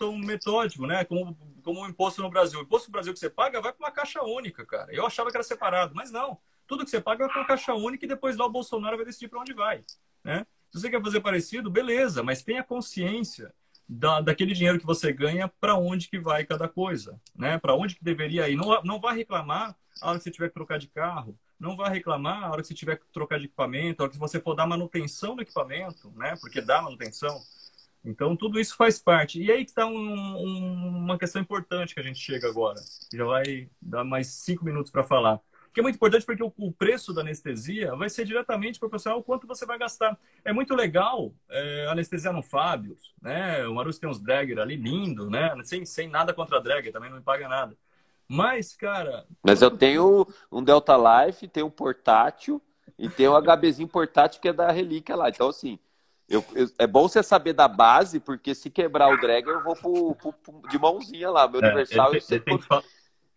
tão 0.00 0.18
metódico, 0.18 0.84
né? 0.84 1.04
Como, 1.04 1.38
como 1.62 1.80
o 1.80 1.88
imposto 1.88 2.20
no 2.20 2.28
Brasil. 2.28 2.58
O 2.58 2.62
imposto 2.64 2.88
no 2.88 2.92
Brasil 2.92 3.12
que 3.12 3.20
você 3.20 3.30
paga 3.30 3.60
vai 3.60 3.72
para 3.72 3.86
uma 3.86 3.92
caixa 3.92 4.20
única, 4.24 4.66
cara. 4.66 4.92
Eu 4.92 5.06
achava 5.06 5.30
que 5.30 5.36
era 5.36 5.44
separado, 5.44 5.94
mas 5.94 6.10
não. 6.10 6.36
Tudo 6.66 6.84
que 6.84 6.90
você 6.90 7.00
paga 7.00 7.24
vai 7.24 7.32
para 7.32 7.40
uma 7.40 7.46
caixa 7.46 7.72
única 7.72 8.04
e 8.04 8.08
depois 8.08 8.36
lá 8.36 8.46
o 8.46 8.50
Bolsonaro 8.50 8.96
vai 8.96 9.06
decidir 9.06 9.28
para 9.28 9.40
onde 9.40 9.52
vai, 9.52 9.84
né? 10.24 10.44
Se 10.72 10.80
você 10.80 10.90
quer 10.90 11.00
fazer 11.00 11.20
parecido, 11.20 11.70
beleza, 11.70 12.20
mas 12.22 12.42
tenha 12.42 12.64
consciência 12.64 13.54
da, 13.92 14.20
daquele 14.20 14.54
dinheiro 14.54 14.78
que 14.78 14.86
você 14.86 15.12
ganha 15.12 15.48
para 15.48 15.76
onde 15.76 16.08
que 16.08 16.18
vai 16.18 16.44
cada 16.44 16.68
coisa, 16.68 17.20
né? 17.36 17.58
Para 17.58 17.74
onde 17.74 17.94
que 17.94 18.04
deveria 18.04 18.48
ir. 18.48 18.56
Não, 18.56 18.82
não 18.82 19.00
vai 19.00 19.16
reclamar 19.16 19.76
a 20.00 20.08
hora 20.08 20.18
que 20.18 20.24
você 20.24 20.30
tiver 20.30 20.48
que 20.48 20.54
trocar 20.54 20.78
de 20.78 20.88
carro, 20.88 21.38
não 21.60 21.76
vai 21.76 21.90
reclamar 21.90 22.44
a 22.44 22.50
hora 22.50 22.62
que 22.62 22.68
você 22.68 22.74
tiver 22.74 22.96
que 22.96 23.04
trocar 23.12 23.38
de 23.38 23.44
equipamento, 23.44 24.02
a 24.02 24.04
hora 24.04 24.12
que 24.12 24.18
você 24.18 24.40
for 24.40 24.54
dar 24.54 24.66
manutenção 24.66 25.36
do 25.36 25.42
equipamento, 25.42 26.10
né? 26.16 26.34
Porque 26.40 26.60
dá 26.60 26.80
manutenção. 26.80 27.38
Então, 28.04 28.34
tudo 28.34 28.58
isso 28.58 28.74
faz 28.76 28.98
parte. 28.98 29.40
E 29.40 29.52
aí 29.52 29.64
que 29.64 29.70
está 29.70 29.86
um, 29.86 29.94
um, 29.94 30.98
uma 31.04 31.18
questão 31.18 31.40
importante 31.40 31.94
que 31.94 32.00
a 32.00 32.02
gente 32.02 32.18
chega 32.18 32.48
agora. 32.48 32.80
Já 33.14 33.24
vai 33.24 33.68
dar 33.80 34.02
mais 34.02 34.26
cinco 34.28 34.64
minutos 34.64 34.90
para 34.90 35.04
falar 35.04 35.40
que 35.72 35.80
é 35.80 35.82
muito 35.82 35.96
importante 35.96 36.26
porque 36.26 36.42
o, 36.42 36.52
o, 36.58 36.72
preço 36.72 37.14
da 37.14 37.22
anestesia 37.22 37.94
vai 37.96 38.10
ser 38.10 38.24
diretamente 38.24 38.78
proporcional 38.78 39.18
ao 39.18 39.24
quanto 39.24 39.46
você 39.46 39.64
vai 39.64 39.78
gastar. 39.78 40.18
É 40.44 40.52
muito 40.52 40.74
legal 40.74 41.32
é, 41.48 41.86
anestesiar 41.88 42.34
no 42.34 42.42
Fábio, 42.42 42.94
né? 43.20 43.66
O 43.66 43.74
Marus 43.74 43.98
tem 43.98 44.08
uns 44.08 44.20
dragger 44.20 44.58
ali 44.58 44.76
lindo, 44.76 45.30
né? 45.30 45.54
Sem, 45.64 45.84
sem 45.86 46.08
nada 46.08 46.34
contra 46.34 46.60
dragger, 46.60 46.92
também 46.92 47.08
não 47.08 47.16
me 47.16 47.22
paga 47.22 47.48
nada. 47.48 47.76
Mas, 48.28 48.74
cara. 48.74 49.26
Mas 49.42 49.62
eu 49.62 49.70
tenho 49.70 50.26
um 50.50 50.62
Delta 50.62 50.94
Life, 50.96 51.48
tenho 51.48 51.66
um 51.66 51.70
portátil 51.70 52.60
e 52.98 53.08
tenho 53.08 53.32
um 53.32 53.40
HBzinho 53.40 53.88
portátil 53.88 54.40
que 54.40 54.48
é 54.48 54.52
da 54.52 54.70
relíquia 54.70 55.16
lá. 55.16 55.30
Então, 55.30 55.48
assim, 55.48 55.78
eu, 56.28 56.44
eu, 56.54 56.66
é 56.78 56.86
bom 56.86 57.08
você 57.08 57.22
saber 57.22 57.52
da 57.52 57.66
base, 57.66 58.20
porque 58.20 58.54
se 58.54 58.70
quebrar 58.70 59.12
o 59.12 59.20
dragger, 59.20 59.54
eu 59.54 59.62
vou 59.62 59.76
pro, 59.76 60.14
pro, 60.16 60.32
pro, 60.32 60.68
de 60.68 60.78
mãozinha 60.78 61.30
lá. 61.30 61.48
Meu 61.48 61.60
é, 61.60 61.66
universal, 61.66 62.14
eu 62.14 62.20
sei. 62.20 62.40
Tem, 62.40 62.58
tem 62.58 62.82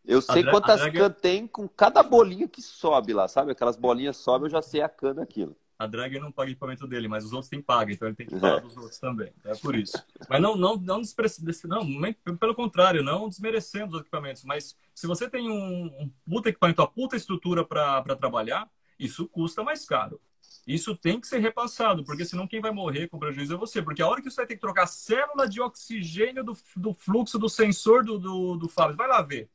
eu 0.08 0.22
sei 0.22 0.44
quantas 0.44 0.82
can 0.92 1.10
tem 1.10 1.48
com 1.48 1.68
cada 1.68 2.04
bolinha 2.04 2.48
que 2.48 2.62
sobe 2.62 3.14
lá, 3.14 3.28
sabe? 3.28 3.52
Aquelas 3.52 3.76
bolinhas 3.76 4.18
sobem, 4.18 4.46
eu 4.46 4.52
já 4.52 4.62
sei 4.62 4.82
a 4.82 4.90
cana 4.90 5.16
daquilo. 5.16 5.56
A 5.78 5.86
drag 5.86 6.18
não 6.20 6.32
paga 6.32 6.52
equipamento 6.52 6.88
dele, 6.88 7.08
mas 7.08 7.26
os 7.26 7.34
outros 7.34 7.50
têm 7.50 7.62
paga, 7.62 7.92
então 7.92 8.08
ele 8.08 8.16
tem 8.16 8.26
que 8.26 8.40
falar 8.40 8.58
é. 8.58 8.62
dos 8.62 8.78
outros 8.78 8.98
também. 8.98 9.34
É 9.44 9.56
por 9.56 9.76
isso. 9.76 10.02
Mas 10.30 10.42
não, 10.42 10.56
não, 10.56 10.78
não, 10.78 11.02
não, 11.02 12.38
pelo 12.38 12.56
contrário, 12.56 13.04
não 13.04 13.28
desmerecendo 13.28 13.96
os 13.96 14.02
equipamentos. 14.02 14.46
Mas 14.46 14.78
se 14.94 15.06
você 15.06 15.30
tem 15.30 15.50
um, 15.50 15.86
um 15.86 16.12
puta 16.26 16.48
equipamento, 16.48 16.82
uma 16.82 16.88
puta 16.88 17.18
estrutura 17.18 17.66
para 17.66 18.16
trabalhar, 18.16 18.70
isso 18.98 19.28
custa 19.28 19.64
mais 19.64 19.86
caro. 19.86 20.22
Isso 20.66 20.96
tem 20.96 21.20
que 21.20 21.28
ser 21.28 21.40
repassado, 21.40 22.04
porque 22.04 22.26
senão 22.26 22.48
quem 22.48 22.60
vai 22.60 22.72
morrer 22.72 23.08
com 23.08 23.20
prejuízo 23.20 23.54
é 23.54 23.58
você. 23.58 23.82
Porque 23.82 24.02
a 24.02 24.08
hora 24.08 24.22
que 24.22 24.32
você 24.32 24.38
vai 24.38 24.48
ter 24.48 24.56
que 24.56 24.62
trocar 24.62 24.84
a 24.84 24.88
célula 24.88 25.48
de 25.48 25.62
oxigênio 25.62 26.44
do, 26.44 26.58
do 26.76 26.94
fluxo 26.94 27.38
do 27.38 27.50
sensor 27.50 28.04
do, 28.04 28.18
do, 28.18 28.56
do 28.56 28.70
Fábio, 28.70 28.96
vai 28.96 29.08
lá 29.08 29.22
ver. 29.22 29.50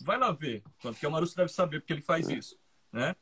Vai 0.00 0.18
lá 0.18 0.32
ver, 0.32 0.62
porque 0.80 1.06
o 1.06 1.10
Marusso 1.10 1.36
deve 1.36 1.50
saber 1.50 1.80
porque 1.80 1.92
ele 1.92 2.02
faz 2.02 2.28
isso, 2.28 2.58
né? 2.90 3.14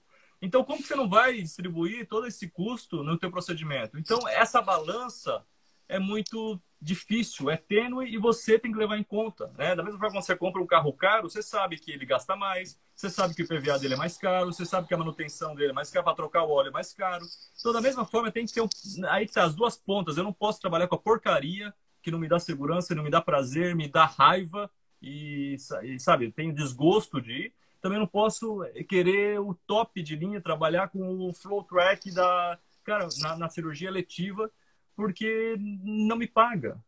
Então, 0.43 0.65
como 0.65 0.81
que 0.81 0.89
você 0.89 0.95
não 0.95 1.09
vai 1.09 1.43
distribuir 1.43 2.09
todo 2.09 2.27
esse 2.27 2.49
custo 2.49 3.03
no 3.03 3.19
teu 3.19 3.31
procedimento? 3.31 3.99
Então, 3.99 4.27
essa 4.29 4.63
balança 4.63 5.45
é 5.87 5.99
muito 5.99 6.59
difícil, 6.81 7.51
é 7.51 7.59
tênue 7.59 8.09
e 8.09 8.17
você 8.17 8.59
tem 8.59 8.73
que 8.73 8.79
levar 8.79 8.97
em 8.97 9.03
conta, 9.03 9.53
né? 9.59 9.75
Da 9.75 9.83
mesma 9.83 9.99
forma 9.99 10.19
que 10.19 10.25
você 10.25 10.35
compra 10.35 10.63
um 10.63 10.67
carro 10.67 10.93
caro, 10.95 11.29
você 11.29 11.43
sabe 11.43 11.77
que 11.77 11.91
ele 11.91 12.07
gasta 12.07 12.35
mais, 12.35 12.79
você 12.95 13.11
sabe 13.11 13.35
que 13.35 13.43
o 13.43 13.47
PVA 13.47 13.79
dele 13.79 13.95
é 13.95 13.97
mais 13.99 14.17
caro, 14.17 14.53
você 14.53 14.65
sabe 14.65 14.89
que 14.89 14.95
a 14.95 14.99
manutenção 14.99 15.55
dele 15.55 15.71
é 15.71 15.75
mais 15.75 15.91
cara, 15.91 16.05
para 16.05 16.15
trocar 16.15 16.45
o 16.45 16.51
óleo 16.51 16.69
é 16.69 16.73
mais 16.73 16.95
caro. 16.95 17.27
Então, 17.59 17.73
da 17.73 17.83
mesma 17.83 18.07
forma, 18.07 18.31
tem 18.31 18.47
que 18.47 18.55
ter 18.55 18.63
um... 18.63 18.69
aí 19.09 19.29
tá 19.29 19.45
as 19.45 19.55
duas 19.55 19.77
pontas. 19.77 20.17
Eu 20.17 20.25
não 20.25 20.33
posso 20.33 20.59
trabalhar 20.59 20.89
com 20.89 20.95
a 20.95 20.99
porcaria 20.99 21.75
que 22.03 22.11
não 22.11 22.19
me 22.19 22.29
dá 22.29 22.39
segurança, 22.39 22.95
não 22.95 23.03
me 23.03 23.11
dá 23.11 23.21
prazer, 23.21 23.75
me 23.75 23.87
dá 23.87 24.07
raiva, 24.07 24.71
e, 25.03 25.57
e 25.83 25.99
sabe, 25.99 26.31
tenho 26.31 26.55
desgosto 26.55 27.21
de 27.21 27.33
ir. 27.33 27.55
Também 27.81 27.99
não 27.99 28.07
posso 28.07 28.61
querer 28.89 29.41
o 29.41 29.55
top 29.67 30.03
de 30.03 30.15
linha, 30.15 30.41
trabalhar 30.41 30.89
com 30.89 31.29
o 31.29 31.33
flow 31.33 31.65
track 31.65 32.13
da, 32.13 32.59
cara, 32.85 33.09
na, 33.21 33.39
na 33.39 33.49
cirurgia 33.49 33.91
letiva, 33.91 34.51
porque 34.95 35.57
não 35.59 36.17
me 36.17 36.27
paga. 36.27 36.79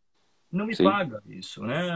Não 0.50 0.66
me 0.66 0.76
Sim. 0.76 0.84
paga 0.84 1.22
isso, 1.26 1.62
né? 1.62 1.90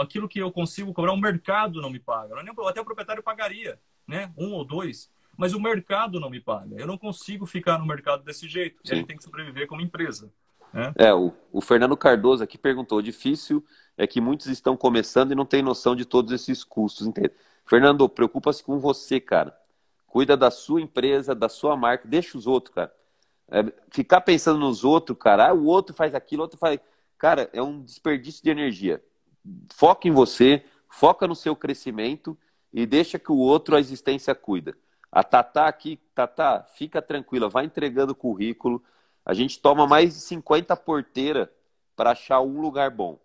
Aquilo 0.00 0.28
que 0.28 0.40
eu 0.40 0.50
consigo 0.50 0.92
cobrar, 0.92 1.12
o 1.12 1.16
mercado 1.16 1.80
não 1.80 1.88
me 1.88 2.00
paga. 2.00 2.34
É 2.34 2.68
até 2.68 2.80
o 2.80 2.84
proprietário 2.84 3.22
pagaria, 3.22 3.78
né? 4.08 4.32
Um 4.36 4.52
ou 4.54 4.64
dois. 4.64 5.08
Mas 5.36 5.54
o 5.54 5.60
mercado 5.60 6.18
não 6.18 6.28
me 6.28 6.40
paga. 6.40 6.74
Eu 6.76 6.86
não 6.86 6.98
consigo 6.98 7.46
ficar 7.46 7.78
no 7.78 7.86
mercado 7.86 8.24
desse 8.24 8.48
jeito. 8.48 8.80
Sim. 8.84 8.96
Ele 8.96 9.06
tem 9.06 9.16
que 9.16 9.22
sobreviver 9.22 9.68
como 9.68 9.80
empresa. 9.80 10.32
Né? 10.72 10.92
É, 10.96 11.12
o, 11.12 11.32
o 11.52 11.60
Fernando 11.60 11.96
Cardoso 11.96 12.42
aqui 12.42 12.56
perguntou: 12.56 13.02
difícil 13.02 13.64
é 13.96 14.06
que 14.06 14.20
muitos 14.20 14.46
estão 14.46 14.76
começando 14.76 15.32
e 15.32 15.34
não 15.34 15.44
têm 15.44 15.62
noção 15.62 15.94
de 15.94 16.04
todos 16.04 16.32
esses 16.32 16.64
custos. 16.64 17.06
Entende? 17.06 17.32
Fernando, 17.66 18.08
preocupa-se 18.08 18.62
com 18.62 18.78
você, 18.78 19.20
cara. 19.20 19.56
Cuida 20.06 20.36
da 20.36 20.50
sua 20.50 20.80
empresa, 20.80 21.34
da 21.34 21.48
sua 21.48 21.76
marca, 21.76 22.06
deixa 22.06 22.36
os 22.36 22.46
outros, 22.46 22.74
cara. 22.74 22.92
É, 23.50 23.64
ficar 23.90 24.20
pensando 24.22 24.58
nos 24.58 24.84
outros, 24.84 25.16
cara, 25.18 25.48
ah, 25.48 25.52
o 25.52 25.64
outro 25.64 25.94
faz 25.94 26.14
aquilo, 26.14 26.42
o 26.42 26.44
outro 26.44 26.58
faz. 26.58 26.80
Cara, 27.18 27.48
é 27.52 27.62
um 27.62 27.82
desperdício 27.82 28.42
de 28.42 28.50
energia. 28.50 29.02
Foca 29.74 30.08
em 30.08 30.10
você, 30.10 30.64
foca 30.88 31.26
no 31.26 31.34
seu 31.34 31.54
crescimento 31.54 32.36
e 32.72 32.86
deixa 32.86 33.18
que 33.18 33.30
o 33.30 33.36
outro, 33.36 33.76
a 33.76 33.80
existência, 33.80 34.34
cuida. 34.34 34.74
A 35.10 35.22
Tatá 35.22 35.66
aqui, 35.66 36.00
Tatá, 36.14 36.62
fica 36.74 37.02
tranquila, 37.02 37.48
vai 37.48 37.66
entregando 37.66 38.12
o 38.12 38.16
currículo. 38.16 38.82
A 39.24 39.34
gente 39.34 39.60
toma 39.60 39.86
mais 39.86 40.14
de 40.14 40.20
50 40.20 40.76
porteira 40.76 41.52
para 41.94 42.10
achar 42.10 42.40
um 42.40 42.60
lugar 42.60 42.90
bom. 42.90 43.18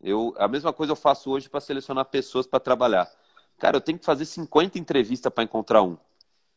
Eu, 0.00 0.34
a 0.38 0.48
mesma 0.48 0.72
coisa 0.72 0.92
eu 0.92 0.96
faço 0.96 1.30
hoje 1.30 1.48
para 1.48 1.60
selecionar 1.60 2.04
pessoas 2.06 2.46
para 2.46 2.60
trabalhar. 2.60 3.10
Cara, 3.58 3.76
eu 3.76 3.80
tenho 3.80 3.98
que 3.98 4.04
fazer 4.04 4.24
50 4.24 4.78
entrevistas 4.78 5.32
para 5.32 5.44
encontrar 5.44 5.82
um. 5.82 5.96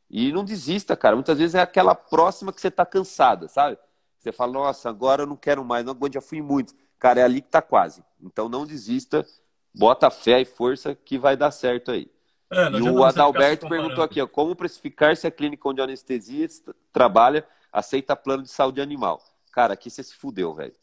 E 0.10 0.32
não 0.32 0.44
desista, 0.44 0.96
cara. 0.96 1.16
Muitas 1.16 1.38
vezes 1.38 1.56
é 1.56 1.62
aquela 1.62 1.94
próxima 1.94 2.52
que 2.52 2.62
você 2.62 2.70
está 2.70 2.86
cansada, 2.86 3.48
sabe? 3.48 3.78
Você 4.20 4.32
fala, 4.32 4.52
nossa, 4.54 4.90
agora 4.90 5.24
eu 5.24 5.28
não 5.28 5.36
quero 5.36 5.64
mais, 5.64 5.86
não 5.86 5.92
aguento, 5.92 6.16
já 6.16 6.22
fui 6.22 6.42
muito. 6.42 6.74
Cara, 6.98 7.20
é 7.20 7.24
ali 7.24 7.42
que 7.42 7.48
está 7.48 7.62
quase. 7.62 8.04
Então 8.22 8.50
não 8.50 8.66
desista, 8.66 9.26
bota 9.74 10.10
fé 10.10 10.42
e 10.42 10.46
força 10.46 10.96
que 10.96 11.18
vai 11.18 11.38
dar 11.38 11.52
certo 11.52 11.92
aí. 11.92 12.10
É, 12.52 12.70
e 12.72 12.82
o 12.82 13.04
Adalberto 13.04 13.68
perguntou 13.68 14.04
aqui, 14.04 14.22
ó, 14.22 14.28
como 14.28 14.56
precificar 14.56 15.16
se 15.18 15.28
a 15.28 15.32
clínica 15.32 15.68
onde 15.68 15.82
a 15.82 15.84
anestesia 15.84 16.48
trabalha 16.94 17.46
aceita 17.72 18.16
plano 18.16 18.44
de 18.44 18.50
saúde 18.50 18.82
animal? 18.82 19.22
Cara, 19.52 19.74
aqui 19.74 19.90
você 19.90 20.04
se 20.04 20.16
fudeu, 20.16 20.54
velho 20.54 20.74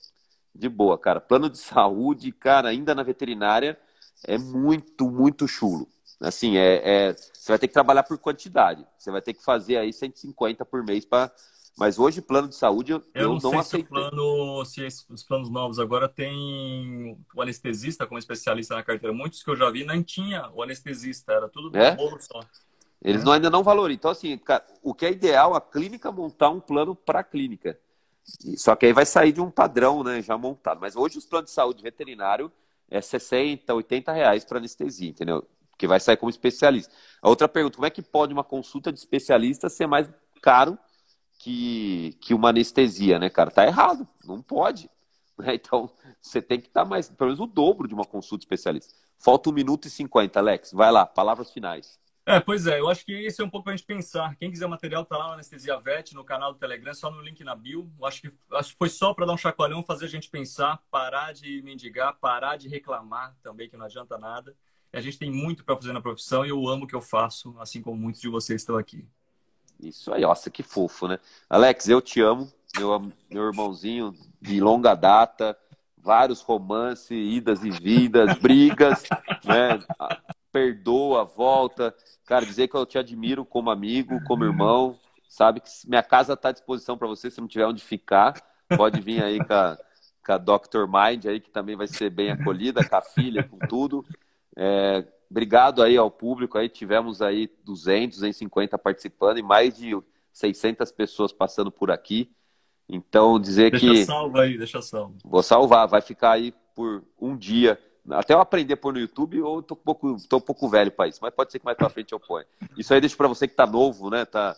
de 0.55 0.69
boa, 0.69 0.97
cara. 0.97 1.21
Plano 1.21 1.51
de 1.51 1.59
saúde, 1.59 2.31
cara, 2.31 2.69
ainda 2.69 2.95
na 2.95 3.03
veterinária, 3.03 3.79
é 4.25 4.39
muito, 4.39 5.11
muito 5.11 5.49
chulo. 5.49 5.89
Assim, 6.21 6.57
é, 6.57 7.09
é, 7.09 7.13
você 7.13 7.53
vai 7.53 7.59
ter 7.59 7.69
que 7.69 7.75
trabalhar 7.75 8.05
por 8.05 8.17
quantidade. 8.19 8.87
Você 8.97 9.11
vai 9.11 9.21
ter 9.21 9.35
que 9.35 9.43
fazer 9.43 9.77
aí 9.77 9.93
150 9.93 10.65
por 10.65 10.85
mês 10.85 11.05
para. 11.05 11.31
Mas 11.77 11.99
hoje, 11.99 12.23
plano 12.23 12.47
de 12.47 12.55
saúde, 12.55 12.93
eu, 12.93 13.03
eu 13.13 13.31
não, 13.31 13.51
não 13.51 13.59
aceito. 13.59 13.87
Se, 13.87 13.91
plano, 13.91 14.65
se 14.65 14.87
os 15.11 15.25
planos 15.25 15.51
novos 15.51 15.81
agora 15.81 16.09
tem 16.09 17.19
o 17.35 17.43
anestesista 17.43 18.07
como 18.07 18.17
especialista 18.17 18.77
na 18.77 18.83
carteira. 18.85 19.13
Muitos 19.13 19.43
que 19.43 19.51
eu 19.51 19.57
já 19.57 19.69
vi 19.71 19.85
nem 19.85 20.01
tinha 20.01 20.49
o 20.55 20.63
anestesista, 20.63 21.33
era 21.33 21.49
tudo 21.49 21.77
é? 21.77 21.97
bolo 21.97 22.17
só. 22.21 22.41
Eles 23.05 23.21
é. 23.21 23.25
não, 23.25 23.33
ainda 23.33 23.51
não 23.51 23.63
valorizam. 23.63 23.99
Então, 23.99 24.11
assim, 24.11 24.37
cara, 24.39 24.65
o 24.83 24.95
que 24.95 25.05
é 25.05 25.13
ideal, 25.13 25.55
a 25.55 25.61
clínica 25.61 26.11
montar 26.11 26.49
um 26.49 26.59
plano 26.59 26.97
para 26.97 27.21
a 27.21 27.25
clínica. 27.25 27.79
Só 28.57 28.75
que 28.75 28.87
aí 28.87 28.93
vai 28.93 29.05
sair 29.05 29.33
de 29.33 29.41
um 29.43 29.51
padrão 29.51 30.03
né, 30.03 30.23
já 30.23 30.39
montado. 30.39 30.81
Mas 30.81 30.97
hoje 30.97 31.19
os 31.19 31.27
planos 31.27 31.51
de 31.51 31.55
saúde 31.55 31.83
veterinário 31.83 32.51
é 32.91 33.01
60, 33.01 33.73
80 33.75 34.13
reais 34.13 34.45
para 34.45 34.59
anestesia, 34.59 35.11
entendeu? 35.11 35.47
Que 35.77 35.87
vai 35.87 36.01
sair 36.01 36.17
como 36.17 36.31
especialista. 36.31 36.93
A 37.21 37.29
outra 37.29 37.47
pergunta, 37.47 37.77
como 37.77 37.87
é 37.87 37.91
que 37.91 38.01
pode 38.01 38.33
uma 38.33 38.45
consulta 38.45 38.91
de 38.91 38.99
especialista 38.99 39.69
ser 39.69 39.87
mais 39.87 40.09
caro 40.41 40.79
que, 41.39 42.17
que 42.23 42.33
uma 42.33 42.49
anestesia, 42.49 43.19
né, 43.19 43.29
cara? 43.29 43.51
Tá 43.51 43.67
errado, 43.67 44.09
não 44.25 44.41
pode. 44.41 44.91
Né? 45.37 45.57
Então, 45.57 45.91
você 46.23 46.41
tem 46.41 46.61
que 46.61 46.69
estar 46.69 46.85
mais, 46.85 47.09
pelo 47.09 47.31
menos 47.31 47.41
o 47.41 47.47
dobro 47.47 47.89
de 47.89 47.95
uma 47.95 48.05
consulta 48.05 48.45
especialista. 48.45 48.95
Falta 49.19 49.51
um 49.51 49.53
minuto 49.53 49.89
e 49.89 49.91
cinquenta, 49.91 50.39
Alex. 50.39 50.71
Vai 50.73 50.93
lá, 50.93 51.05
palavras 51.05 51.51
finais. 51.51 51.99
É, 52.27 52.41
pois 52.41 52.67
é, 52.67 52.81
eu 52.81 52.89
acho 52.89 53.05
que 53.05 53.13
esse 53.13 53.43
é 53.43 53.45
um 53.45 53.51
pouco 53.51 53.65
para 53.65 53.75
a 53.75 53.77
gente 53.77 53.87
pensar. 53.87 54.35
Quem 54.37 54.51
quiser 54.51 54.67
material, 54.67 55.05
tá 55.05 55.19
lá 55.19 55.27
no 55.27 55.33
Anestesia 55.35 55.79
Vet, 55.79 56.15
no 56.15 56.25
canal 56.25 56.55
do 56.55 56.59
Telegram, 56.59 56.95
só 56.95 57.11
no 57.11 57.21
link 57.21 57.45
na 57.45 57.55
bio. 57.55 57.91
Eu 57.99 58.07
acho 58.07 58.23
que, 58.23 58.33
acho 58.53 58.73
que 58.73 58.79
foi 58.79 58.89
só 58.89 59.13
para 59.13 59.27
dar 59.27 59.35
um 59.35 59.37
chacoalhão, 59.37 59.83
fazer 59.83 60.07
a 60.07 60.09
gente 60.09 60.31
pensar, 60.31 60.83
parar 60.91 61.35
de 61.35 61.61
mendigar, 61.63 62.17
parar 62.19 62.57
de 62.57 62.67
reclamar 62.67 63.37
também, 63.43 63.69
que 63.69 63.77
não 63.77 63.85
adianta 63.85 64.17
nada. 64.17 64.57
A 64.91 65.01
gente 65.01 65.19
tem 65.19 65.31
muito 65.31 65.65
para 65.65 65.77
fazer 65.77 65.93
na 65.93 66.01
profissão 66.01 66.47
e 66.47 66.49
eu 66.49 66.67
amo 66.67 66.85
o 66.85 66.87
que 66.87 66.95
eu 66.95 67.01
faço, 67.03 67.55
assim 67.59 67.83
como 67.83 67.97
muitos 67.97 68.23
de 68.23 68.29
vocês 68.29 68.63
estão 68.63 68.79
aqui. 68.79 69.05
Isso 69.79 70.11
aí, 70.13 70.23
nossa, 70.23 70.51
que 70.51 70.63
fofo, 70.63 71.07
né? 71.07 71.19
Alex, 71.51 71.89
eu 71.89 72.01
te 72.01 72.23
amo, 72.23 72.51
meu, 72.79 73.13
meu 73.29 73.45
irmãozinho 73.45 74.15
de 74.41 74.61
longa 74.61 74.95
data, 74.95 75.59
vários 75.99 76.41
romances, 76.41 77.11
idas 77.11 77.65
e 77.65 77.71
vidas, 77.71 78.39
brigas, 78.39 79.03
né? 79.45 79.79
Perdoa, 80.55 81.25
volta. 81.25 81.93
Cara, 82.25 82.47
dizer 82.47 82.69
que 82.69 82.77
eu 82.77 82.87
te 82.87 82.97
admiro 82.97 83.45
como 83.45 83.71
amigo, 83.71 84.23
como 84.25 84.45
irmão. 84.45 84.97
Sabe 85.29 85.59
que 85.59 85.69
minha 85.85 86.03
casa 86.03 86.35
está 86.35 86.51
à 86.51 86.53
disposição 86.53 86.97
para 86.97 87.09
você, 87.09 87.29
se 87.29 87.41
não 87.41 87.49
tiver 87.49 87.67
onde 87.67 87.83
ficar. 87.83 88.41
Pode 88.77 89.01
vir 89.01 89.21
aí 89.21 89.45
com 89.45 89.53
a, 89.53 89.77
com 90.25 90.33
a 90.33 90.39
Dr. 90.39 90.87
Mind 90.87 91.27
aí, 91.27 91.41
que 91.41 91.51
também 91.51 91.75
vai 91.75 91.89
ser 91.89 92.09
bem 92.09 92.31
acolhida, 92.31 92.89
com 92.89 92.95
a 92.95 93.03
filha, 93.03 93.43
com 93.43 93.59
tudo. 93.67 94.07
É, 94.57 95.05
obrigado 95.29 95.83
aí 95.83 95.97
ao 95.97 96.09
público 96.09 96.57
aí, 96.57 96.69
tivemos 96.69 97.21
aí 97.21 97.51
200, 97.65 98.19
250 98.19 98.79
participando 98.79 99.39
e 99.39 99.43
mais 99.43 99.77
de 99.77 100.01
600 100.33 100.93
pessoas 100.93 101.33
passando 101.33 101.73
por 101.73 101.91
aqui. 101.91 102.31
Então, 102.89 103.41
dizer 103.41 103.73
deixa 103.73 103.87
que... 103.87 103.93
Deixa 103.93 104.07
salvo 104.07 104.39
aí, 104.39 104.57
deixa 104.57 104.81
salvo. 104.81 105.17
Vou 105.25 105.43
salvar, 105.43 105.89
vai 105.89 106.01
ficar 106.01 106.31
aí 106.31 106.55
por 106.77 107.03
um 107.21 107.37
dia. 107.37 107.77
Até 108.11 108.35
eu 108.35 108.41
aprender 108.41 108.77
por 108.77 108.93
no 108.93 108.99
YouTube, 108.99 109.41
ou 109.41 109.63
tô 109.63 109.75
um 109.75 109.79
pouco, 109.79 110.17
tô 110.29 110.37
um 110.37 110.41
pouco 110.41 110.69
velho 110.69 110.91
para 110.91 111.09
isso, 111.09 111.21
mas 111.23 111.33
pode 111.33 111.51
ser 111.51 111.59
que 111.59 111.65
mais 111.65 111.77
para 111.77 111.89
frente 111.89 112.13
eu 112.13 112.21
ponha. 112.21 112.45
Isso 112.77 112.93
aí 112.93 113.01
deixa 113.01 113.17
para 113.17 113.29
você 113.29 113.49
que 113.49 113.55
tá 113.55 113.67
novo, 113.67 114.11
né? 114.11 114.25
Tá, 114.27 114.55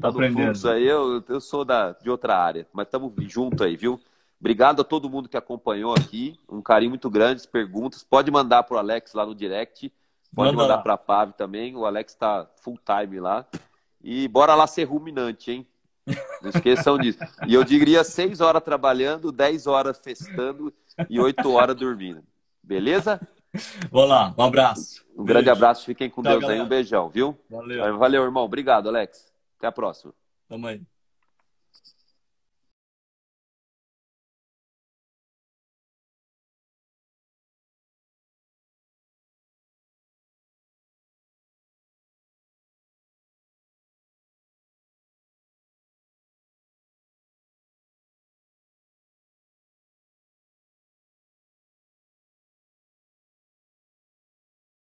tá 0.00 0.10
no 0.10 0.32
fluxo 0.32 0.68
aí, 0.68 0.86
eu, 0.86 1.22
eu 1.28 1.40
sou 1.40 1.64
da, 1.64 1.92
de 1.92 2.08
outra 2.08 2.38
área, 2.38 2.66
mas 2.72 2.86
estamos 2.86 3.12
junto 3.30 3.62
aí, 3.64 3.76
viu? 3.76 4.00
Obrigado 4.40 4.80
a 4.80 4.84
todo 4.84 5.10
mundo 5.10 5.28
que 5.28 5.36
acompanhou 5.36 5.94
aqui. 5.94 6.38
Um 6.48 6.62
carinho 6.62 6.90
muito 6.90 7.08
grande, 7.08 7.46
perguntas. 7.48 8.02
Pode 8.02 8.30
mandar 8.30 8.62
para 8.62 8.76
o 8.76 8.78
Alex 8.78 9.14
lá 9.14 9.24
no 9.24 9.34
direct. 9.34 9.92
Pode 10.34 10.54
Manda 10.54 10.62
mandar 10.62 10.82
para 10.82 10.94
a 10.94 10.98
Pave 10.98 11.32
também. 11.32 11.74
O 11.74 11.86
Alex 11.86 12.12
está 12.12 12.46
full 12.62 12.78
time 12.84 13.18
lá. 13.18 13.46
E 14.02 14.28
bora 14.28 14.54
lá 14.54 14.66
ser 14.66 14.84
ruminante, 14.84 15.50
hein? 15.50 15.66
Não 16.42 16.50
esqueçam 16.50 16.98
disso. 16.98 17.18
E 17.46 17.54
eu 17.54 17.64
diria 17.64 18.04
seis 18.04 18.40
horas 18.40 18.62
trabalhando, 18.62 19.32
dez 19.32 19.66
horas 19.66 19.98
festando 19.98 20.72
e 21.08 21.18
oito 21.18 21.50
horas 21.50 21.74
dormindo. 21.74 22.22
Beleza? 22.66 23.20
Vamos 23.90 24.10
lá, 24.10 24.34
um 24.36 24.42
abraço. 24.42 25.04
Um 25.12 25.24
Beijo. 25.24 25.26
grande 25.26 25.50
abraço, 25.50 25.84
fiquem 25.86 26.10
com 26.10 26.20
Tchau, 26.20 26.32
Deus 26.32 26.42
galera. 26.42 26.60
aí, 26.60 26.66
um 26.66 26.68
beijão, 26.68 27.08
viu? 27.08 27.38
Valeu. 27.48 27.96
Valeu, 27.98 28.24
irmão. 28.24 28.44
Obrigado, 28.44 28.88
Alex. 28.88 29.32
Até 29.56 29.68
a 29.68 29.72
próxima. 29.72 30.12
Tamo 30.48 30.66
aí. 30.66 30.82